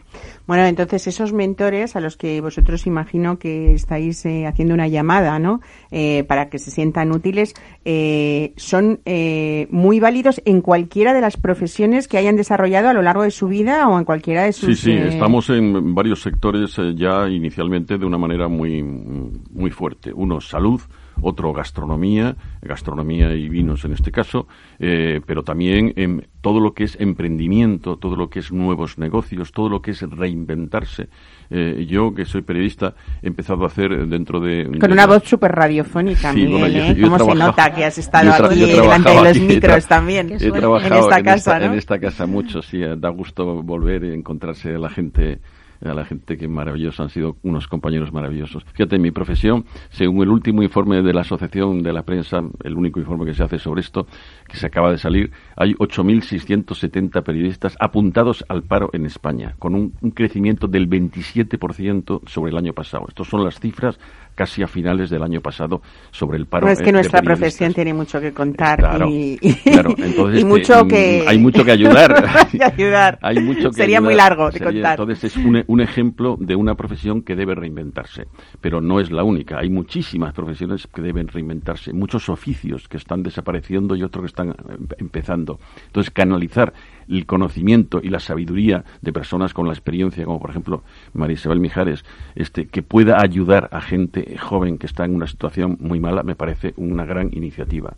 Bueno, 0.48 0.64
entonces 0.64 1.06
esos 1.08 1.34
mentores 1.34 1.98
a 1.98 2.00
los 2.00 2.16
que 2.16 2.40
vosotros 2.40 2.88
imagino 2.88 3.38
que 3.38 3.74
estáis 3.74 4.26
eh, 4.26 4.48
haciendo 4.48 4.74
una 4.74 4.88
llamada, 4.88 5.40
¿no? 5.40 5.60
Eh, 5.92 6.24
para 6.24 6.50
que 6.50 6.58
se 6.58 6.72
sientan 6.72 7.12
útiles, 7.12 7.54
eh, 7.84 8.54
son 8.56 9.02
eh, 9.06 9.68
muy 9.72 10.00
válidos 10.00 10.42
en 10.46 10.62
cualquiera 10.62 11.14
de 11.14 11.20
las 11.20 11.36
profesiones 11.36 12.08
que 12.08 12.18
hayan 12.18 12.38
desarrollado 12.38 12.88
a 12.88 12.94
lo 12.94 13.02
largo 13.02 13.24
de 13.24 13.32
su 13.32 13.50
vida 13.50 13.90
o 13.90 14.00
en 14.00 14.06
cualquiera 14.06 14.44
de 14.44 14.54
sus. 14.54 14.80
Sí, 14.80 14.86
sí, 14.86 14.92
eh, 14.92 15.10
estamos 15.10 15.50
en 15.50 15.94
varios 15.94 16.22
sectores 16.22 16.78
ya 16.96 17.28
inicialmente 17.28 17.98
de 17.98 18.06
una 18.06 18.18
manera 18.18 18.48
muy, 18.48 18.82
muy 18.82 19.70
fuerte. 19.70 20.14
Uno, 20.14 20.40
salud, 20.40 20.80
otro, 21.22 21.54
gastronomía, 21.54 22.36
gastronomía 22.62 23.34
y 23.34 23.50
vinos 23.50 23.84
en 23.86 23.94
este 23.94 24.12
caso, 24.12 24.48
eh, 24.80 25.22
pero 25.26 25.44
también 25.44 25.94
en 25.96 26.28
todo 26.42 26.60
lo 26.60 26.74
que 26.74 26.84
es 26.86 26.98
emprendimiento, 27.00 27.98
todo 27.98 28.16
lo 28.16 28.30
que 28.30 28.40
es 28.40 28.52
nuevos 28.52 28.98
negocios, 28.98 29.52
todo 29.52 29.70
lo 29.70 29.82
que 29.82 29.92
es 29.92 30.02
reinventarse. 30.02 31.08
Eh, 31.50 31.86
yo, 31.90 32.14
que 32.14 32.26
soy 32.26 32.42
periodista, 32.42 32.94
he 33.22 33.28
empezado 33.28 33.64
a 33.64 33.68
hacer 33.68 34.08
dentro 34.08 34.40
de... 34.40 34.66
Con 34.66 34.80
de 34.80 34.86
una 34.88 34.96
la- 34.96 35.08
voz 35.08 35.24
súper 35.24 35.52
radiofónica, 35.54 36.34
Sí, 36.34 36.42
Miguel, 36.44 36.60
bueno, 36.60 36.78
¿eh? 36.78 36.96
yo 36.96 37.06
he 37.08 37.10
¿Cómo 37.10 37.20
se 37.32 37.36
nota 37.36 37.74
que 37.74 37.86
has 37.86 37.98
estado 37.98 38.46
aquí 38.46 38.60
delante 38.60 39.10
de 39.10 39.24
los 39.24 39.40
micros 39.40 39.86
tra- 39.86 39.88
también? 39.88 40.32
He 40.40 40.52
trabajado 40.52 40.96
En 40.96 41.04
esta 41.04 41.20
en 41.20 41.26
casa, 41.26 41.36
esta, 41.38 41.60
¿no? 41.60 41.66
en 41.74 41.78
esta 41.80 42.00
casa 42.00 42.26
mucho, 42.26 42.62
sí, 42.62 42.82
eh, 42.82 42.96
da 42.98 43.10
gusto 43.10 43.62
volver 43.64 44.04
y 44.04 44.14
encontrarse 44.14 44.76
a 44.76 44.80
la 44.80 44.90
gente 44.90 45.40
a 45.82 45.94
la 45.94 46.06
gente 46.06 46.38
que 46.38 46.48
maravillosa, 46.48 47.04
han 47.04 47.10
sido 47.10 47.38
unos 47.44 47.68
compañeros 47.68 48.12
maravillosos. 48.12 48.64
Fíjate, 48.74 48.96
en 48.96 49.02
mi 49.02 49.12
profesión, 49.12 49.66
según 49.90 50.24
el 50.24 50.30
último 50.30 50.64
informe 50.64 51.02
de 51.02 51.14
la 51.14 51.22
Asociación 51.22 51.84
de 51.84 51.94
la 51.94 52.04
Prensa, 52.04 52.42
el 52.64 52.76
único 52.76 53.00
informe 53.00 53.26
que 53.26 53.34
se 53.34 53.44
hace 53.44 53.60
sobre 53.60 53.82
esto, 53.82 54.08
que 54.48 54.58
se 54.58 54.68
acaba 54.68 54.92
de 54.92 54.98
salir, 54.98 55.32
hay 55.56 55.74
8.670 55.74 57.24
periodistas 57.24 57.76
apuntados 57.80 58.46
al 58.50 58.64
paro 58.64 58.90
en 58.94 59.06
España, 59.06 59.56
con 59.60 59.76
un, 59.76 59.94
un 60.02 60.12
crecimiento 60.12 60.68
del 60.68 60.90
27% 60.90 62.22
sobre 62.28 62.52
el 62.52 62.58
año 62.58 62.74
pasado. 62.74 63.06
Estas 63.08 63.28
son 63.28 63.44
las 63.44 63.60
cifras 63.60 64.00
casi 64.38 64.62
a 64.62 64.68
finales 64.68 65.10
del 65.10 65.24
año 65.24 65.42
pasado 65.42 65.82
sobre 66.12 66.38
el 66.38 66.46
paro. 66.46 66.68
No, 66.68 66.72
es 66.72 66.80
eh, 66.80 66.84
que 66.84 66.92
nuestra 66.92 67.24
profesión 67.24 67.74
tiene 67.74 67.92
mucho 67.94 68.22
que 68.22 68.32
contar 68.32 68.78
Claro, 68.78 69.10
y, 69.10 69.38
claro, 69.64 69.90
entonces, 69.98 70.42
y 70.42 70.46
mucho 70.46 70.86
mm, 70.86 70.88
que 70.88 71.26
hay 71.28 71.40
mucho 71.40 71.66
que 71.66 71.72
ayudar. 71.72 72.48
que 72.52 72.64
ayudar. 72.64 73.18
Hay 73.24 73.40
mucho 73.40 73.70
que 73.72 73.76
Sería 73.76 74.00
muy 74.00 74.14
largo 74.16 74.46
de 74.52 74.60
Sería- 74.60 74.72
contar. 74.72 75.00
Entonces 75.00 75.24
es 75.24 75.38
un, 75.38 75.64
un 75.66 75.82
ejemplo 75.82 76.38
de 76.40 76.56
una 76.56 76.76
profesión 76.76 77.24
que 77.24 77.36
debe 77.36 77.56
reinventarse, 77.56 78.28
pero 78.62 78.80
no 78.80 79.00
es 79.00 79.10
la 79.12 79.24
única. 79.24 79.58
Hay 79.58 79.70
muchísimas 79.70 80.34
profesiones 80.34 80.86
que 80.88 81.02
deben 81.02 81.28
reinventarse, 81.28 81.92
muchos 81.92 82.30
oficios 82.30 82.88
que 82.88 82.98
están 82.98 83.24
desapareciendo 83.24 83.96
y 83.96 84.04
otros 84.04 84.22
que 84.24 84.28
están 84.28 84.50
em- 84.50 84.88
empezando. 85.00 85.60
Entonces 85.88 86.12
canalizar 86.12 86.74
el 87.10 87.26
conocimiento 87.26 88.00
y 88.04 88.10
la 88.10 88.20
sabiduría 88.20 88.84
de 89.02 89.14
personas 89.14 89.54
con 89.54 89.68
la 89.68 89.74
experiencia, 89.74 90.26
como 90.26 90.40
por 90.40 90.50
ejemplo 90.50 90.84
María 91.14 91.36
Isabel 91.36 91.60
Mijares, 91.60 92.04
este, 92.36 92.68
que 92.68 92.82
pueda 92.84 93.22
ayudar 93.22 93.70
a 93.72 93.82
gente 93.82 94.38
joven 94.38 94.78
que 94.78 94.86
está 94.88 95.06
en 95.06 95.16
una 95.16 95.28
situación 95.28 95.78
muy 95.80 96.00
mala, 96.00 96.24
me 96.24 96.36
parece 96.36 96.74
una 96.78 97.06
gran 97.06 97.30
iniciativa. 97.34 97.94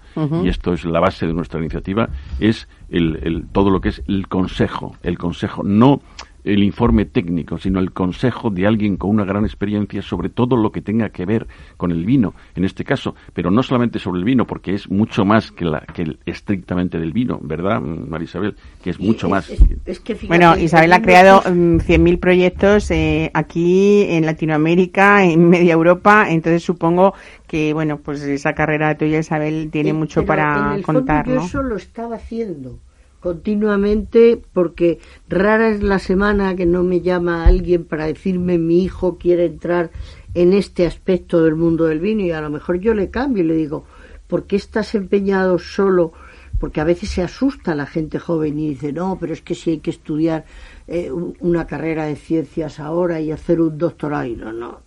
Y 0.45 0.49
esto 0.49 0.73
es 0.73 0.85
la 0.85 0.99
base 0.99 1.27
de 1.27 1.33
nuestra 1.33 1.59
iniciativa, 1.59 2.09
es 2.39 2.67
el, 2.89 3.19
el- 3.23 3.45
todo 3.51 3.69
lo 3.69 3.81
que 3.81 3.89
es 3.89 4.01
el 4.07 4.27
consejo, 4.27 4.95
el 5.03 5.17
consejo, 5.17 5.63
no 5.63 6.01
el 6.43 6.63
informe 6.63 7.05
técnico, 7.05 7.57
sino 7.57 7.79
el 7.79 7.91
consejo 7.91 8.49
de 8.49 8.65
alguien 8.67 8.97
con 8.97 9.09
una 9.11 9.25
gran 9.25 9.43
experiencia 9.45 10.01
sobre 10.01 10.29
todo 10.29 10.55
lo 10.55 10.71
que 10.71 10.81
tenga 10.81 11.09
que 11.09 11.25
ver 11.25 11.47
con 11.77 11.91
el 11.91 12.05
vino, 12.05 12.33
en 12.55 12.63
este 12.65 12.83
caso, 12.83 13.15
pero 13.33 13.51
no 13.51 13.61
solamente 13.63 13.99
sobre 13.99 14.19
el 14.19 14.25
vino, 14.25 14.45
porque 14.47 14.73
es 14.73 14.89
mucho 14.89 15.25
más 15.25 15.51
que, 15.51 15.65
la, 15.65 15.81
que 15.81 16.03
el 16.03 16.19
estrictamente 16.25 16.99
del 16.99 17.11
vino, 17.11 17.39
¿verdad, 17.41 17.81
Marisabel? 17.81 18.55
Que 18.83 18.89
es 18.91 18.99
mucho 18.99 19.27
Es- 19.27 19.31
más. 19.31 19.49
es- 19.49 19.59
es 19.85 19.99
que 19.99 20.15
fíjate, 20.15 20.27
Bueno, 20.27 20.57
Isabel 20.57 20.93
ha 20.93 21.01
creado 21.01 21.41
mundo 21.45 21.77
mm, 21.77 21.79
100.000 21.81 22.19
proyectos 22.19 22.89
eh, 22.91 23.31
aquí 23.33 24.03
en 24.09 24.25
Latinoamérica, 24.25 25.23
en 25.25 25.49
media 25.49 25.73
Europa, 25.73 26.27
entonces 26.29 26.63
supongo 26.63 27.13
que, 27.47 27.73
bueno, 27.73 27.97
pues 27.97 28.21
esa 28.21 28.53
carrera 28.53 28.97
tuya, 28.97 29.19
Isabel, 29.19 29.69
tiene 29.71 29.89
Eh, 29.89 29.93
mucho 29.93 30.21
en 30.21 30.25
para 30.25 30.75
el 30.75 30.83
fondo 30.83 30.99
contar, 30.99 31.25
yo 31.27 31.35
¿no? 31.35 31.41
eso 31.45 31.63
lo 31.63 31.75
estaba 31.75 32.15
haciendo 32.15 32.79
continuamente 33.19 34.41
porque 34.53 34.99
rara 35.27 35.69
es 35.69 35.83
la 35.83 35.99
semana 35.99 36.55
que 36.55 36.65
no 36.65 36.83
me 36.83 37.01
llama 37.01 37.45
alguien 37.45 37.85
para 37.85 38.05
decirme 38.05 38.57
mi 38.57 38.83
hijo 38.83 39.17
quiere 39.17 39.45
entrar 39.45 39.91
en 40.33 40.53
este 40.53 40.85
aspecto 40.85 41.43
del 41.43 41.55
mundo 41.55 41.85
del 41.85 41.99
vino 41.99 42.21
y 42.21 42.31
a 42.31 42.41
lo 42.41 42.49
mejor 42.49 42.79
yo 42.79 42.93
le 42.93 43.09
cambio 43.09 43.43
y 43.43 43.47
le 43.47 43.55
digo, 43.55 43.85
¿por 44.27 44.45
qué 44.45 44.55
estás 44.55 44.95
empeñado 44.95 45.57
solo? 45.59 46.13
Porque 46.59 46.81
a 46.81 46.83
veces 46.83 47.09
se 47.09 47.21
asusta 47.23 47.73
la 47.75 47.85
gente 47.85 48.19
joven 48.19 48.59
y 48.59 48.69
dice, 48.69 48.91
no, 48.93 49.17
pero 49.19 49.33
es 49.33 49.41
que 49.41 49.55
si 49.55 49.71
hay 49.71 49.77
que 49.79 49.91
estudiar 49.91 50.45
eh, 50.87 51.11
un- 51.11 51.35
una 51.39 51.65
carrera 51.67 52.05
de 52.05 52.15
ciencias 52.15 52.79
ahora 52.79 53.21
y 53.21 53.31
hacer 53.31 53.61
un 53.61 53.77
doctorado, 53.77 54.25
y 54.25 54.35
no, 54.35 54.51
no. 54.53 54.81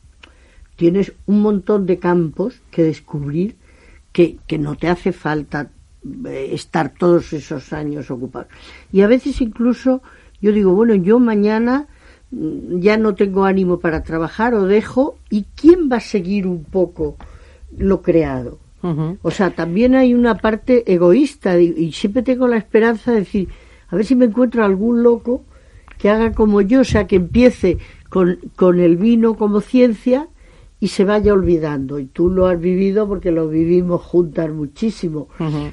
Tienes 0.76 1.12
un 1.26 1.40
montón 1.42 1.86
de 1.86 1.98
campos 1.98 2.60
que 2.70 2.82
descubrir 2.82 3.56
que, 4.12 4.36
que 4.46 4.58
no 4.58 4.74
te 4.76 4.88
hace 4.88 5.12
falta 5.12 5.70
estar 6.24 6.92
todos 6.98 7.32
esos 7.32 7.72
años 7.72 8.10
ocupados. 8.10 8.48
Y 8.92 9.02
a 9.02 9.06
veces 9.06 9.40
incluso 9.40 10.02
yo 10.40 10.52
digo, 10.52 10.74
bueno, 10.74 10.94
yo 10.94 11.18
mañana 11.18 11.86
mm, 12.30 12.80
ya 12.80 12.96
no 12.96 13.14
tengo 13.14 13.44
ánimo 13.44 13.78
para 13.78 14.02
trabajar 14.02 14.54
o 14.54 14.66
dejo, 14.66 15.16
¿y 15.30 15.46
quién 15.54 15.88
va 15.90 15.98
a 15.98 16.00
seguir 16.00 16.46
un 16.46 16.64
poco 16.64 17.16
lo 17.76 18.02
creado? 18.02 18.58
O 19.22 19.30
sea, 19.30 19.50
también 19.50 19.94
hay 19.94 20.12
una 20.12 20.38
parte 20.38 20.92
egoísta 20.92 21.56
y, 21.60 21.72
y 21.76 21.92
siempre 21.92 22.22
tengo 22.22 22.48
la 22.48 22.56
esperanza 22.56 23.12
de 23.12 23.20
decir, 23.20 23.48
a 23.88 23.94
ver 23.94 24.04
si 24.04 24.16
me 24.16 24.24
encuentro 24.24 24.64
algún 24.64 25.04
loco 25.04 25.44
que 25.98 26.10
haga 26.10 26.32
como 26.32 26.62
yo, 26.62 26.80
o 26.80 26.84
sea, 26.84 27.06
que 27.06 27.14
empiece 27.14 27.78
con, 28.08 28.40
con 28.56 28.80
el 28.80 28.96
vino 28.96 29.36
como 29.36 29.60
ciencia 29.60 30.26
y 30.82 30.88
se 30.88 31.04
vaya 31.04 31.32
olvidando. 31.32 32.00
Y 32.00 32.06
tú 32.06 32.28
lo 32.28 32.48
has 32.48 32.58
vivido 32.58 33.06
porque 33.06 33.30
lo 33.30 33.48
vivimos 33.48 34.02
juntas 34.02 34.50
muchísimo. 34.50 35.28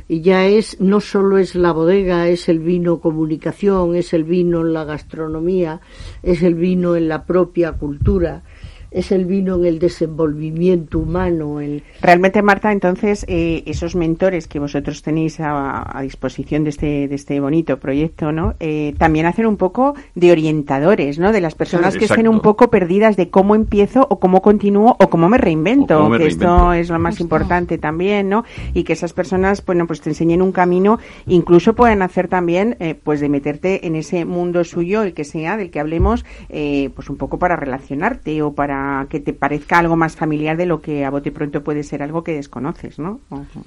Y 0.07 0.21
ya 0.21 0.45
es, 0.45 0.79
no 0.79 0.99
solo 1.01 1.39
es 1.39 1.55
la 1.55 1.71
bodega, 1.71 2.27
es 2.27 2.47
el 2.47 2.59
vino 2.59 2.99
comunicación, 2.99 3.95
es 3.95 4.13
el 4.13 4.23
vino 4.23 4.61
en 4.61 4.71
la 4.71 4.83
gastronomía, 4.83 5.81
es 6.21 6.43
el 6.43 6.53
vino 6.53 6.95
en 6.95 7.07
la 7.07 7.25
propia 7.25 7.71
cultura, 7.71 8.43
es 8.91 9.11
el 9.11 9.25
vino 9.25 9.55
en 9.57 9.65
el 9.65 9.79
desenvolvimiento 9.79 10.99
humano, 10.99 11.59
el, 11.59 11.83
Realmente, 12.01 12.41
Marta, 12.41 12.71
entonces, 12.71 13.25
eh, 13.27 13.63
esos 13.65 13.95
mentores 13.95 14.47
que 14.47 14.59
vosotros 14.59 15.01
tenéis 15.01 15.39
a, 15.39 15.97
a 15.97 16.01
disposición 16.01 16.63
de 16.63 16.69
este, 16.71 17.07
de 17.07 17.15
este 17.15 17.39
bonito 17.39 17.77
proyecto, 17.77 18.31
¿no? 18.31 18.55
Eh, 18.59 18.95
también 18.97 19.25
hacen 19.25 19.45
un 19.45 19.57
poco 19.57 19.95
de 20.15 20.31
orientadores, 20.31 21.19
¿no? 21.19 21.31
De 21.31 21.41
las 21.41 21.55
personas 21.55 21.97
que 21.97 22.05
estén 22.05 22.27
un 22.27 22.39
poco 22.39 22.69
perdidas 22.69 23.15
de 23.15 23.29
cómo 23.29 23.55
empiezo 23.55 24.07
o 24.09 24.19
cómo 24.19 24.41
continúo 24.41 24.95
o 24.99 25.09
cómo 25.09 25.29
me 25.29 25.37
reinvento, 25.37 25.95
O 25.95 26.03
cómo 26.03 26.09
me 26.11 26.17
que 26.19 26.27
esto 26.27 26.73
es 26.73 26.89
lo 26.89 26.99
más 26.99 27.13
Justo. 27.13 27.23
importante 27.23 27.77
también, 27.77 28.29
¿no? 28.29 28.43
Y 28.73 28.83
que 28.83 28.93
esas 28.93 29.13
personas, 29.13 29.63
bueno, 29.65 29.87
pues 29.87 30.01
te 30.01 30.09
enseñen 30.09 30.41
un 30.41 30.51
camino, 30.51 30.99
incluso 31.27 31.73
pueden 31.73 32.01
hacer 32.01 32.27
también, 32.27 32.77
eh, 32.79 32.95
pues 32.95 33.19
de 33.19 33.29
meterte 33.29 33.85
en 33.85 33.95
ese 33.95 34.25
mundo 34.25 34.63
suyo, 34.63 35.03
el 35.03 35.13
que 35.13 35.23
sea, 35.23 35.57
del 35.57 35.69
que 35.69 35.79
hablemos, 35.79 36.25
eh, 36.49 36.89
pues 36.95 37.09
un 37.09 37.17
poco 37.17 37.37
para 37.39 37.55
relacionarte 37.55 38.41
o 38.41 38.53
para 38.53 38.78
para 38.79 39.07
que 39.09 39.19
te 39.19 39.33
parezca 39.33 39.79
algo 39.79 39.95
más 39.95 40.15
familiar 40.15 40.55
de 40.55 40.65
lo 40.65 40.81
que 40.81 41.03
a 41.05 41.09
bote 41.09 41.31
pronto 41.31 41.63
puede 41.63 41.83
ser 41.83 42.01
algo 42.01 42.23
que 42.23 42.33
desconoces, 42.33 42.97
¿no? 42.97 43.19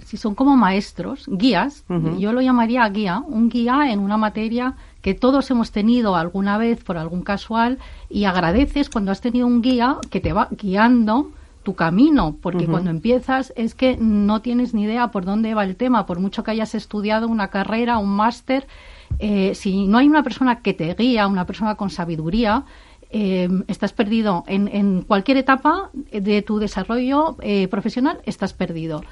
Si 0.04 0.16
son 0.16 0.34
como 0.34 0.56
maestros, 0.56 1.26
guías, 1.28 1.84
yo 2.18 2.32
lo 2.32 2.40
llamaría 2.40 2.88
guía, 2.88 3.22
un 3.26 3.48
guía 3.48 3.92
en 3.92 4.00
una 4.00 4.16
materia 4.16 4.74
que 5.02 5.14
todos 5.14 5.50
hemos 5.50 5.70
tenido 5.70 6.16
alguna 6.16 6.56
vez 6.58 6.82
por 6.82 6.96
algún 6.96 7.22
casual 7.22 7.78
y 8.08 8.24
agradeces 8.24 8.88
cuando 8.88 9.12
has 9.12 9.20
tenido 9.20 9.46
un 9.46 9.60
guía 9.60 9.98
que 10.10 10.20
te 10.20 10.32
va 10.32 10.48
guiando 10.50 11.30
tu 11.62 11.74
camino, 11.74 12.36
porque 12.40 12.66
cuando 12.66 12.90
empiezas 12.90 13.52
es 13.54 13.74
que 13.74 13.96
no 13.96 14.40
tienes 14.40 14.74
ni 14.74 14.82
idea 14.84 15.12
por 15.12 15.24
dónde 15.24 15.54
va 15.54 15.62
el 15.64 15.76
tema, 15.76 16.06
por 16.06 16.18
mucho 16.18 16.42
que 16.42 16.50
hayas 16.50 16.74
estudiado 16.74 17.28
una 17.28 17.48
carrera, 17.48 17.98
un 17.98 18.16
máster, 18.16 18.66
eh, 19.18 19.54
si 19.54 19.86
no 19.86 19.98
hay 19.98 20.08
una 20.08 20.24
persona 20.24 20.60
que 20.60 20.74
te 20.74 20.92
guía, 20.94 21.26
una 21.28 21.46
persona 21.46 21.76
con 21.76 21.90
sabiduría, 21.90 22.64
eh, 23.12 23.48
estás 23.68 23.92
perdido. 23.92 24.44
En, 24.46 24.68
en, 24.68 25.02
cualquier 25.02 25.36
etapa 25.36 25.90
de 26.12 26.42
tu 26.42 26.58
desarrollo 26.58 27.36
eh, 27.40 27.68
profesional 27.68 28.20
estás 28.24 28.54
perdido. 28.54 29.02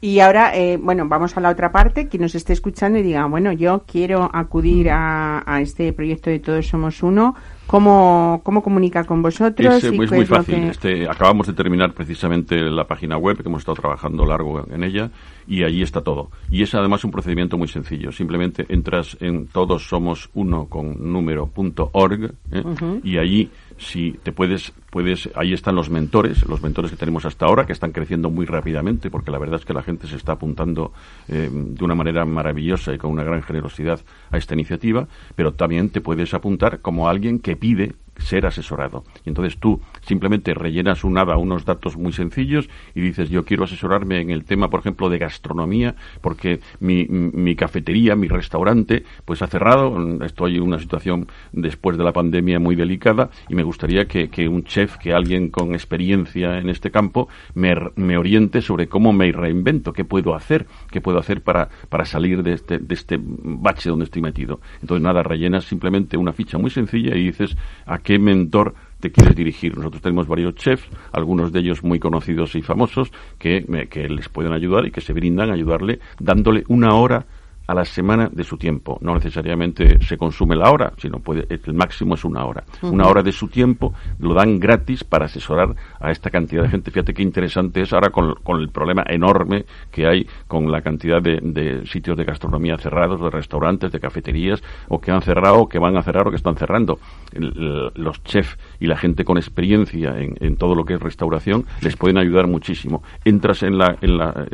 Y 0.00 0.20
ahora, 0.20 0.56
eh, 0.56 0.78
bueno, 0.80 1.08
vamos 1.08 1.36
a 1.36 1.40
la 1.40 1.50
otra 1.50 1.72
parte, 1.72 2.06
quien 2.06 2.22
nos 2.22 2.36
esté 2.36 2.52
escuchando 2.52 3.00
y 3.00 3.02
diga, 3.02 3.26
bueno, 3.26 3.52
yo 3.52 3.82
quiero 3.84 4.30
acudir 4.32 4.90
a, 4.90 5.42
a 5.44 5.60
este 5.60 5.92
proyecto 5.92 6.30
de 6.30 6.38
Todos 6.38 6.68
Somos 6.68 7.02
Uno, 7.02 7.34
¿Cómo, 7.68 8.40
cómo 8.44 8.62
comunica 8.62 9.04
con 9.04 9.20
vosotros? 9.20 9.84
Es, 9.84 9.92
muy 9.92 10.24
fácil. 10.24 10.64
Este, 10.70 11.06
acabamos 11.06 11.46
de 11.48 11.52
terminar 11.52 11.92
precisamente 11.92 12.58
la 12.62 12.86
página 12.86 13.18
web, 13.18 13.36
que 13.36 13.46
hemos 13.46 13.60
estado 13.60 13.76
trabajando 13.76 14.24
largo 14.24 14.64
en 14.70 14.82
ella, 14.84 15.10
y 15.48 15.64
allí 15.64 15.82
está 15.82 16.02
todo. 16.02 16.30
Y 16.50 16.62
es 16.62 16.74
además 16.74 17.02
un 17.04 17.10
procedimiento 17.10 17.56
muy 17.56 17.68
sencillo. 17.68 18.12
Simplemente 18.12 18.66
entras 18.68 19.16
en 19.20 19.46
todos 19.46 19.88
somos 19.88 20.28
uno 20.34 20.66
con 20.66 21.12
número.org 21.12 22.34
¿eh? 22.52 22.62
y 23.02 23.18
allí 23.18 23.50
si 23.78 24.12
te 24.22 24.32
puedes, 24.32 24.72
puedes, 24.90 25.30
ahí 25.34 25.52
están 25.52 25.74
los 25.74 25.88
mentores, 25.88 26.46
los 26.46 26.62
mentores 26.62 26.90
que 26.90 26.96
tenemos 26.96 27.24
hasta 27.24 27.46
ahora, 27.46 27.64
que 27.64 27.72
están 27.72 27.92
creciendo 27.92 28.28
muy 28.28 28.44
rápidamente, 28.44 29.10
porque 29.10 29.30
la 29.30 29.38
verdad 29.38 29.60
es 29.60 29.64
que 29.64 29.72
la 29.72 29.82
gente 29.82 30.06
se 30.06 30.16
está 30.16 30.32
apuntando 30.32 30.92
eh, 31.28 31.48
de 31.50 31.84
una 31.84 31.94
manera 31.94 32.24
maravillosa 32.24 32.92
y 32.92 32.98
con 32.98 33.10
una 33.10 33.24
gran 33.24 33.42
generosidad 33.42 34.00
a 34.30 34.36
esta 34.36 34.54
iniciativa, 34.54 35.06
pero 35.34 35.54
también 35.54 35.90
te 35.90 36.00
puedes 36.00 36.34
apuntar 36.34 36.80
como 36.80 37.08
alguien 37.08 37.38
que 37.38 37.56
pide 37.56 37.94
ser 38.18 38.46
asesorado. 38.46 39.04
Y 39.24 39.28
entonces 39.28 39.58
tú 39.58 39.80
simplemente 40.08 40.54
rellenas 40.54 41.04
un 41.04 41.18
nada 41.18 41.36
unos 41.36 41.64
datos 41.64 41.96
muy 41.96 42.12
sencillos 42.12 42.68
y 42.94 43.00
dices, 43.00 43.28
yo 43.28 43.44
quiero 43.44 43.64
asesorarme 43.64 44.20
en 44.20 44.30
el 44.30 44.44
tema, 44.44 44.70
por 44.70 44.80
ejemplo, 44.80 45.08
de 45.08 45.18
gastronomía, 45.18 45.94
porque 46.20 46.60
mi, 46.80 47.06
mi 47.06 47.54
cafetería, 47.54 48.16
mi 48.16 48.28
restaurante, 48.28 49.04
pues 49.24 49.42
ha 49.42 49.46
cerrado, 49.46 50.24
estoy 50.24 50.56
en 50.56 50.62
una 50.62 50.78
situación 50.78 51.28
después 51.52 51.98
de 51.98 52.04
la 52.04 52.12
pandemia 52.12 52.58
muy 52.58 52.74
delicada 52.74 53.30
y 53.48 53.54
me 53.54 53.62
gustaría 53.62 54.06
que, 54.06 54.28
que 54.28 54.48
un 54.48 54.64
chef, 54.64 54.96
que 54.96 55.12
alguien 55.12 55.50
con 55.50 55.74
experiencia 55.74 56.58
en 56.58 56.68
este 56.68 56.90
campo, 56.90 57.28
me, 57.54 57.74
me, 57.96 58.16
oriente 58.16 58.62
sobre 58.62 58.88
cómo 58.88 59.12
me 59.12 59.30
reinvento, 59.30 59.92
qué 59.92 60.04
puedo 60.04 60.34
hacer, 60.34 60.66
qué 60.90 61.00
puedo 61.00 61.18
hacer 61.18 61.42
para, 61.42 61.68
para 61.88 62.04
salir 62.04 62.42
de 62.42 62.54
este, 62.54 62.78
de 62.78 62.94
este 62.94 63.18
bache 63.20 63.90
donde 63.90 64.06
estoy 64.06 64.22
metido. 64.22 64.60
Entonces, 64.80 65.02
nada, 65.02 65.22
rellenas 65.22 65.64
simplemente 65.64 66.16
una 66.16 66.32
ficha 66.32 66.58
muy 66.58 66.70
sencilla 66.70 67.14
y 67.16 67.24
dices, 67.24 67.56
¿a 67.86 67.98
qué 67.98 68.18
mentor 68.18 68.74
te 69.00 69.10
quieres 69.10 69.34
dirigir. 69.34 69.76
Nosotros 69.76 70.02
tenemos 70.02 70.26
varios 70.26 70.54
chefs, 70.54 70.88
algunos 71.12 71.52
de 71.52 71.60
ellos 71.60 71.82
muy 71.82 71.98
conocidos 71.98 72.54
y 72.54 72.62
famosos, 72.62 73.12
que, 73.38 73.64
que 73.90 74.08
les 74.08 74.28
pueden 74.28 74.52
ayudar 74.52 74.86
y 74.86 74.90
que 74.90 75.00
se 75.00 75.12
brindan 75.12 75.50
a 75.50 75.54
ayudarle 75.54 76.00
dándole 76.18 76.64
una 76.68 76.94
hora 76.94 77.26
a 77.68 77.74
la 77.74 77.84
semana 77.84 78.30
de 78.32 78.44
su 78.44 78.56
tiempo. 78.56 78.98
No 79.02 79.14
necesariamente 79.14 80.02
se 80.02 80.16
consume 80.16 80.56
la 80.56 80.70
hora, 80.70 80.92
sino 80.96 81.20
puede, 81.20 81.46
el 81.50 81.74
máximo 81.74 82.14
es 82.14 82.24
una 82.24 82.44
hora. 82.46 82.64
Una 82.80 83.06
hora 83.06 83.22
de 83.22 83.30
su 83.30 83.48
tiempo 83.48 83.92
lo 84.18 84.32
dan 84.32 84.58
gratis 84.58 85.04
para 85.04 85.26
asesorar 85.26 85.76
a 86.00 86.10
esta 86.10 86.30
cantidad 86.30 86.62
de 86.62 86.70
gente. 86.70 86.90
Fíjate 86.90 87.12
qué 87.12 87.22
interesante 87.22 87.82
es 87.82 87.92
ahora 87.92 88.08
con, 88.08 88.34
el 88.58 88.70
problema 88.70 89.04
enorme 89.06 89.66
que 89.92 90.06
hay 90.06 90.26
con 90.46 90.72
la 90.72 90.80
cantidad 90.80 91.20
de, 91.20 91.82
sitios 91.84 92.16
de 92.16 92.24
gastronomía 92.24 92.78
cerrados, 92.78 93.20
de 93.20 93.28
restaurantes, 93.28 93.92
de 93.92 94.00
cafeterías, 94.00 94.62
o 94.88 94.98
que 94.98 95.10
han 95.10 95.20
cerrado, 95.20 95.60
o 95.60 95.68
que 95.68 95.78
van 95.78 95.96
a 95.98 96.02
cerrar, 96.02 96.26
o 96.26 96.30
que 96.30 96.36
están 96.36 96.56
cerrando. 96.56 96.98
los 97.34 98.22
chefs 98.24 98.56
y 98.80 98.86
la 98.86 98.96
gente 98.96 99.24
con 99.24 99.36
experiencia 99.36 100.18
en, 100.18 100.56
todo 100.56 100.74
lo 100.74 100.84
que 100.84 100.94
es 100.94 101.00
restauración 101.00 101.66
les 101.82 101.96
pueden 101.96 102.16
ayudar 102.16 102.46
muchísimo. 102.46 103.02
Entras 103.26 103.62
en, 103.62 103.76
la, 103.76 103.98
en, 104.00 104.16
la, 104.16 104.46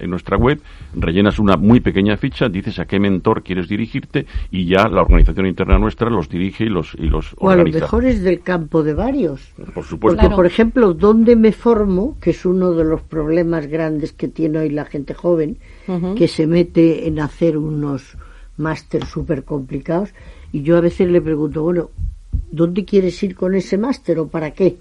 en 0.00 0.10
nuestra 0.10 0.36
web, 0.36 0.60
rellenas 0.94 1.38
una 1.38 1.56
muy 1.56 1.78
pequeña 1.78 2.16
ficha, 2.16 2.48
dices 2.56 2.78
a 2.78 2.86
qué 2.86 2.98
mentor 2.98 3.42
quieres 3.42 3.68
dirigirte 3.68 4.26
y 4.50 4.66
ya 4.66 4.88
la 4.88 5.02
organización 5.02 5.46
interna 5.46 5.78
nuestra 5.78 6.10
los 6.10 6.28
dirige 6.28 6.64
y 6.64 6.68
los, 6.68 6.94
y 6.94 7.08
los 7.08 7.34
o 7.34 7.46
organiza. 7.46 7.78
a 7.78 7.80
lo 7.80 7.84
mejor 7.86 8.04
es 8.04 8.22
del 8.22 8.40
campo 8.40 8.82
de 8.82 8.94
varios. 8.94 9.52
Por 9.74 9.84
supuesto. 9.84 10.20
Porque, 10.20 10.34
por 10.34 10.46
ejemplo, 10.46 10.94
¿dónde 10.94 11.36
me 11.36 11.52
formo? 11.52 12.16
Que 12.20 12.30
es 12.30 12.44
uno 12.44 12.72
de 12.72 12.84
los 12.84 13.02
problemas 13.02 13.66
grandes 13.66 14.12
que 14.12 14.28
tiene 14.28 14.58
hoy 14.58 14.70
la 14.70 14.84
gente 14.84 15.14
joven, 15.14 15.58
que 16.16 16.28
se 16.28 16.46
mete 16.46 17.06
en 17.06 17.20
hacer 17.20 17.56
unos 17.56 18.16
máster 18.56 19.04
súper 19.04 19.44
complicados. 19.44 20.12
Y 20.52 20.62
yo 20.62 20.76
a 20.76 20.80
veces 20.80 21.08
le 21.10 21.20
pregunto, 21.20 21.62
bueno, 21.62 21.90
¿dónde 22.50 22.84
quieres 22.84 23.22
ir 23.22 23.34
con 23.34 23.54
ese 23.54 23.78
máster 23.78 24.18
o 24.18 24.28
para 24.28 24.52
qué? 24.52 24.76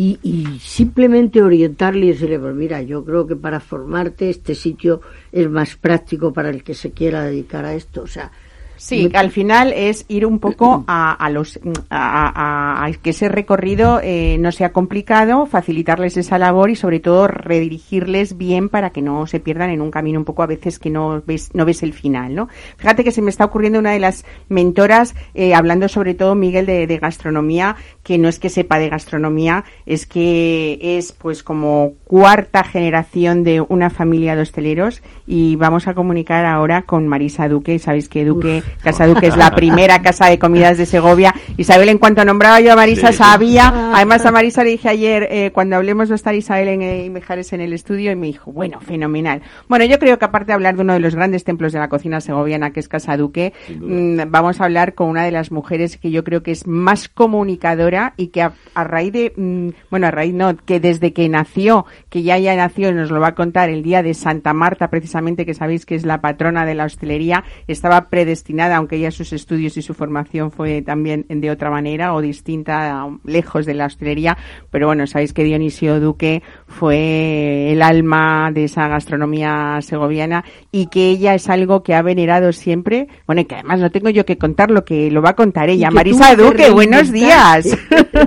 Y, 0.00 0.60
simplemente 0.60 1.42
orientarle 1.42 2.06
y 2.06 2.12
decirle, 2.12 2.38
pues 2.38 2.54
mira, 2.54 2.82
yo 2.82 3.04
creo 3.04 3.26
que 3.26 3.34
para 3.34 3.58
formarte 3.58 4.30
este 4.30 4.54
sitio 4.54 5.00
es 5.32 5.50
más 5.50 5.74
práctico 5.74 6.32
para 6.32 6.50
el 6.50 6.62
que 6.62 6.74
se 6.74 6.92
quiera 6.92 7.24
dedicar 7.24 7.64
a 7.64 7.74
esto. 7.74 8.02
O 8.02 8.06
sea, 8.06 8.30
Sí, 8.78 9.10
al 9.12 9.32
final 9.32 9.72
es 9.74 10.04
ir 10.08 10.24
un 10.24 10.38
poco 10.38 10.84
a, 10.86 11.12
a 11.12 11.30
los 11.30 11.58
a, 11.90 12.84
a, 12.84 12.92
que 12.92 13.10
ese 13.10 13.28
recorrido 13.28 14.00
eh, 14.02 14.36
no 14.38 14.52
sea 14.52 14.72
complicado, 14.72 15.46
facilitarles 15.46 16.16
esa 16.16 16.38
labor 16.38 16.70
y 16.70 16.76
sobre 16.76 17.00
todo 17.00 17.26
redirigirles 17.26 18.38
bien 18.38 18.68
para 18.68 18.90
que 18.90 19.02
no 19.02 19.26
se 19.26 19.40
pierdan 19.40 19.70
en 19.70 19.82
un 19.82 19.90
camino 19.90 20.18
un 20.18 20.24
poco 20.24 20.42
a 20.42 20.46
veces 20.46 20.78
que 20.78 20.90
no 20.90 21.22
ves 21.26 21.50
no 21.54 21.64
ves 21.64 21.82
el 21.82 21.92
final, 21.92 22.34
¿no? 22.34 22.48
Fíjate 22.76 23.04
que 23.04 23.10
se 23.10 23.20
me 23.20 23.30
está 23.30 23.44
ocurriendo 23.44 23.80
una 23.80 23.90
de 23.90 23.98
las 23.98 24.24
mentoras 24.48 25.14
eh, 25.34 25.54
hablando 25.54 25.88
sobre 25.88 26.14
todo 26.14 26.34
Miguel 26.34 26.66
de, 26.66 26.86
de, 26.86 26.98
gastronomía 26.98 27.76
que 28.04 28.16
no 28.16 28.28
es 28.28 28.38
que 28.38 28.48
sepa 28.48 28.78
de 28.78 28.88
gastronomía, 28.88 29.64
es 29.86 30.06
que 30.06 30.78
es 30.80 31.12
pues 31.12 31.42
como 31.42 31.94
cuarta 32.04 32.62
generación 32.62 33.42
de 33.42 33.60
una 33.60 33.90
familia 33.90 34.36
de 34.36 34.42
hosteleros 34.42 35.02
y 35.26 35.56
vamos 35.56 35.88
a 35.88 35.94
comunicar 35.94 36.44
ahora 36.44 36.82
con 36.82 37.08
Marisa 37.08 37.48
Duque, 37.48 37.78
sabéis 37.78 38.08
que 38.08 38.24
Duque 38.24 38.62
Casa 38.82 39.06
Duque 39.06 39.26
es 39.26 39.36
la 39.36 39.50
primera 39.50 40.00
casa 40.02 40.26
de 40.26 40.38
comidas 40.38 40.78
de 40.78 40.86
Segovia. 40.86 41.34
Isabel, 41.56 41.88
en 41.88 41.98
cuanto 41.98 42.24
nombraba 42.24 42.60
yo 42.60 42.72
a 42.72 42.76
Marisa, 42.76 43.12
sabía. 43.12 43.92
Además, 43.94 44.24
a 44.24 44.32
Marisa 44.32 44.64
le 44.64 44.70
dije 44.70 44.88
ayer, 44.88 45.28
eh, 45.30 45.50
cuando 45.52 45.76
hablemos, 45.76 46.10
va 46.10 46.14
a 46.14 46.16
estar 46.16 46.34
Isabel 46.34 46.68
en 46.68 46.82
eh, 46.82 47.10
Mejares 47.10 47.52
en 47.52 47.60
el 47.60 47.72
estudio, 47.72 48.12
y 48.12 48.16
me 48.16 48.26
dijo, 48.28 48.52
bueno, 48.52 48.80
fenomenal. 48.80 49.42
Bueno, 49.68 49.84
yo 49.84 49.98
creo 49.98 50.18
que 50.18 50.24
aparte 50.24 50.48
de 50.48 50.52
hablar 50.54 50.76
de 50.76 50.82
uno 50.82 50.92
de 50.92 51.00
los 51.00 51.14
grandes 51.14 51.44
templos 51.44 51.72
de 51.72 51.78
la 51.78 51.88
cocina 51.88 52.20
segoviana, 52.20 52.70
que 52.72 52.80
es 52.80 52.88
Casa 52.88 53.16
Duque, 53.16 53.52
mm, 53.68 54.20
vamos 54.28 54.60
a 54.60 54.64
hablar 54.64 54.94
con 54.94 55.08
una 55.08 55.24
de 55.24 55.30
las 55.30 55.50
mujeres 55.50 55.96
que 55.96 56.10
yo 56.10 56.24
creo 56.24 56.42
que 56.42 56.52
es 56.52 56.66
más 56.66 57.08
comunicadora 57.08 58.14
y 58.16 58.28
que 58.28 58.42
a, 58.42 58.52
raíz 58.74 59.12
de, 59.12 59.32
mm, 59.36 59.68
bueno, 59.90 60.06
a 60.06 60.10
raíz 60.10 60.34
no, 60.34 60.56
que 60.56 60.80
desde 60.80 61.12
que 61.12 61.28
nació, 61.28 61.86
que 62.10 62.22
ya 62.22 62.38
ya 62.38 62.54
nació, 62.56 62.92
nos 62.92 63.10
lo 63.10 63.20
va 63.20 63.28
a 63.28 63.34
contar 63.34 63.70
el 63.70 63.82
día 63.82 64.02
de 64.02 64.14
Santa 64.14 64.52
Marta, 64.52 64.88
precisamente, 64.90 65.46
que 65.46 65.54
sabéis 65.54 65.86
que 65.86 65.94
es 65.94 66.04
la 66.04 66.20
patrona 66.20 66.66
de 66.66 66.74
la 66.74 66.84
hostelería, 66.84 67.44
estaba 67.66 68.08
predestinada 68.08 68.57
aunque 68.60 68.98
ya 68.98 69.10
sus 69.10 69.32
estudios 69.32 69.76
y 69.76 69.82
su 69.82 69.94
formación 69.94 70.50
fue 70.50 70.82
también 70.82 71.24
de 71.28 71.50
otra 71.50 71.70
manera 71.70 72.14
o 72.14 72.20
distinta, 72.20 73.06
lejos 73.24 73.66
de 73.66 73.74
la 73.74 73.86
hostelería, 73.86 74.36
pero 74.70 74.86
bueno, 74.86 75.06
sabéis 75.06 75.32
que 75.32 75.44
Dionisio 75.44 76.00
Duque 76.00 76.42
fue 76.66 77.72
el 77.72 77.82
alma 77.82 78.50
de 78.52 78.64
esa 78.64 78.88
gastronomía 78.88 79.78
segoviana 79.80 80.44
y 80.70 80.86
que 80.88 81.08
ella 81.08 81.34
es 81.34 81.48
algo 81.48 81.82
que 81.82 81.94
ha 81.94 82.02
venerado 82.02 82.52
siempre, 82.52 83.08
bueno, 83.26 83.42
y 83.42 83.44
que 83.44 83.54
además 83.56 83.80
no 83.80 83.90
tengo 83.90 84.10
yo 84.10 84.24
que 84.24 84.38
contar 84.38 84.70
lo 84.70 84.84
que 84.84 85.10
lo 85.10 85.22
va 85.22 85.30
a 85.30 85.36
contar 85.36 85.68
ella. 85.68 85.90
Marisa 85.90 86.34
Duque, 86.34 86.70
buenos 86.70 87.12
días. 87.12 87.66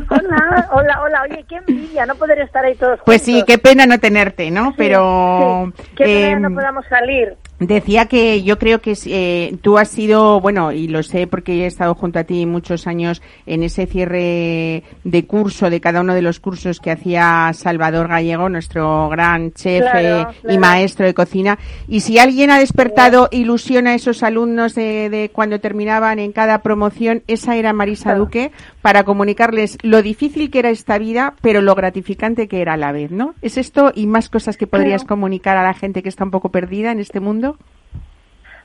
Hola, 0.09 0.69
hola, 0.71 1.01
hola, 1.01 1.21
oye, 1.29 1.45
qué 1.47 1.55
envidia 1.55 2.05
no 2.05 2.15
poder 2.15 2.39
estar 2.39 2.63
ahí 2.63 2.75
todos 2.75 2.99
Pues 3.05 3.21
sí, 3.21 3.43
qué 3.45 3.57
pena 3.57 3.85
no 3.85 3.99
tenerte, 3.99 4.49
¿no? 4.51 4.73
Pero... 4.77 5.71
Qué 5.95 6.05
pena 6.05 6.39
no 6.39 6.47
em, 6.47 6.55
podamos 6.55 6.85
salir. 6.87 7.35
Decía 7.61 8.07
que 8.07 8.41
yo 8.41 8.57
creo 8.57 8.81
que 8.81 8.97
eh, 9.05 9.55
tú 9.61 9.77
has 9.77 9.89
sido, 9.89 10.41
bueno, 10.41 10.71
y 10.71 10.87
lo 10.87 11.03
sé 11.03 11.27
porque 11.27 11.63
he 11.63 11.67
estado 11.67 11.93
junto 11.93 12.17
a 12.17 12.23
ti 12.23 12.47
muchos 12.47 12.87
años 12.87 13.21
en 13.45 13.61
ese 13.61 13.85
cierre 13.85 14.81
de 15.03 15.25
curso, 15.27 15.69
de 15.69 15.79
cada 15.79 16.01
uno 16.01 16.15
de 16.15 16.23
los 16.23 16.39
cursos 16.39 16.79
que 16.79 16.89
hacía 16.89 17.51
Salvador 17.53 18.07
Gallego, 18.07 18.49
nuestro 18.49 19.09
gran 19.09 19.53
chef 19.53 19.83
eh, 19.93 20.25
y 20.49 20.57
maestro 20.57 21.05
de 21.05 21.13
cocina. 21.13 21.59
Y 21.87 21.99
si 21.99 22.17
alguien 22.17 22.49
ha 22.49 22.57
despertado 22.57 23.29
ilusión 23.29 23.85
a 23.85 23.93
esos 23.93 24.23
alumnos 24.23 24.73
de, 24.73 25.11
de, 25.11 25.29
cuando 25.31 25.59
terminaban 25.59 26.17
en 26.17 26.31
cada 26.31 26.63
promoción, 26.63 27.21
esa 27.27 27.55
era 27.57 27.73
Marisa 27.73 28.15
Duque, 28.15 28.51
para 28.81 29.03
comunicarles 29.03 29.77
lo 29.83 30.01
difícil 30.01 30.49
que 30.49 30.57
era 30.57 30.71
esta 30.71 30.97
vida, 30.97 31.35
pero 31.41 31.61
lo 31.61 31.75
gratificante 31.75 32.47
que 32.47 32.59
era 32.59 32.73
a 32.73 32.77
la 32.77 32.91
vez, 32.91 33.11
¿no? 33.11 33.35
¿Es 33.43 33.59
esto 33.59 33.91
y 33.93 34.07
más 34.07 34.29
cosas 34.29 34.57
que 34.57 34.65
podrías 34.65 35.03
comunicar 35.03 35.57
a 35.57 35.63
la 35.63 35.75
gente 35.75 36.01
que 36.01 36.09
está 36.09 36.23
un 36.23 36.31
poco 36.31 36.49
perdida 36.49 36.91
en 36.91 36.99
este 36.99 37.19
mundo? 37.19 37.50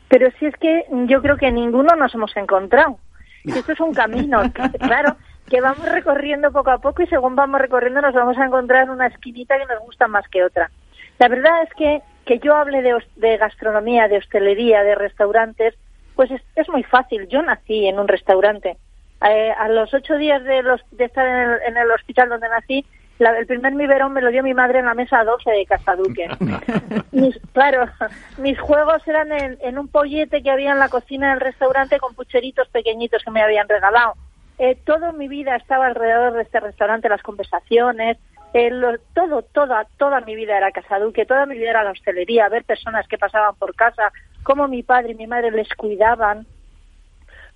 Pero 0.09 0.31
si 0.39 0.47
es 0.47 0.55
que 0.57 0.85
yo 1.07 1.21
creo 1.23 1.37
que 1.37 1.51
ninguno 1.51 1.95
nos 1.97 2.15
hemos 2.15 2.37
encontrado. 2.37 2.99
Esto 3.45 3.73
es 3.73 3.81
un 3.81 3.95
camino, 3.95 4.43
claro. 4.81 5.17
que 5.49 5.61
vamos 5.61 5.89
recorriendo 5.89 6.51
poco 6.51 6.71
a 6.71 6.79
poco 6.79 7.03
y 7.03 7.07
según 7.07 7.37
vamos 7.37 7.61
recorriendo 7.61 8.01
nos 8.01 8.15
vamos 8.15 8.37
a 8.39 8.45
encontrar 8.45 8.91
una 8.91 9.07
esquinita 9.07 9.57
que 9.59 9.67
nos 9.67 9.81
gusta 9.81 10.09
más 10.09 10.27
que 10.29 10.45
otra. 10.45 10.71
La 11.19 11.29
verdad 11.29 11.63
es 11.63 11.71
que 11.75 12.03
que 12.27 12.41
yo 12.41 12.55
hable 12.55 12.83
de, 12.83 12.95
de 13.15 13.37
gastronomía, 13.39 14.09
de 14.09 14.19
hostelería, 14.19 14.83
de 14.83 14.97
restaurantes, 14.97 15.75
pues 16.15 16.31
es, 16.31 16.43
es 16.57 16.69
muy 16.69 16.83
fácil. 16.83 17.29
Yo 17.29 17.41
nací 17.41 17.87
en 17.87 17.99
un 17.99 18.09
restaurante. 18.09 18.77
Eh, 19.27 19.53
a 19.57 19.69
los 19.69 19.95
ocho 19.95 20.17
días 20.17 20.45
de, 20.45 20.63
los, 20.63 20.83
de 20.91 21.05
estar 21.05 21.27
en 21.27 21.51
el, 21.51 21.63
en 21.69 21.77
el 21.79 21.91
hospital 21.91 22.29
donde 22.29 22.49
nací, 22.49 22.85
la, 23.19 23.37
el 23.39 23.47
primer 23.47 23.75
biberón 23.75 24.13
me 24.13 24.21
lo 24.21 24.31
dio 24.31 24.43
mi 24.43 24.55
madre 24.55 24.81
en 24.81 24.87
la 24.87 24.95
mesa 24.95 25.25
12 25.25 25.51
de 25.51 25.67
Casaduque. 25.67 26.29
mis, 27.13 27.39
claro, 27.53 27.91
mis 28.39 28.59
juegos 28.61 29.07
eran 29.07 29.33
en, 29.33 29.59
en, 29.61 29.79
un 29.79 29.89
pollete 29.89 30.43
que 30.43 30.51
había 30.51 30.73
en 30.73 30.79
la 30.79 30.89
cocina 30.89 31.31
del 31.31 31.41
restaurante 31.41 31.99
con 31.99 32.15
pucheritos 32.15 32.69
pequeñitos 32.69 33.23
que 33.25 33.31
me 33.31 33.43
habían 33.43 33.69
regalado. 33.69 34.15
Eh, 34.59 34.77
toda 34.85 35.13
mi 35.13 35.29
vida 35.29 35.57
estaba 35.57 35.87
alrededor 35.87 36.33
de 36.33 36.43
este 36.43 36.61
restaurante, 36.61 37.09
las 37.09 37.23
conversaciones, 37.23 38.17
eh, 38.55 38.71
lo, 38.71 38.99
todo, 39.15 39.43
toda, 39.43 39.87
toda 39.99 40.21
mi 40.23 40.35
vida 40.35 40.57
era 40.57 40.73
Casaduque, 40.73 41.27
toda 41.27 41.45
mi 41.45 41.59
vida 41.59 41.71
era 41.71 41.85
la 41.85 41.91
hostelería, 41.91 42.49
ver 42.49 42.65
personas 42.65 43.07
que 43.07 43.19
pasaban 43.19 43.55
por 43.57 43.75
casa, 43.75 44.13
cómo 44.45 44.67
mi 44.67 44.83
padre 44.83 45.13
y 45.13 45.15
mi 45.15 45.27
madre 45.27 45.51
les 45.51 45.69
cuidaban, 45.75 46.47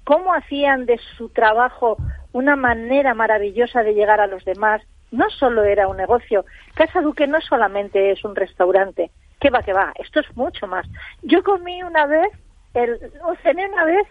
cómo 0.04 0.34
hacían 0.34 0.84
de 0.84 0.98
su 1.16 1.30
trabajo 1.30 1.96
una 2.32 2.54
manera 2.56 3.14
maravillosa 3.14 3.82
de 3.82 3.94
llegar 3.94 4.20
a 4.20 4.26
los 4.26 4.44
demás. 4.44 4.82
No 5.10 5.28
solo 5.30 5.64
era 5.64 5.88
un 5.88 5.96
negocio, 5.96 6.44
Casa 6.74 7.00
Duque 7.00 7.26
no 7.26 7.40
solamente 7.40 8.12
es 8.12 8.24
un 8.24 8.36
restaurante, 8.36 9.10
que 9.40 9.50
va, 9.50 9.62
que 9.62 9.72
va, 9.72 9.92
esto 9.96 10.20
es 10.20 10.36
mucho 10.36 10.66
más. 10.66 10.86
Yo 11.22 11.42
comí 11.42 11.82
una 11.82 12.06
vez, 12.06 12.30
el, 12.74 12.98
cené 13.42 13.68
una 13.68 13.84
vez 13.84 14.06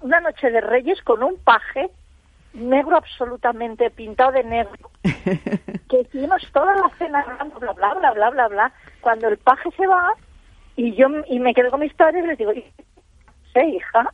una 0.00 0.20
noche 0.20 0.50
de 0.50 0.60
Reyes 0.60 1.00
con 1.02 1.22
un 1.22 1.36
paje 1.38 1.90
negro 2.52 2.96
absolutamente, 2.96 3.90
pintado 3.90 4.32
de 4.32 4.44
negro, 4.44 4.90
que 5.88 6.00
hicimos 6.00 6.42
toda 6.52 6.74
la 6.76 6.90
cena 6.98 7.24
bla, 7.58 7.72
bla, 7.72 7.94
bla, 7.94 8.10
bla, 8.12 8.30
bla, 8.30 8.48
bla. 8.48 8.72
Cuando 9.00 9.28
el 9.28 9.38
paje 9.38 9.70
se 9.76 9.86
va 9.86 10.12
y 10.76 10.94
yo 10.94 11.08
y 11.26 11.38
me 11.38 11.54
quedo 11.54 11.70
con 11.70 11.80
mis 11.80 11.94
padres, 11.94 12.24
les 12.24 12.38
digo, 12.38 12.52
sí, 12.52 13.60
hija. 13.60 14.10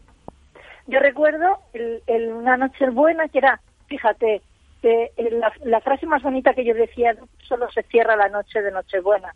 Yo 0.87 0.99
recuerdo 1.01 1.59
el, 1.72 2.03
el, 2.07 2.33
una 2.33 2.57
noche 2.57 2.89
buena 2.91 3.28
que 3.28 3.39
era, 3.39 3.61
fíjate, 3.87 4.43
que 4.81 5.12
la, 5.31 5.53
la, 5.64 5.81
frase 5.81 6.07
más 6.07 6.22
bonita 6.22 6.55
que 6.55 6.64
yo 6.64 6.74
decía, 6.74 7.14
solo 7.43 7.70
se 7.70 7.83
cierra 7.85 8.16
la 8.16 8.28
noche 8.28 8.62
de 8.62 8.70
Nochebuena. 8.70 9.35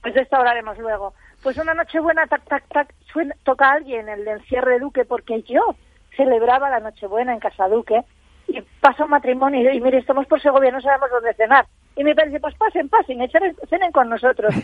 Pues 0.00 0.14
de 0.14 0.22
esto 0.22 0.36
hablaremos 0.36 0.78
luego. 0.78 1.14
Pues 1.42 1.56
una 1.58 1.74
Nochebuena, 1.74 2.26
tac, 2.26 2.44
tac, 2.44 2.68
tac, 2.68 2.94
suena, 3.12 3.34
toca 3.44 3.68
a 3.68 3.74
alguien 3.74 4.08
el 4.08 4.24
del 4.24 4.42
cierre 4.42 4.78
Duque 4.78 5.04
porque 5.04 5.42
yo 5.42 5.76
celebraba 6.16 6.70
la 6.70 6.80
Nochebuena 6.80 7.32
en 7.32 7.40
Casa 7.40 7.68
Duque 7.68 8.02
y 8.52 8.62
pasa 8.80 9.04
un 9.04 9.10
matrimonio 9.10 9.72
y, 9.72 9.80
mire, 9.80 9.98
estamos 9.98 10.26
por 10.26 10.40
Segovia, 10.40 10.70
no 10.70 10.80
sabemos 10.80 11.10
dónde 11.10 11.34
cenar. 11.34 11.66
Y 11.94 12.04
me 12.04 12.14
parece, 12.14 12.40
pues 12.40 12.54
pasen, 12.54 12.88
pasen, 12.88 13.18
cenen 13.68 13.92
con 13.92 14.08
nosotros. 14.08 14.54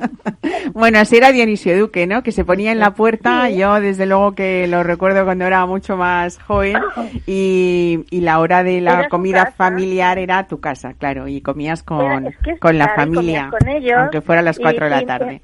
bueno, 0.72 0.98
así 0.98 1.16
era 1.16 1.30
Dionisio 1.30 1.78
Duque, 1.78 2.08
¿no? 2.08 2.22
Que 2.24 2.32
se 2.32 2.44
ponía 2.44 2.72
en 2.72 2.80
la 2.80 2.92
puerta, 2.92 3.48
yo 3.50 3.80
desde 3.80 4.06
luego 4.06 4.34
que 4.34 4.66
lo 4.66 4.82
recuerdo 4.82 5.24
cuando 5.24 5.44
era 5.44 5.64
mucho 5.66 5.96
más 5.96 6.40
joven, 6.40 6.76
y, 7.26 8.04
y 8.10 8.20
la 8.20 8.40
hora 8.40 8.64
de 8.64 8.80
la 8.80 9.08
comida 9.08 9.52
familiar 9.52 10.18
era 10.18 10.48
tu 10.48 10.60
casa, 10.60 10.94
claro, 10.94 11.28
y 11.28 11.40
comías 11.40 11.84
con, 11.84 12.34
con 12.60 12.78
la 12.78 12.94
familia, 12.94 13.50
aunque 13.96 14.20
fuera 14.20 14.40
a 14.40 14.44
las 14.44 14.58
cuatro 14.58 14.84
de 14.86 14.90
la 14.90 15.02
tarde. 15.02 15.42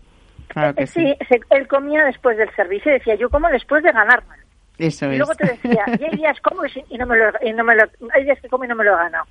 Claro 0.48 0.74
que 0.74 0.86
sí. 0.86 1.14
sí. 1.28 1.36
él 1.50 1.68
comía 1.68 2.04
después 2.04 2.36
del 2.36 2.50
servicio 2.56 2.90
y 2.90 2.94
decía, 2.94 3.14
yo 3.16 3.28
como 3.30 3.48
después 3.48 3.82
de 3.82 3.92
ganarme 3.92 4.45
eso 4.78 5.10
y 5.10 5.16
luego 5.16 5.34
te 5.34 5.46
decía, 5.46 5.84
y 5.98 6.04
hay 6.04 6.16
días 6.16 6.40
como 6.40 6.62
y 6.66 6.98
no 6.98 7.06
me 7.06 7.16
lo, 7.16 7.32
y 7.42 7.52
no 7.52 7.64
me 7.64 7.74
lo, 7.74 7.84
hay 8.14 8.24
días 8.24 8.40
que 8.40 8.48
como 8.48 8.64
y 8.64 8.68
no 8.68 8.76
me 8.76 8.84
lo 8.84 8.94
he 8.94 8.96
ganado. 8.96 9.24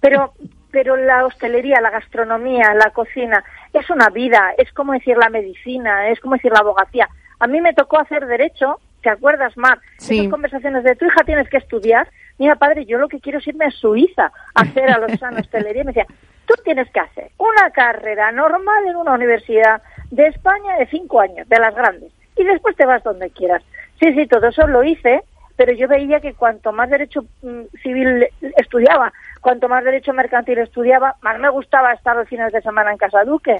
Pero, 0.00 0.34
pero 0.70 0.96
la 0.96 1.26
hostelería, 1.26 1.80
la 1.80 1.90
gastronomía, 1.90 2.74
la 2.74 2.90
cocina, 2.90 3.42
es 3.72 3.88
una 3.90 4.08
vida, 4.08 4.52
es 4.58 4.72
como 4.72 4.92
decir 4.92 5.16
la 5.16 5.30
medicina, 5.30 6.08
es 6.08 6.20
como 6.20 6.34
decir 6.34 6.52
la 6.52 6.60
abogacía. 6.60 7.08
A 7.38 7.46
mí 7.46 7.60
me 7.60 7.72
tocó 7.72 7.98
hacer 7.98 8.26
derecho, 8.26 8.78
¿te 9.02 9.10
acuerdas, 9.10 9.56
Mar? 9.56 9.80
Sí. 9.98 10.18
Esas 10.18 10.30
conversaciones 10.30 10.84
de 10.84 10.96
tu 10.96 11.06
hija 11.06 11.24
tienes 11.24 11.48
que 11.48 11.56
estudiar. 11.56 12.08
Mira, 12.38 12.56
padre, 12.56 12.84
yo 12.84 12.98
lo 12.98 13.08
que 13.08 13.20
quiero 13.20 13.38
es 13.38 13.46
irme 13.46 13.66
a 13.66 13.70
Suiza 13.70 14.32
a 14.54 14.60
hacer 14.60 14.90
a 14.90 14.98
los 14.98 15.18
sanos 15.18 15.40
hostelería. 15.46 15.82
Y 15.82 15.84
me 15.86 15.92
decía, 15.92 16.06
tú 16.46 16.54
tienes 16.64 16.90
que 16.90 17.00
hacer 17.00 17.30
una 17.38 17.70
carrera 17.70 18.32
normal 18.32 18.86
en 18.86 18.96
una 18.96 19.12
universidad 19.12 19.82
de 20.10 20.26
España 20.26 20.76
de 20.76 20.86
cinco 20.86 21.20
años, 21.20 21.48
de 21.48 21.58
las 21.58 21.74
grandes, 21.74 22.12
y 22.36 22.44
después 22.44 22.76
te 22.76 22.86
vas 22.86 23.02
donde 23.02 23.30
quieras. 23.30 23.62
Sí, 24.00 24.12
sí, 24.14 24.26
todo 24.26 24.48
eso 24.48 24.66
lo 24.66 24.82
hice, 24.82 25.22
pero 25.60 25.74
yo 25.74 25.88
veía 25.88 26.20
que 26.20 26.32
cuanto 26.32 26.72
más 26.72 26.88
derecho 26.88 27.22
mm, 27.42 27.64
civil 27.82 28.26
estudiaba, 28.56 29.12
cuanto 29.42 29.68
más 29.68 29.84
derecho 29.84 30.14
mercantil 30.14 30.56
estudiaba, 30.56 31.16
más 31.20 31.38
me 31.38 31.50
gustaba 31.50 31.92
estar 31.92 32.16
los 32.16 32.26
fines 32.26 32.50
de 32.50 32.62
semana 32.62 32.92
en 32.92 32.96
Casa 32.96 33.24
Duque. 33.24 33.58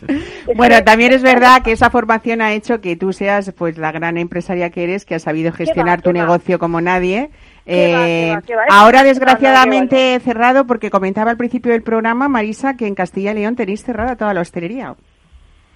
bueno, 0.57 0.83
también 0.83 1.13
es 1.13 1.23
verdad 1.23 1.63
que 1.63 1.73
esa 1.73 1.91
formación 1.91 2.41
ha 2.41 2.55
hecho 2.55 2.81
que 2.81 2.97
tú 2.97 3.13
seas 3.13 3.53
pues 3.53 3.77
la 3.77 3.93
gran 3.93 4.17
empresaria 4.17 4.71
que 4.71 4.85
eres, 4.85 5.05
que 5.05 5.17
has 5.17 5.23
sabido 5.25 5.53
gestionar 5.53 6.01
tu 6.01 6.15
negocio 6.15 6.59
como 6.59 6.81
nadie. 6.81 7.29
Eh, 7.67 8.35
ahora 8.71 9.05
desgraciadamente 9.05 10.19
cerrado 10.21 10.67
porque 10.67 10.89
comentaba 10.89 11.31
al 11.31 11.37
principio 11.37 11.73
del 11.73 11.83
programa 11.83 12.31
Marisa 12.31 12.79
que 12.79 12.87
en 12.87 12.95
Castilla 12.95 13.33
y 13.33 13.35
León 13.35 13.57
tenéis 13.57 13.85
cerrada 13.85 14.17
toda 14.17 14.33
la 14.33 14.41
hostelería. 14.41 14.95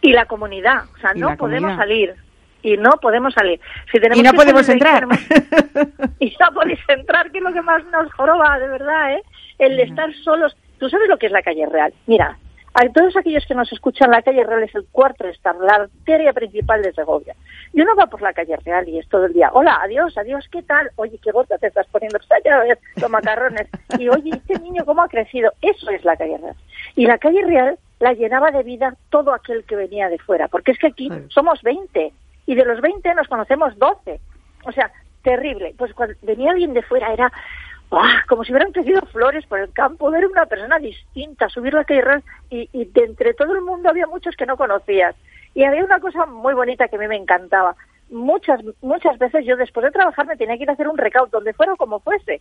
Y 0.00 0.12
la 0.12 0.24
comunidad, 0.24 0.84
o 0.96 0.98
sea, 1.00 1.12
no 1.14 1.36
podemos 1.36 1.76
salir 1.76 2.14
y 2.64 2.78
no 2.78 2.90
podemos 3.00 3.34
salir. 3.34 3.60
Si 3.92 4.00
tenemos 4.00 4.18
y 4.18 4.22
no 4.22 4.32
podemos 4.32 4.68
entrar. 4.68 5.06
y 6.18 6.36
no 6.40 6.54
podéis 6.54 6.80
entrar, 6.88 7.30
que 7.30 7.38
es 7.38 7.44
lo 7.44 7.52
que 7.52 7.62
más 7.62 7.84
nos 7.86 8.12
joroba, 8.14 8.58
de 8.58 8.68
verdad, 8.68 9.14
¿eh? 9.14 9.22
El 9.58 9.78
estar 9.78 10.12
solos. 10.24 10.56
¿Tú 10.78 10.88
sabes 10.88 11.08
lo 11.08 11.18
que 11.18 11.26
es 11.26 11.32
la 11.32 11.42
calle 11.42 11.66
real? 11.66 11.92
Mira, 12.06 12.38
a 12.72 12.88
todos 12.88 13.16
aquellos 13.16 13.44
que 13.46 13.54
nos 13.54 13.70
escuchan, 13.70 14.10
la 14.10 14.22
calle 14.22 14.42
real 14.42 14.62
es 14.62 14.74
el 14.74 14.86
cuarto 14.90 15.28
estar, 15.28 15.54
la 15.56 15.74
arteria 15.74 16.32
principal 16.32 16.82
de 16.82 16.92
Segovia. 16.92 17.36
Y 17.72 17.82
uno 17.82 17.94
va 17.94 18.06
por 18.06 18.22
la 18.22 18.32
calle 18.32 18.56
real 18.64 18.88
y 18.88 18.98
es 18.98 19.08
todo 19.08 19.26
el 19.26 19.34
día, 19.34 19.50
hola, 19.52 19.78
adiós, 19.82 20.16
adiós, 20.16 20.48
¿qué 20.50 20.62
tal? 20.62 20.90
Oye, 20.96 21.18
qué 21.22 21.30
gota 21.30 21.58
te 21.58 21.68
estás 21.68 21.86
poniendo, 21.88 22.18
ya 22.44 22.58
ves, 22.60 22.78
los 22.96 23.10
macarrones. 23.10 23.68
Y 23.98 24.08
oye, 24.08 24.30
este 24.30 24.58
niño, 24.58 24.84
¿cómo 24.86 25.02
ha 25.02 25.08
crecido? 25.08 25.52
Eso 25.60 25.90
es 25.90 26.04
la 26.04 26.16
calle 26.16 26.38
real. 26.38 26.56
Y 26.96 27.06
la 27.06 27.18
calle 27.18 27.42
real 27.44 27.78
la 28.00 28.14
llenaba 28.14 28.50
de 28.50 28.62
vida 28.62 28.96
todo 29.10 29.32
aquel 29.34 29.64
que 29.64 29.76
venía 29.76 30.08
de 30.08 30.18
fuera, 30.18 30.48
porque 30.48 30.72
es 30.72 30.78
que 30.78 30.88
aquí 30.88 31.10
somos 31.28 31.62
20 31.62 32.12
y 32.46 32.54
de 32.54 32.64
los 32.64 32.80
20 32.80 33.14
nos 33.14 33.28
conocemos 33.28 33.78
12. 33.78 34.20
O 34.64 34.72
sea, 34.72 34.90
terrible. 35.22 35.74
Pues 35.76 35.92
cuando 35.94 36.14
venía 36.22 36.52
alguien 36.52 36.74
de 36.74 36.82
fuera 36.82 37.12
era 37.12 37.32
como 38.28 38.44
si 38.44 38.52
hubieran 38.52 38.72
crecido 38.72 39.02
flores 39.12 39.46
por 39.46 39.60
el 39.60 39.72
campo, 39.72 40.10
ver 40.10 40.26
una 40.26 40.46
persona 40.46 40.78
distinta, 40.78 41.48
subir 41.48 41.74
la 41.74 41.84
y, 42.50 42.68
y 42.72 42.86
de 42.86 43.04
entre 43.04 43.34
todo 43.34 43.54
el 43.54 43.60
mundo 43.60 43.88
había 43.88 44.06
muchos 44.06 44.34
que 44.36 44.46
no 44.46 44.56
conocías. 44.56 45.14
Y 45.54 45.64
había 45.64 45.84
una 45.84 46.00
cosa 46.00 46.26
muy 46.26 46.54
bonita 46.54 46.88
que 46.88 46.96
a 46.96 46.98
mí 46.98 47.06
me 47.06 47.16
encantaba. 47.16 47.76
Muchas, 48.10 48.60
muchas 48.82 49.18
veces 49.18 49.44
yo 49.46 49.56
después 49.56 49.84
de 49.84 49.92
trabajar 49.92 50.26
me 50.26 50.36
tenía 50.36 50.56
que 50.56 50.64
ir 50.64 50.70
a 50.70 50.72
hacer 50.72 50.88
un 50.88 50.98
recaudo, 50.98 51.28
donde 51.30 51.52
fuera 51.52 51.74
o 51.74 51.76
como 51.76 52.00
fuese 52.00 52.40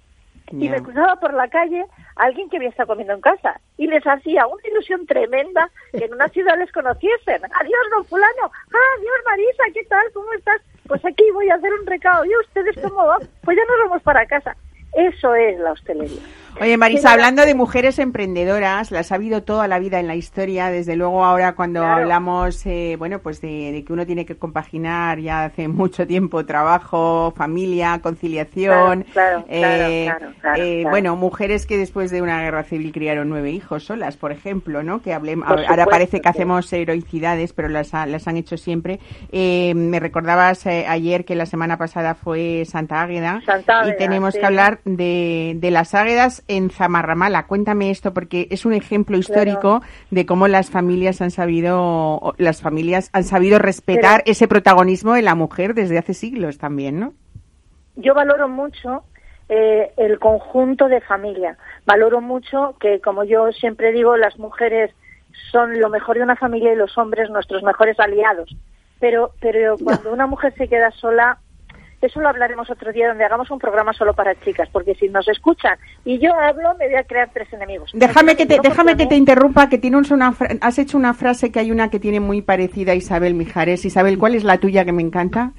y 0.52 0.70
me 0.70 0.82
cruzaba 0.82 1.16
por 1.20 1.34
la 1.34 1.48
calle 1.48 1.86
alguien 2.16 2.50
que 2.50 2.58
había 2.58 2.70
estado 2.70 2.88
comiendo 2.88 3.14
en 3.14 3.22
casa 3.22 3.60
y 3.78 3.88
les 3.88 4.06
hacía 4.06 4.46
una 4.46 4.62
ilusión 4.68 5.06
tremenda 5.06 5.70
que 5.92 6.06
en 6.06 6.14
una 6.14 6.28
ciudad 6.30 6.58
les 6.58 6.72
conociesen. 6.72 7.42
Adiós, 7.44 7.82
don 7.92 8.06
fulano. 8.06 8.52
Ah, 8.74 8.94
adiós, 8.98 9.16
Marisa, 9.26 9.64
¿qué 9.74 9.84
tal? 9.86 10.06
¿Cómo 10.14 10.32
estás? 10.34 10.62
Pues 10.88 11.04
aquí 11.06 11.24
voy 11.32 11.50
a 11.50 11.56
hacer 11.56 11.74
un 11.74 11.86
recado. 11.86 12.26
¿Y 12.26 12.36
ustedes 12.46 12.76
cómo 12.82 13.06
van? 13.06 13.22
Pues 13.44 13.58
ya 13.58 13.64
nos 13.66 13.90
vamos 13.90 14.04
para 14.04 14.26
casa. 14.26 14.56
Eso 14.94 15.34
es 15.34 15.60
la 15.60 15.72
hostelería. 15.72 16.22
Oye, 16.62 16.78
Marisa, 16.78 17.12
hablando 17.12 17.46
de 17.46 17.56
mujeres 17.56 17.98
emprendedoras, 18.00 18.92
las 18.92 19.12
ha 19.12 19.16
habido 19.16 19.44
toda 19.44 19.68
la 19.68 19.80
vida 19.80 20.00
en 20.00 20.08
la 20.08 20.16
historia. 20.16 20.70
Desde 20.70 20.96
luego, 20.96 21.26
ahora 21.26 21.56
cuando 21.56 21.84
hablamos, 21.84 22.66
eh, 22.66 22.96
bueno, 22.98 23.20
pues 23.20 23.42
de, 23.42 23.84
que 23.86 23.92
uno 23.92 24.06
tiene 24.06 24.26
que 24.26 24.36
compaginar 24.36 25.20
ya 25.20 25.46
hace 25.46 25.68
mucho 25.68 26.06
tiempo 26.06 26.46
trabajo, 26.46 27.34
familia, 27.36 28.00
conciliación. 28.02 29.04
Claro, 29.14 29.46
eh, 29.50 30.12
eh, 30.58 30.86
bueno, 30.90 31.16
mujeres 31.16 31.66
que 31.66 31.78
después 31.78 32.12
de 32.12 32.22
una 32.22 32.42
guerra 32.42 32.64
civil 32.64 32.92
criaron 32.92 33.30
nueve 33.30 33.52
hijos 33.52 33.86
solas, 33.86 34.16
por 34.16 34.32
ejemplo, 34.32 34.84
¿no? 34.84 35.02
Que 35.02 35.14
hablemos, 35.14 35.48
ahora 35.50 35.86
parece 35.86 36.22
que 36.22 36.30
hacemos 36.30 36.72
heroicidades, 36.72 37.54
pero 37.54 37.68
las, 37.68 37.94
las 37.94 38.28
han 38.28 38.38
hecho 38.38 38.58
siempre. 38.58 39.00
me 39.32 40.00
recordabas 40.00 40.68
ayer 40.68 41.26
que 41.26 41.36
la 41.36 41.46
semana 41.46 41.78
pasada 41.78 42.14
fue 42.14 42.64
Santa 42.66 43.02
Águeda, 43.02 43.42
y 43.88 43.98
tenemos 43.98 44.36
que 44.36 44.46
hablar 44.46 44.80
de, 44.86 45.56
de 45.58 45.72
las 45.72 45.94
águedas 45.96 46.43
en 46.48 46.70
Zamarramala. 46.70 47.48
Cuéntame 47.48 47.90
esto 47.90 48.14
porque 48.14 48.48
es 48.52 48.66
un 48.66 48.74
ejemplo 48.74 49.18
histórico 49.18 49.82
de 50.12 50.26
cómo 50.26 50.48
las 50.48 50.70
familias 50.70 51.22
han 51.22 51.32
sabido 51.32 52.34
las 52.38 52.62
familias 52.62 53.10
han 53.14 53.24
sabido 53.24 53.60
respetar 53.60 54.24
ese 54.26 54.48
protagonismo 54.48 55.14
de 55.14 55.22
la 55.22 55.36
mujer 55.36 55.74
desde 55.74 55.98
hace 55.98 56.14
siglos 56.14 56.58
también, 56.58 57.00
¿no? 57.00 57.14
Yo 57.96 58.14
valoro 58.14 58.50
mucho 58.50 59.04
eh, 59.50 59.92
el 59.98 60.20
conjunto 60.20 60.88
de 60.88 61.02
familia. 61.02 61.58
Valoro 61.86 62.22
mucho 62.22 62.76
que, 62.80 63.02
como 63.02 63.24
yo 63.24 63.52
siempre 63.52 63.92
digo, 63.92 64.18
las 64.18 64.40
mujeres 64.40 64.92
son 65.52 65.80
lo 65.80 65.90
mejor 65.90 66.18
de 66.18 66.24
una 66.24 66.36
familia 66.36 66.74
y 66.74 66.76
los 66.76 66.98
hombres 66.98 67.30
nuestros 67.30 67.62
mejores 67.64 68.00
aliados. 68.00 68.56
Pero, 69.00 69.32
pero 69.42 69.76
cuando 69.84 70.14
una 70.14 70.28
mujer 70.28 70.54
se 70.58 70.68
queda 70.68 70.92
sola, 70.92 71.40
eso 72.08 72.20
lo 72.20 72.30
hablaremos 72.30 72.70
otro 72.70 72.92
día 72.92 73.08
donde 73.10 73.24
hagamos 73.24 73.50
un 73.52 73.60
programa 73.60 73.94
solo 73.94 74.14
para 74.14 74.36
chicas, 74.42 74.70
porque 74.72 74.96
si 74.96 75.10
nos 75.10 75.28
escuchan 75.28 75.78
y 76.06 76.20
yo 76.20 76.34
hablo, 76.34 76.76
me 76.78 76.88
voy 76.88 76.96
a 76.96 77.04
crear 77.04 77.30
tres 77.34 77.52
enemigos. 77.54 77.92
Déjame 77.94 78.36
que 78.36 78.46
te, 78.46 78.60
déjame 78.62 78.98
que 78.98 79.06
te 79.06 79.16
interrumpa, 79.16 79.70
que 79.70 79.78
tienes 79.78 80.12
una, 80.12 80.36
has 80.62 80.80
hecho 80.80 80.98
una 80.98 81.14
frase 81.14 81.52
que 81.52 81.60
hay 81.60 81.72
una 81.72 81.90
que 81.90 82.00
tiene 82.00 82.20
muy 82.20 82.42
parecida 82.42 82.92
a 82.92 82.96
Isabel 82.96 83.34
Mijares. 83.34 83.86
Isabel, 83.86 84.18
¿cuál 84.18 84.36
es 84.36 84.44
la 84.44 84.58
tuya 84.58 84.86
que 84.86 84.92
me 84.92 85.02
encanta? 85.02 85.52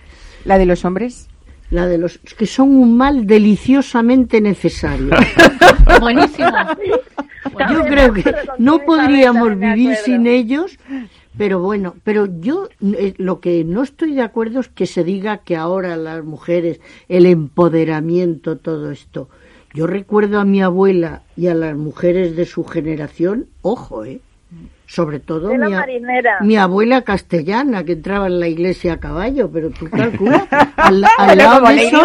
¿La 0.44 0.58
de 0.58 0.66
los 0.66 0.84
hombres? 0.84 1.28
La 1.70 1.86
de 1.86 1.98
los 1.98 2.18
que 2.18 2.46
son 2.46 2.76
un 2.76 2.96
mal 2.96 3.26
deliciosamente 3.26 4.40
necesario. 4.40 5.10
Buenísimo. 6.00 6.50
Yo 7.70 7.84
creo 7.84 8.12
que 8.12 8.34
no 8.58 8.80
podríamos 8.80 9.58
vivir 9.58 9.96
sin 9.96 10.26
ellos, 10.26 10.78
pero 11.36 11.58
bueno, 11.60 11.94
pero 12.04 12.26
yo 12.40 12.68
eh, 12.82 13.14
lo 13.18 13.40
que 13.40 13.64
no 13.64 13.82
estoy 13.82 14.14
de 14.14 14.22
acuerdo 14.22 14.60
es 14.60 14.68
que 14.68 14.86
se 14.86 15.02
diga 15.04 15.38
que 15.38 15.56
ahora 15.56 15.96
las 15.96 16.24
mujeres, 16.24 16.80
el 17.08 17.26
empoderamiento, 17.26 18.56
todo 18.58 18.90
esto. 18.90 19.28
Yo 19.72 19.86
recuerdo 19.88 20.38
a 20.38 20.44
mi 20.44 20.62
abuela 20.62 21.22
y 21.36 21.48
a 21.48 21.54
las 21.54 21.74
mujeres 21.76 22.36
de 22.36 22.46
su 22.46 22.64
generación, 22.64 23.46
ojo, 23.62 24.04
¿eh? 24.04 24.20
Sobre 24.86 25.18
todo 25.18 25.48
mi, 25.66 25.72
mi 26.42 26.56
abuela 26.56 27.02
castellana 27.02 27.82
que 27.84 27.92
entraba 27.92 28.26
en 28.28 28.38
la 28.38 28.46
iglesia 28.46 28.92
a 28.92 29.00
caballo, 29.00 29.50
pero 29.50 29.70
tú 29.70 29.88
calcula, 29.90 30.46
al, 30.76 31.00
lado 31.00 31.66
de 31.66 31.86
eso, 31.88 31.96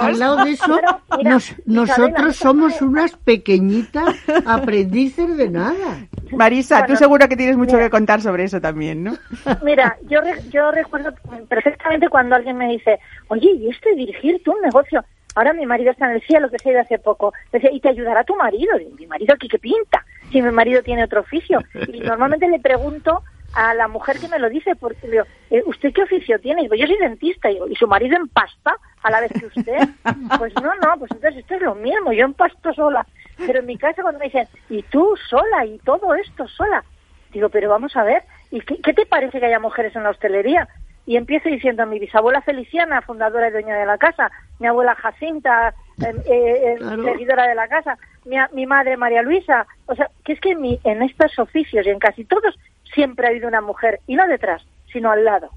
al 0.00 0.18
lado 0.18 0.44
de 0.44 0.50
eso, 0.52 0.76
Pero, 0.80 1.00
mira, 1.18 1.30
nos- 1.30 1.54
nosotros 1.66 2.36
somos 2.36 2.80
unas 2.80 3.16
pequeñitas 3.16 4.14
aprendices 4.46 5.36
de 5.36 5.50
nada. 5.50 6.06
Marisa, 6.36 6.76
tú 6.80 6.82
Bueno, 6.92 6.96
seguro 6.98 7.28
que 7.28 7.36
tienes 7.36 7.56
mucho 7.56 7.72
mira. 7.76 7.86
que 7.86 7.90
contar 7.90 8.20
sobre 8.20 8.44
eso 8.44 8.60
también, 8.60 9.02
¿no? 9.04 9.16
Mira, 9.64 9.96
yo, 10.08 10.20
re- 10.20 10.42
yo 10.50 10.70
recuerdo 10.70 11.12
perfectamente 11.48 12.08
cuando 12.08 12.34
alguien 12.36 12.56
me 12.56 12.68
dice, 12.68 12.98
oye, 13.28 13.50
¿y 13.52 13.68
esto 13.68 13.88
de 13.90 13.96
dirigir 13.96 14.42
tú 14.44 14.52
un 14.52 14.60
negocio? 14.62 15.04
Ahora 15.34 15.52
mi 15.52 15.66
marido 15.66 15.90
está 15.90 16.06
en 16.06 16.12
el 16.16 16.22
cielo, 16.22 16.50
que 16.50 16.58
se 16.58 16.68
ha 16.68 16.72
ido 16.72 16.80
hace 16.80 16.98
poco. 16.98 17.32
Decía, 17.52 17.70
¿y 17.72 17.80
te 17.80 17.90
ayudará 17.90 18.24
tu 18.24 18.34
marido? 18.36 18.72
Mi 18.98 19.06
marido 19.06 19.34
aquí 19.34 19.48
qué 19.48 19.58
pinta, 19.58 20.04
si 20.32 20.40
mi 20.40 20.50
marido 20.50 20.82
tiene 20.82 21.04
otro 21.04 21.20
oficio. 21.20 21.60
Y 21.92 22.00
normalmente 22.00 22.48
le 22.48 22.58
pregunto 22.58 23.22
a 23.52 23.74
la 23.74 23.86
mujer 23.88 24.18
que 24.18 24.28
me 24.28 24.38
lo 24.38 24.48
dice, 24.48 24.76
porque 24.76 25.06
le 25.06 25.12
digo, 25.12 25.24
"Eh, 25.50 25.62
¿usted 25.66 25.92
qué 25.92 26.02
oficio 26.02 26.38
tiene? 26.40 26.62
Digo, 26.62 26.74
yo 26.74 26.86
soy 26.86 26.96
dentista. 26.98 27.48
Digo, 27.48 27.68
¿y 27.68 27.74
su 27.76 27.86
marido 27.86 28.16
empasta 28.16 28.76
a 29.02 29.10
la 29.10 29.20
vez 29.20 29.32
que 29.32 29.46
usted? 29.46 29.88
Pues 30.38 30.54
no, 30.56 30.70
no, 30.82 30.98
pues 30.98 31.10
entonces 31.12 31.40
esto 31.40 31.54
es 31.54 31.62
lo 31.62 31.74
mismo, 31.74 32.12
yo 32.12 32.24
empasto 32.24 32.72
sola. 32.72 33.06
Pero 33.44 33.60
en 33.60 33.66
mi 33.66 33.76
casa 33.78 34.02
cuando 34.02 34.18
me 34.18 34.26
dicen, 34.26 34.48
¿y 34.68 34.82
tú 34.84 35.14
sola? 35.28 35.64
¿Y 35.66 35.78
todo 35.80 36.14
esto 36.14 36.46
sola? 36.48 36.84
Digo, 37.32 37.48
pero 37.48 37.68
vamos 37.68 37.94
a 37.96 38.02
ver, 38.04 38.22
¿y 38.50 38.60
qué, 38.60 38.80
qué 38.82 38.92
te 38.94 39.06
parece 39.06 39.38
que 39.40 39.46
haya 39.46 39.58
mujeres 39.60 39.94
en 39.96 40.04
la 40.04 40.10
hostelería? 40.10 40.68
Y 41.04 41.16
empiezo 41.16 41.48
diciendo 41.48 41.86
mi 41.86 41.98
bisabuela 41.98 42.40
Feliciana, 42.42 43.02
fundadora 43.02 43.48
y 43.48 43.52
dueña 43.52 43.76
de 43.76 43.86
la 43.86 43.98
casa, 43.98 44.30
mi 44.58 44.66
abuela 44.66 44.94
Jacinta, 44.94 45.74
eh, 46.00 46.14
eh, 46.26 46.72
eh, 46.72 46.76
Claro. 46.78 47.02
seguidora 47.04 47.46
de 47.46 47.54
la 47.54 47.68
casa, 47.68 47.98
mi, 48.24 48.36
mi 48.52 48.66
madre 48.66 48.96
María 48.96 49.22
Luisa. 49.22 49.66
O 49.86 49.94
sea, 49.94 50.10
que 50.24 50.32
es 50.32 50.40
que 50.40 50.50
en, 50.50 50.60
mi- 50.60 50.80
en 50.84 51.02
estos 51.02 51.38
oficios 51.38 51.86
y 51.86 51.90
en 51.90 51.98
casi 51.98 52.24
todos 52.24 52.58
siempre 52.94 53.26
ha 53.26 53.30
habido 53.30 53.48
una 53.48 53.60
mujer, 53.60 54.00
y 54.06 54.16
no 54.16 54.26
detrás, 54.26 54.62
sino 54.92 55.10
al 55.10 55.24
lado. 55.24 55.52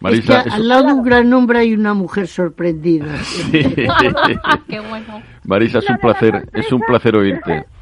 Marisa, 0.00 0.38
es 0.38 0.42
que 0.44 0.48
eso- 0.50 0.56
al 0.56 0.68
lado 0.68 0.86
de 0.86 0.92
un 0.92 1.02
gran 1.04 1.32
hombre 1.32 1.58
hay 1.60 1.74
una 1.74 1.94
mujer 1.94 2.26
sorprendida. 2.26 3.06
Qué 3.52 4.80
bueno. 4.88 5.22
Marisa, 5.44 5.78
es 5.78 5.88
un 5.90 5.96
placer, 5.98 6.48
es 6.52 6.72
un 6.72 6.80
placer 6.80 7.16
oírte. 7.16 7.64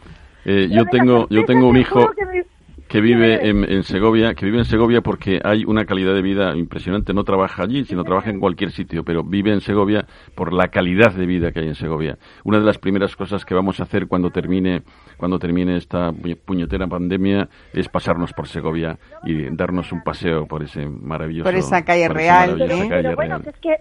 Eh, 0.44 0.68
yo 0.72 0.84
tengo, 0.86 1.28
yo 1.30 1.44
tengo 1.44 1.68
un 1.68 1.76
hijo 1.76 2.10
que 2.16 2.44
que 2.92 3.00
vive 3.00 3.48
en, 3.48 3.64
en 3.64 3.84
Segovia, 3.84 4.34
que 4.34 4.44
vive 4.44 4.58
en 4.58 4.66
Segovia 4.66 5.00
porque 5.00 5.40
hay 5.42 5.64
una 5.64 5.86
calidad 5.86 6.12
de 6.12 6.20
vida 6.20 6.54
impresionante. 6.54 7.14
No 7.14 7.24
trabaja 7.24 7.62
allí, 7.62 7.86
sino 7.86 8.04
trabaja 8.04 8.28
en 8.28 8.38
cualquier 8.38 8.70
sitio, 8.70 9.02
pero 9.02 9.22
vive 9.24 9.50
en 9.50 9.62
Segovia 9.62 10.04
por 10.34 10.52
la 10.52 10.68
calidad 10.68 11.10
de 11.12 11.24
vida 11.24 11.52
que 11.52 11.60
hay 11.60 11.68
en 11.68 11.74
Segovia. 11.74 12.18
Una 12.44 12.58
de 12.58 12.66
las 12.66 12.76
primeras 12.76 13.16
cosas 13.16 13.46
que 13.46 13.54
vamos 13.54 13.80
a 13.80 13.84
hacer 13.84 14.06
cuando 14.08 14.28
termine, 14.28 14.82
cuando 15.16 15.38
termine 15.38 15.76
esta 15.78 16.10
pu- 16.10 16.36
puñetera 16.44 16.86
pandemia 16.86 17.48
es 17.72 17.88
pasarnos 17.88 18.34
por 18.34 18.46
Segovia 18.46 18.98
y 19.24 19.48
darnos 19.56 19.90
un 19.90 20.02
paseo 20.02 20.44
por 20.46 20.62
ese 20.62 20.84
maravilloso, 20.86 21.48
Por 21.48 21.58
esa 21.58 21.82
calle 21.86 22.08
por 22.08 22.16
real, 22.18 22.60
¿eh? 22.60 22.68
calle 22.68 22.88
Pero 23.04 23.16
bueno, 23.16 23.38
real. 23.38 23.54
es 23.54 23.60
que, 23.62 23.76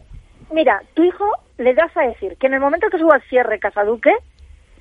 mira, 0.53 0.82
tu 0.93 1.03
hijo 1.03 1.26
le 1.57 1.74
das 1.74 1.91
a 1.97 2.03
decir 2.07 2.38
que 2.39 2.47
en 2.47 2.53
el 2.53 2.62
momento 2.62 2.88
que 2.89 2.97
suba 2.97 3.16
al 3.16 3.22
cierre 3.24 3.59
Casaduque, 3.59 4.14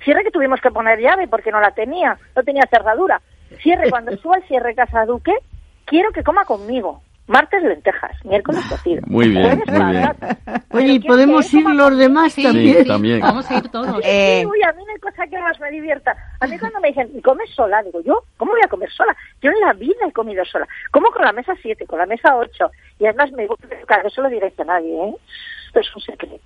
cierre 0.05 0.23
que 0.23 0.31
tuvimos 0.31 0.61
que 0.61 0.71
poner 0.71 0.99
llave 1.01 1.27
porque 1.27 1.51
no 1.51 1.59
la 1.59 1.71
tenía, 1.71 2.17
no 2.33 2.43
tenía 2.43 2.63
cerradura, 2.71 3.21
cierre 3.61 3.89
cuando 3.89 4.15
suba 4.17 4.35
al 4.35 4.43
cierre 4.47 4.75
Casaduque, 4.75 5.33
quiero 5.85 6.11
que 6.11 6.23
coma 6.23 6.45
conmigo. 6.45 7.01
Martes 7.27 7.63
lentejas, 7.63 8.11
miércoles 8.25 8.61
cocido. 8.67 9.01
Muy 9.05 9.29
bien, 9.29 9.61
muy 9.67 9.91
bien. 9.91 10.09
Oye, 10.71 10.93
¿y 10.93 10.99
podemos 10.99 11.53
ir 11.53 11.63
los 11.69 11.97
demás 11.97 12.33
Sí, 12.33 12.43
también? 12.43 12.77
Sí, 12.79 12.85
también. 12.85 13.19
Vamos 13.21 13.49
a 13.49 13.57
ir 13.57 13.69
todos. 13.69 14.01
Eh, 14.03 14.39
Sí, 14.41 14.45
uy, 14.47 14.61
a 14.63 14.73
mí 14.73 14.83
no 14.85 14.91
hay 14.91 14.99
cosa 14.99 15.25
que 15.27 15.37
más 15.39 15.57
me 15.61 15.71
divierta. 15.71 16.13
A 16.41 16.47
mí 16.47 16.59
cuando 16.59 16.81
me 16.81 16.89
dicen, 16.89 17.09
¿y 17.15 17.21
comes 17.21 17.49
sola? 17.51 17.81
Digo, 17.83 18.01
¿yo? 18.01 18.23
¿Cómo 18.35 18.51
voy 18.51 18.61
a 18.65 18.67
comer 18.67 18.91
sola? 18.91 19.15
Yo 19.41 19.49
en 19.49 19.61
la 19.61 19.71
vida 19.73 19.95
he 20.05 20.11
comido 20.11 20.43
sola. 20.43 20.67
Como 20.91 21.09
con 21.11 21.23
la 21.23 21.31
mesa 21.31 21.53
7, 21.61 21.85
con 21.85 21.99
la 21.99 22.05
mesa 22.05 22.35
8. 22.35 22.71
Y 22.99 23.05
además 23.05 23.31
me 23.31 23.47
gusta, 23.47 23.67
claro, 23.85 24.09
eso 24.09 24.21
lo 24.21 24.29
diréis 24.29 24.59
a 24.59 24.65
nadie, 24.65 24.93
¿eh? 24.93 25.15
Esto 25.67 25.79
es 25.79 25.95
un 25.95 26.01
secreto. 26.01 26.43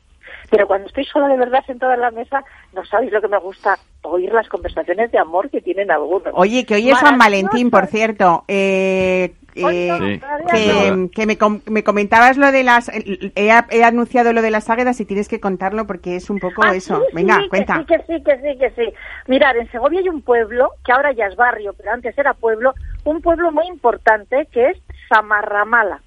Pero 0.49 0.67
cuando 0.67 0.87
estoy 0.87 1.05
sola 1.05 1.27
de 1.27 1.37
verdad 1.37 1.63
sentada 1.65 1.95
en 1.95 2.01
la 2.01 2.11
mesa, 2.11 2.43
no 2.73 2.85
sabéis 2.85 3.11
lo 3.11 3.21
que 3.21 3.27
me 3.27 3.37
gusta 3.39 3.77
oír 4.03 4.31
las 4.31 4.47
conversaciones 4.49 5.11
de 5.11 5.17
amor 5.17 5.49
que 5.49 5.61
tienen 5.61 5.89
algunos. 5.91 6.33
Oye, 6.35 6.65
que 6.65 6.75
hoy 6.75 6.89
es 6.89 6.99
San. 6.99 7.17
Valentín, 7.17 7.71
por 7.71 7.87
cierto. 7.87 8.43
Eh, 8.47 9.33
eh, 9.55 10.19
Sí, 10.51 10.69
es 10.69 11.11
que, 11.15 11.25
me, 11.25 11.37
com- 11.37 11.61
me 11.65 11.83
comentabas 11.83 12.35
lo 12.37 12.51
de 12.51 12.63
las... 12.63 12.89
He, 12.89 13.31
he 13.71 13.83
anunciado 13.85 14.33
lo 14.33 14.41
de 14.41 14.51
las 14.51 14.69
águedas 14.69 14.99
y 14.99 15.05
tienes 15.05 15.29
que 15.29 15.39
contarlo 15.39 15.87
porque 15.87 16.17
es 16.17 16.29
un 16.29 16.39
poco 16.39 16.61
Ah, 16.65 16.75
eso. 16.75 16.97
sí, 16.99 17.15
Venga, 17.15 17.37
sí, 17.41 17.47
cuenta. 17.49 17.83
Que 17.87 17.97
sí, 17.99 18.05
que 18.05 18.17
sí, 18.17 18.23
que 18.23 18.35
sí, 18.53 18.57
que 18.59 18.69
sí. 18.71 18.93
Mirad, 19.27 19.55
en 19.57 19.71
Segovia 19.71 20.01
hay 20.01 20.09
un 20.09 20.21
pueblo, 20.21 20.71
que 20.85 20.91
ahora 20.91 21.13
ya 21.13 21.27
es 21.27 21.35
barrio, 21.37 21.73
pero 21.73 21.91
antes 21.93 22.17
era 22.17 22.33
pueblo, 22.33 22.73
un 23.05 23.21
pueblo 23.21 23.51
muy 23.51 23.65
importante 23.67 24.47
que 24.51 24.71
es 24.71 24.77
Samarramala. 25.09 26.01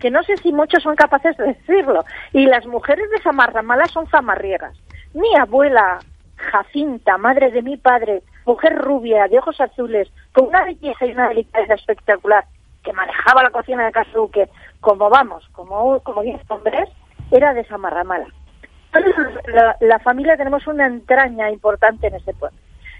Que 0.00 0.10
no 0.10 0.22
sé 0.22 0.36
si 0.38 0.52
muchos 0.52 0.82
son 0.82 0.96
capaces 0.96 1.36
de 1.36 1.46
decirlo. 1.46 2.04
Y 2.32 2.46
las 2.46 2.66
mujeres 2.66 3.10
de 3.10 3.22
Samarramala 3.22 3.86
son 3.86 4.06
zamarriegas. 4.06 4.76
Mi 5.14 5.34
abuela 5.36 5.98
Jacinta, 6.36 7.18
madre 7.18 7.50
de 7.50 7.62
mi 7.62 7.76
padre, 7.76 8.22
mujer 8.46 8.76
rubia, 8.76 9.26
de 9.28 9.38
ojos 9.38 9.60
azules, 9.60 10.08
con 10.32 10.46
una 10.46 10.64
belleza 10.64 11.06
y 11.06 11.12
una 11.12 11.28
delicadeza 11.28 11.74
espectacular, 11.74 12.44
que 12.82 12.92
manejaba 12.92 13.42
la 13.42 13.50
cocina 13.50 13.84
de 13.84 13.92
Casuque, 13.92 14.48
como 14.80 15.10
vamos, 15.10 15.46
como, 15.52 16.00
como 16.00 16.22
diez 16.22 16.40
hombres, 16.48 16.88
era 17.30 17.52
de 17.52 17.64
Samarramala. 17.64 18.26
La, 19.46 19.76
la 19.80 19.98
familia 19.98 20.36
tenemos 20.36 20.66
una 20.66 20.86
entraña 20.86 21.50
importante 21.50 22.06
en 22.06 22.14
ese 22.14 22.32
pueblo. 22.32 22.56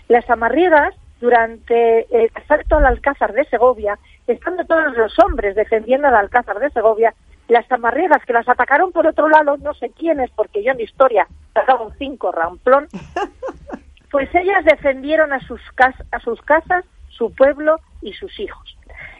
Las 0.09 0.29
amarriegas, 0.29 0.95
durante 1.21 2.07
el 2.15 2.31
asalto 2.35 2.77
al 2.77 2.87
Alcázar 2.87 3.33
de 3.33 3.45
Segovia, 3.47 3.99
estando 4.33 4.65
todos 4.65 4.97
los 4.97 5.19
hombres 5.21 5.55
defendiendo 5.55 6.09
al 6.09 6.17
Alcázar 6.17 6.59
de 6.59 6.71
Segovia, 6.71 7.15
las 7.49 7.71
amarriegas 7.73 8.25
que 8.27 8.33
las 8.33 8.49
atacaron 8.49 8.93
por 8.93 9.07
otro 9.07 9.29
lado, 9.29 9.57
no 9.59 9.73
sé 9.75 9.91
quiénes, 9.91 10.31
porque 10.33 10.63
yo 10.63 10.73
en 10.73 10.81
historia 10.81 11.27
sacaba 11.55 11.83
un 11.85 11.95
cinco 11.97 12.31
ramplón, 12.33 12.89
pues 14.11 14.29
ellas 14.35 14.65
defendieron 14.65 15.33
a 15.33 15.41
sus, 15.41 15.61
cas- 15.75 16.03
a 16.13 16.21
sus 16.21 16.41
casas, 16.43 16.85
su 17.09 17.35
pueblo 17.35 17.79
y 18.03 18.13
sus 18.13 18.39
hijos. 18.39 18.77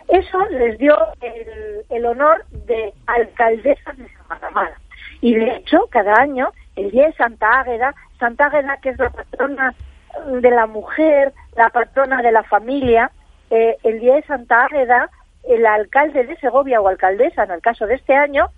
Eso 0.09 0.39
les 0.51 0.79
dio 0.79 0.97
el, 1.21 1.85
el 1.91 2.07
honor 2.07 2.45
de 2.67 2.95
alcaldesas 3.07 3.97
de 3.99 4.09
Samaramala. 4.17 4.79
Y 5.21 5.35
de 5.35 5.57
hecho, 5.57 5.87
cada 5.91 6.15
año, 6.21 6.49
el 6.77 6.91
día 6.91 7.07
de 7.09 7.13
Santa 7.15 7.61
Águeda, 7.61 7.95
Santa 8.19 8.47
Águeda, 8.47 8.79
que 8.81 8.91
es 8.91 8.99
la 8.99 9.11
patrona 9.11 9.75
de 10.41 10.51
la 10.51 10.67
mujer, 10.67 11.33
la 11.57 11.69
patrona 11.71 12.23
de 12.23 12.33
la 12.33 12.43
familia, 12.45 13.11
eh, 13.51 13.77
el 13.83 14.01
día 14.01 14.15
de 14.17 14.23
Santa 14.23 14.65
Águeda, 14.65 15.11
el 15.45 15.65
alcalde 15.67 16.25
de 16.25 16.37
Segovia 16.37 16.81
o 16.81 16.89
alcaldesa, 16.89 17.45
en 17.45 17.53
el 17.53 17.61
caso 17.61 17.87
de 17.87 17.95
este 17.95 18.15
año, 18.15 18.49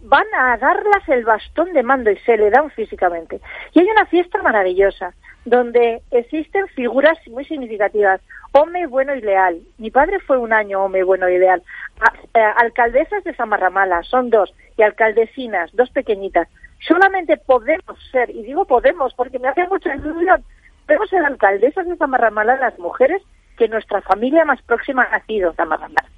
van 0.00 0.26
a 0.38 0.56
darlas 0.58 1.08
el 1.08 1.24
bastón 1.24 1.72
de 1.72 1.82
mando 1.82 2.10
y 2.10 2.16
se 2.18 2.36
le 2.36 2.50
dan 2.50 2.70
físicamente. 2.70 3.40
Y 3.72 3.80
hay 3.80 3.88
una 3.88 4.06
fiesta 4.06 4.42
maravillosa 4.42 5.14
donde 5.46 6.02
existen 6.10 6.68
figuras 6.68 7.18
muy 7.28 7.44
significativas. 7.44 8.20
Hombre 8.52 8.86
bueno 8.86 9.14
y 9.14 9.20
leal. 9.20 9.60
Mi 9.78 9.90
padre 9.90 10.20
fue 10.20 10.38
un 10.38 10.52
año 10.52 10.84
hombre 10.84 11.02
bueno 11.04 11.28
y 11.28 11.38
leal. 11.38 11.62
A- 12.00 12.38
eh, 12.38 12.52
alcaldesas 12.56 13.24
de 13.24 13.34
Samarramala, 13.34 14.02
son 14.04 14.30
dos, 14.30 14.54
y 14.76 14.82
alcaldesinas, 14.82 15.74
dos 15.74 15.90
pequeñitas. 15.90 16.48
Solamente 16.86 17.36
podemos 17.38 17.98
ser, 18.12 18.30
y 18.30 18.42
digo 18.42 18.66
podemos 18.66 19.14
porque 19.14 19.38
me 19.38 19.48
hace 19.48 19.66
mucha 19.68 19.94
ilusión, 19.94 20.44
podemos 20.86 21.08
ser 21.08 21.24
alcaldesas 21.24 21.86
de 21.86 21.96
Samarramala 21.96 22.56
las 22.56 22.78
mujeres 22.78 23.22
que 23.56 23.68
nuestra 23.68 24.00
familia 24.02 24.44
más 24.44 24.60
próxima 24.62 25.08
ha 25.10 25.20
en 25.20 25.54
Samarramala. 25.54 26.08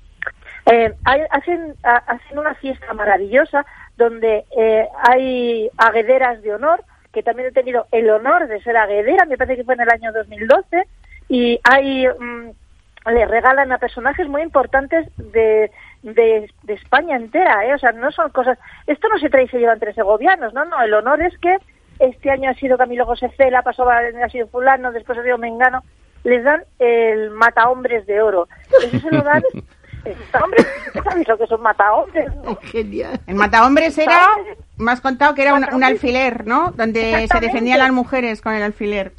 Eh, 0.70 0.92
hacen, 1.30 1.74
ha- 1.84 2.02
hacen 2.06 2.38
una 2.38 2.54
fiesta 2.54 2.92
maravillosa 2.92 3.64
donde 3.96 4.44
eh, 4.56 4.88
hay 5.08 5.70
aguederas 5.78 6.42
de 6.42 6.54
honor, 6.54 6.82
que 7.12 7.22
también 7.22 7.48
he 7.48 7.52
tenido 7.52 7.86
el 7.92 8.10
honor 8.10 8.48
de 8.48 8.60
ser 8.62 8.76
aguedera, 8.76 9.24
me 9.26 9.36
parece 9.38 9.56
que 9.56 9.64
fue 9.64 9.74
en 9.74 9.80
el 9.82 9.90
año 9.90 10.12
2012, 10.12 10.82
y 11.28 11.60
hay 11.64 12.06
mm, 12.08 12.50
le 13.10 13.26
regalan 13.26 13.70
a 13.70 13.78
personajes 13.78 14.26
muy 14.28 14.42
importantes 14.42 15.06
de, 15.16 15.70
de, 16.02 16.50
de 16.64 16.74
España 16.74 17.16
entera, 17.16 17.64
¿eh? 17.64 17.72
O 17.74 17.78
sea, 17.78 17.92
no 17.92 18.10
son 18.10 18.30
cosas... 18.30 18.58
Esto 18.88 19.08
no 19.08 19.18
se 19.18 19.30
trae 19.30 19.44
y 19.44 19.48
se 19.48 19.58
lleva 19.60 19.72
entre 19.74 19.94
segovianos, 19.94 20.52
¿no? 20.52 20.64
No, 20.64 20.82
el 20.82 20.92
honor 20.92 21.22
es 21.22 21.38
que 21.38 21.56
este 22.00 22.30
año 22.32 22.50
ha 22.50 22.54
sido 22.54 22.76
Camilo 22.76 23.06
José 23.06 23.30
Cela, 23.36 23.62
pasó 23.62 23.88
ha 23.88 24.28
sido 24.28 24.48
fulano, 24.48 24.90
después 24.90 25.16
ha 25.18 25.22
sido 25.22 25.38
Mengano, 25.38 25.84
les 26.26 26.42
dan 26.42 26.64
el 26.80 27.30
mata 27.30 27.68
hombres 27.68 28.04
de 28.06 28.20
oro. 28.20 28.48
Eso 28.82 28.98
se 28.98 29.10
lo 29.12 29.22
dan 29.22 29.42
hombres, 30.42 30.66
¿sabes 30.92 31.28
lo 31.28 31.38
que 31.38 31.46
son 31.46 31.62
matahombres? 31.62 32.28
Oh, 32.44 32.56
genial. 32.56 33.18
El 33.28 33.36
matahombres 33.36 33.96
era, 33.96 34.26
me 34.76 34.90
has 34.90 35.00
contado 35.00 35.34
que 35.34 35.42
era 35.42 35.54
un, 35.54 35.64
un 35.72 35.84
alfiler, 35.84 36.44
¿no? 36.44 36.72
Donde 36.72 37.28
se 37.30 37.40
defendían 37.40 37.78
las 37.78 37.92
mujeres 37.92 38.40
con 38.40 38.54
el 38.54 38.62
alfiler. 38.64 39.12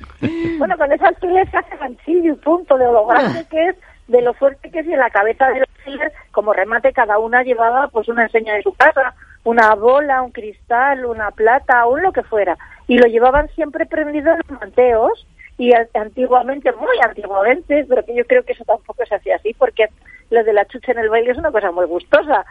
Bueno, 0.58 0.78
con 0.78 0.91
ese 0.91 1.05
alfiler 1.05 1.49
se 1.49 1.58
hace 1.58 1.78
ganchillo 1.78 2.34
y 2.34 2.36
punto, 2.36 2.78
de 2.78 2.86
lo 2.86 3.05
grande 3.05 3.45
que 3.49 3.70
es, 3.70 3.76
de 4.08 4.22
lo 4.22 4.34
fuerte 4.34 4.70
que 4.70 4.80
es, 4.80 4.88
y 4.88 4.93
en 4.93 4.99
la 4.99 5.10
cabeza 5.10 5.47
del 5.47 5.64
alfiler, 5.78 6.12
como 6.32 6.51
remate, 6.51 6.91
cada 6.91 7.20
una 7.20 7.41
llevaba 7.43 7.88
pues 7.88 8.10
una 8.10 8.24
enseña 8.24 8.53
de 8.55 8.64
su 8.64 8.74
casa, 8.74 9.14
una 9.45 9.76
bola, 9.76 10.22
un 10.24 10.32
cristal, 10.32 11.05
una 11.05 11.32
plata, 11.32 11.86
un 11.86 12.01
lo 12.01 12.12
que 12.12 12.24
fuera. 12.24 12.58
Y 12.86 12.97
lo 12.97 13.08
llevaban 13.08 13.47
siempre 13.55 13.86
prendido 13.86 14.34
en 14.34 14.39
los 14.39 14.60
manteos, 14.60 15.26
y 15.58 15.72
antiguamente, 15.93 16.72
muy 16.74 16.97
antiguamente, 17.03 17.86
pero 17.89 18.05
que 18.05 18.16
yo 18.16 18.26
creo 18.26 18.43
que 18.43 18.53
eso 18.53 18.64
tampoco 18.66 19.03
se 19.08 19.16
hacía 19.16 19.36
así, 19.38 19.53
porque 19.58 19.86
lo 20.30 20.43
de 20.43 20.53
la 20.53 20.66
chucha 20.66 20.91
en 20.91 20.99
el 20.99 21.10
baile 21.10 21.32
es 21.32 21.38
una 21.38 21.51
cosa 21.51 21.72
muy 21.72 21.86
gustosa. 21.86 22.45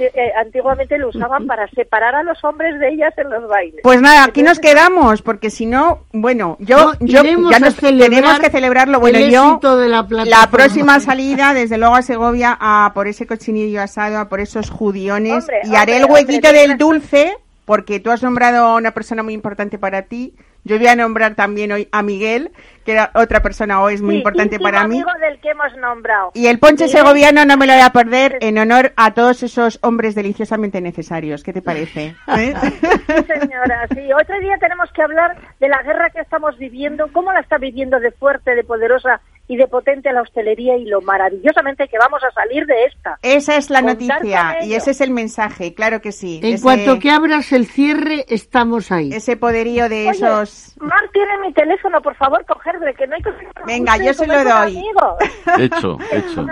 Eh, 0.00 0.32
antiguamente 0.36 0.98
lo 0.98 1.08
usaban 1.10 1.46
para 1.46 1.68
separar 1.68 2.16
a 2.16 2.24
los 2.24 2.42
hombres 2.42 2.80
de 2.80 2.88
ellas 2.88 3.14
en 3.16 3.30
los 3.30 3.46
bailes. 3.46 3.80
Pues 3.84 4.00
nada, 4.00 4.24
aquí 4.24 4.42
nos 4.42 4.58
quedamos, 4.58 5.22
porque 5.22 5.50
si 5.50 5.66
no, 5.66 6.00
bueno, 6.12 6.56
yo, 6.58 6.78
No, 6.78 6.92
yo 6.98 7.22
ya 7.48 7.60
nos- 7.60 7.76
tenemos 7.76 8.40
que 8.40 8.50
celebrarlo. 8.50 8.98
Bueno, 8.98 9.18
el 9.18 9.30
yo 9.30 9.60
de 9.76 9.88
la 9.88 10.04
plataforma. 10.04 10.50
próxima 10.50 10.98
salida, 10.98 11.54
desde 11.54 11.78
luego 11.78 11.94
a 11.94 12.02
Segovia, 12.02 12.56
a 12.58 12.90
por 12.92 13.06
ese 13.06 13.28
cochinillo 13.28 13.80
asado, 13.82 14.18
a 14.18 14.28
por 14.28 14.40
esos 14.40 14.68
judiones, 14.70 15.44
Hombre, 15.44 15.60
y 15.62 15.76
haré 15.76 15.98
el 15.98 16.06
huequito 16.06 16.48
hombre, 16.48 16.62
del 16.66 16.76
dulce, 16.78 17.36
porque 17.64 18.00
tú 18.00 18.10
has 18.10 18.22
nombrado 18.24 18.64
a 18.64 18.74
una 18.74 18.90
persona 18.92 19.22
muy 19.22 19.34
importante 19.34 19.78
para 19.78 20.02
ti. 20.02 20.34
Yo 20.64 20.76
voy 20.78 20.86
a 20.88 20.96
nombrar 20.96 21.34
también 21.34 21.72
hoy 21.72 21.88
a 21.92 22.02
Miguel, 22.02 22.50
que 22.84 22.92
era 22.92 23.10
otra 23.14 23.40
persona 23.42 23.80
hoy 23.80 23.94
es 23.94 24.02
muy 24.02 24.14
Sí, 24.14 24.18
importante 24.18 24.58
para 24.60 24.86
mí. 24.86 24.96
amigo 24.96 25.10
del 25.20 25.40
que 25.40 25.50
hemos 25.50 25.74
nombrado. 25.76 26.30
Y 26.34 26.46
el 26.48 26.58
ponche 26.58 26.84
Miguel- 26.84 26.98
segoviano 27.00 27.44
no 27.46 27.56
me 27.56 27.66
lo 27.66 27.72
voy 27.72 27.82
a 27.82 27.90
perder 27.90 28.36
en 28.40 28.58
honor 28.58 28.92
a 28.96 29.14
todos 29.14 29.42
esos 29.42 29.78
hombres 29.82 30.14
deliciosamente 30.14 30.80
necesarios. 30.80 31.42
¿Qué 31.42 31.52
te 31.52 31.62
parece? 31.62 32.14
¿Eh? 32.36 32.54
Sí, 33.08 33.40
señora, 33.40 33.86
sí. 33.94 34.12
Otro 34.12 34.38
día 34.40 34.56
tenemos 34.60 34.90
que 34.92 35.02
hablar 35.02 35.36
de 35.60 35.68
la 35.68 35.82
guerra 35.82 36.10
que 36.10 36.20
estamos 36.20 36.58
viviendo, 36.58 37.08
cómo 37.12 37.32
la 37.32 37.40
está 37.40 37.56
viviendo 37.58 37.98
de 38.00 38.10
fuerte, 38.12 38.54
de 38.54 38.64
poderosa 38.64 39.20
y 39.48 39.56
de 39.56 39.66
potente 39.66 40.12
la 40.12 40.22
hostelería 40.22 40.76
y 40.76 40.84
lo 40.84 41.00
maravillosamente 41.00 41.88
que 41.88 41.98
vamos 41.98 42.22
a 42.22 42.30
salir 42.32 42.66
de 42.66 42.84
esta. 42.84 43.18
Esa 43.22 43.56
es 43.56 43.70
la 43.70 43.82
Contar 43.82 44.20
noticia 44.20 44.58
y 44.62 44.74
ese 44.74 44.90
es 44.90 45.00
el 45.00 45.10
mensaje, 45.10 45.74
claro 45.74 46.00
que 46.00 46.12
sí. 46.12 46.40
En 46.42 46.54
ese, 46.54 46.62
cuanto 46.62 46.98
que 46.98 47.10
abras 47.10 47.50
el 47.52 47.66
cierre, 47.66 48.24
estamos 48.28 48.92
ahí. 48.92 49.10
ese 49.12 49.36
poderío 49.36 49.88
de 49.88 50.08
Oye, 50.08 50.10
esos... 50.10 50.76
Mar 50.80 51.00
tiene 51.12 51.38
mi 51.38 51.52
teléfono, 51.52 52.00
por 52.02 52.14
favor, 52.16 52.44
cogerle, 52.46 52.94
que 52.94 53.06
no 53.06 53.16
hay 53.16 53.22
que... 53.22 53.30
Venga, 53.66 53.96
yo 53.96 54.12
se 54.12 54.26
lo 54.26 54.44
doy. 54.44 54.78
Hecho, 55.58 55.98
hecho. 56.12 56.46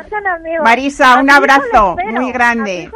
Marisa, 0.63 1.21
un 1.21 1.31
abrazo 1.31 1.97
muy 2.13 2.33
grande. 2.33 2.91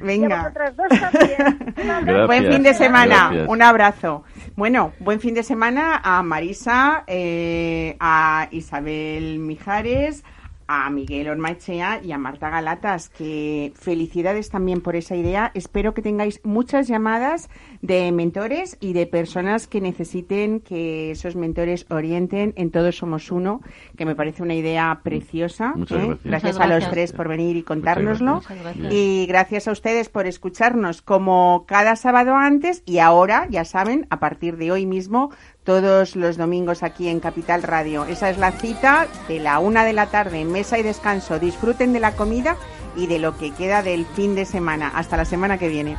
Venga. 0.00 0.28
Y 0.28 0.32
a 0.32 0.36
vosotras 0.38 0.76
dos 0.76 0.88
también. 0.88 1.74
Gracias. 1.76 2.26
Buen 2.26 2.52
fin 2.52 2.62
de 2.62 2.74
semana, 2.74 3.28
Gracias. 3.30 3.48
un 3.48 3.62
abrazo. 3.62 4.24
Bueno, 4.58 4.92
buen 4.98 5.20
fin 5.20 5.34
de 5.34 5.44
semana 5.44 6.00
a 6.02 6.20
Marisa, 6.24 7.04
eh, 7.06 7.96
a 8.00 8.48
Isabel 8.50 9.38
Mijares, 9.38 10.24
a 10.68 10.90
Miguel 10.90 11.28
Ormachea 11.28 12.00
y 12.04 12.12
a 12.12 12.18
Marta 12.18 12.50
Galatas, 12.50 13.08
que 13.08 13.72
felicidades 13.74 14.50
también 14.50 14.82
por 14.82 14.94
esa 14.96 15.16
idea. 15.16 15.50
Espero 15.54 15.94
que 15.94 16.02
tengáis 16.02 16.40
muchas 16.44 16.86
llamadas 16.86 17.48
de 17.80 18.12
mentores 18.12 18.76
y 18.78 18.92
de 18.92 19.06
personas 19.06 19.66
que 19.66 19.80
necesiten 19.80 20.60
que 20.60 21.10
esos 21.10 21.36
mentores 21.36 21.86
orienten 21.88 22.52
en 22.56 22.70
Todos 22.70 22.98
Somos 22.98 23.32
Uno, 23.32 23.62
que 23.96 24.04
me 24.04 24.14
parece 24.14 24.42
una 24.42 24.54
idea 24.54 25.00
preciosa. 25.02 25.72
Muchas 25.74 25.98
¿eh? 25.98 26.06
gracias. 26.06 26.24
Gracias 26.24 26.54
Muchas 26.56 26.70
a 26.70 26.74
los 26.74 26.90
tres 26.90 27.12
por 27.12 27.28
venir 27.28 27.56
y 27.56 27.62
contárnoslo. 27.62 28.34
Muchas 28.36 28.60
gracias. 28.60 28.92
Y 28.92 29.26
gracias 29.26 29.68
a 29.68 29.72
ustedes 29.72 30.10
por 30.10 30.26
escucharnos 30.26 31.00
como 31.00 31.64
cada 31.66 31.96
sábado 31.96 32.34
antes 32.34 32.82
y 32.84 32.98
ahora, 32.98 33.46
ya 33.48 33.64
saben, 33.64 34.06
a 34.10 34.20
partir 34.20 34.58
de 34.58 34.70
hoy 34.70 34.84
mismo, 34.84 35.30
todos 35.68 36.16
los 36.16 36.38
domingos 36.38 36.82
aquí 36.82 37.08
en 37.08 37.20
Capital 37.20 37.62
Radio. 37.62 38.06
Esa 38.06 38.30
es 38.30 38.38
la 38.38 38.52
cita 38.52 39.06
de 39.28 39.38
la 39.38 39.58
una 39.58 39.84
de 39.84 39.92
la 39.92 40.06
tarde, 40.06 40.46
mesa 40.46 40.78
y 40.78 40.82
descanso. 40.82 41.38
Disfruten 41.38 41.92
de 41.92 42.00
la 42.00 42.12
comida 42.12 42.56
y 42.96 43.06
de 43.06 43.18
lo 43.18 43.36
que 43.36 43.50
queda 43.50 43.82
del 43.82 44.06
fin 44.06 44.34
de 44.34 44.46
semana. 44.46 44.90
Hasta 44.94 45.18
la 45.18 45.26
semana 45.26 45.58
que 45.58 45.68
viene. 45.68 45.98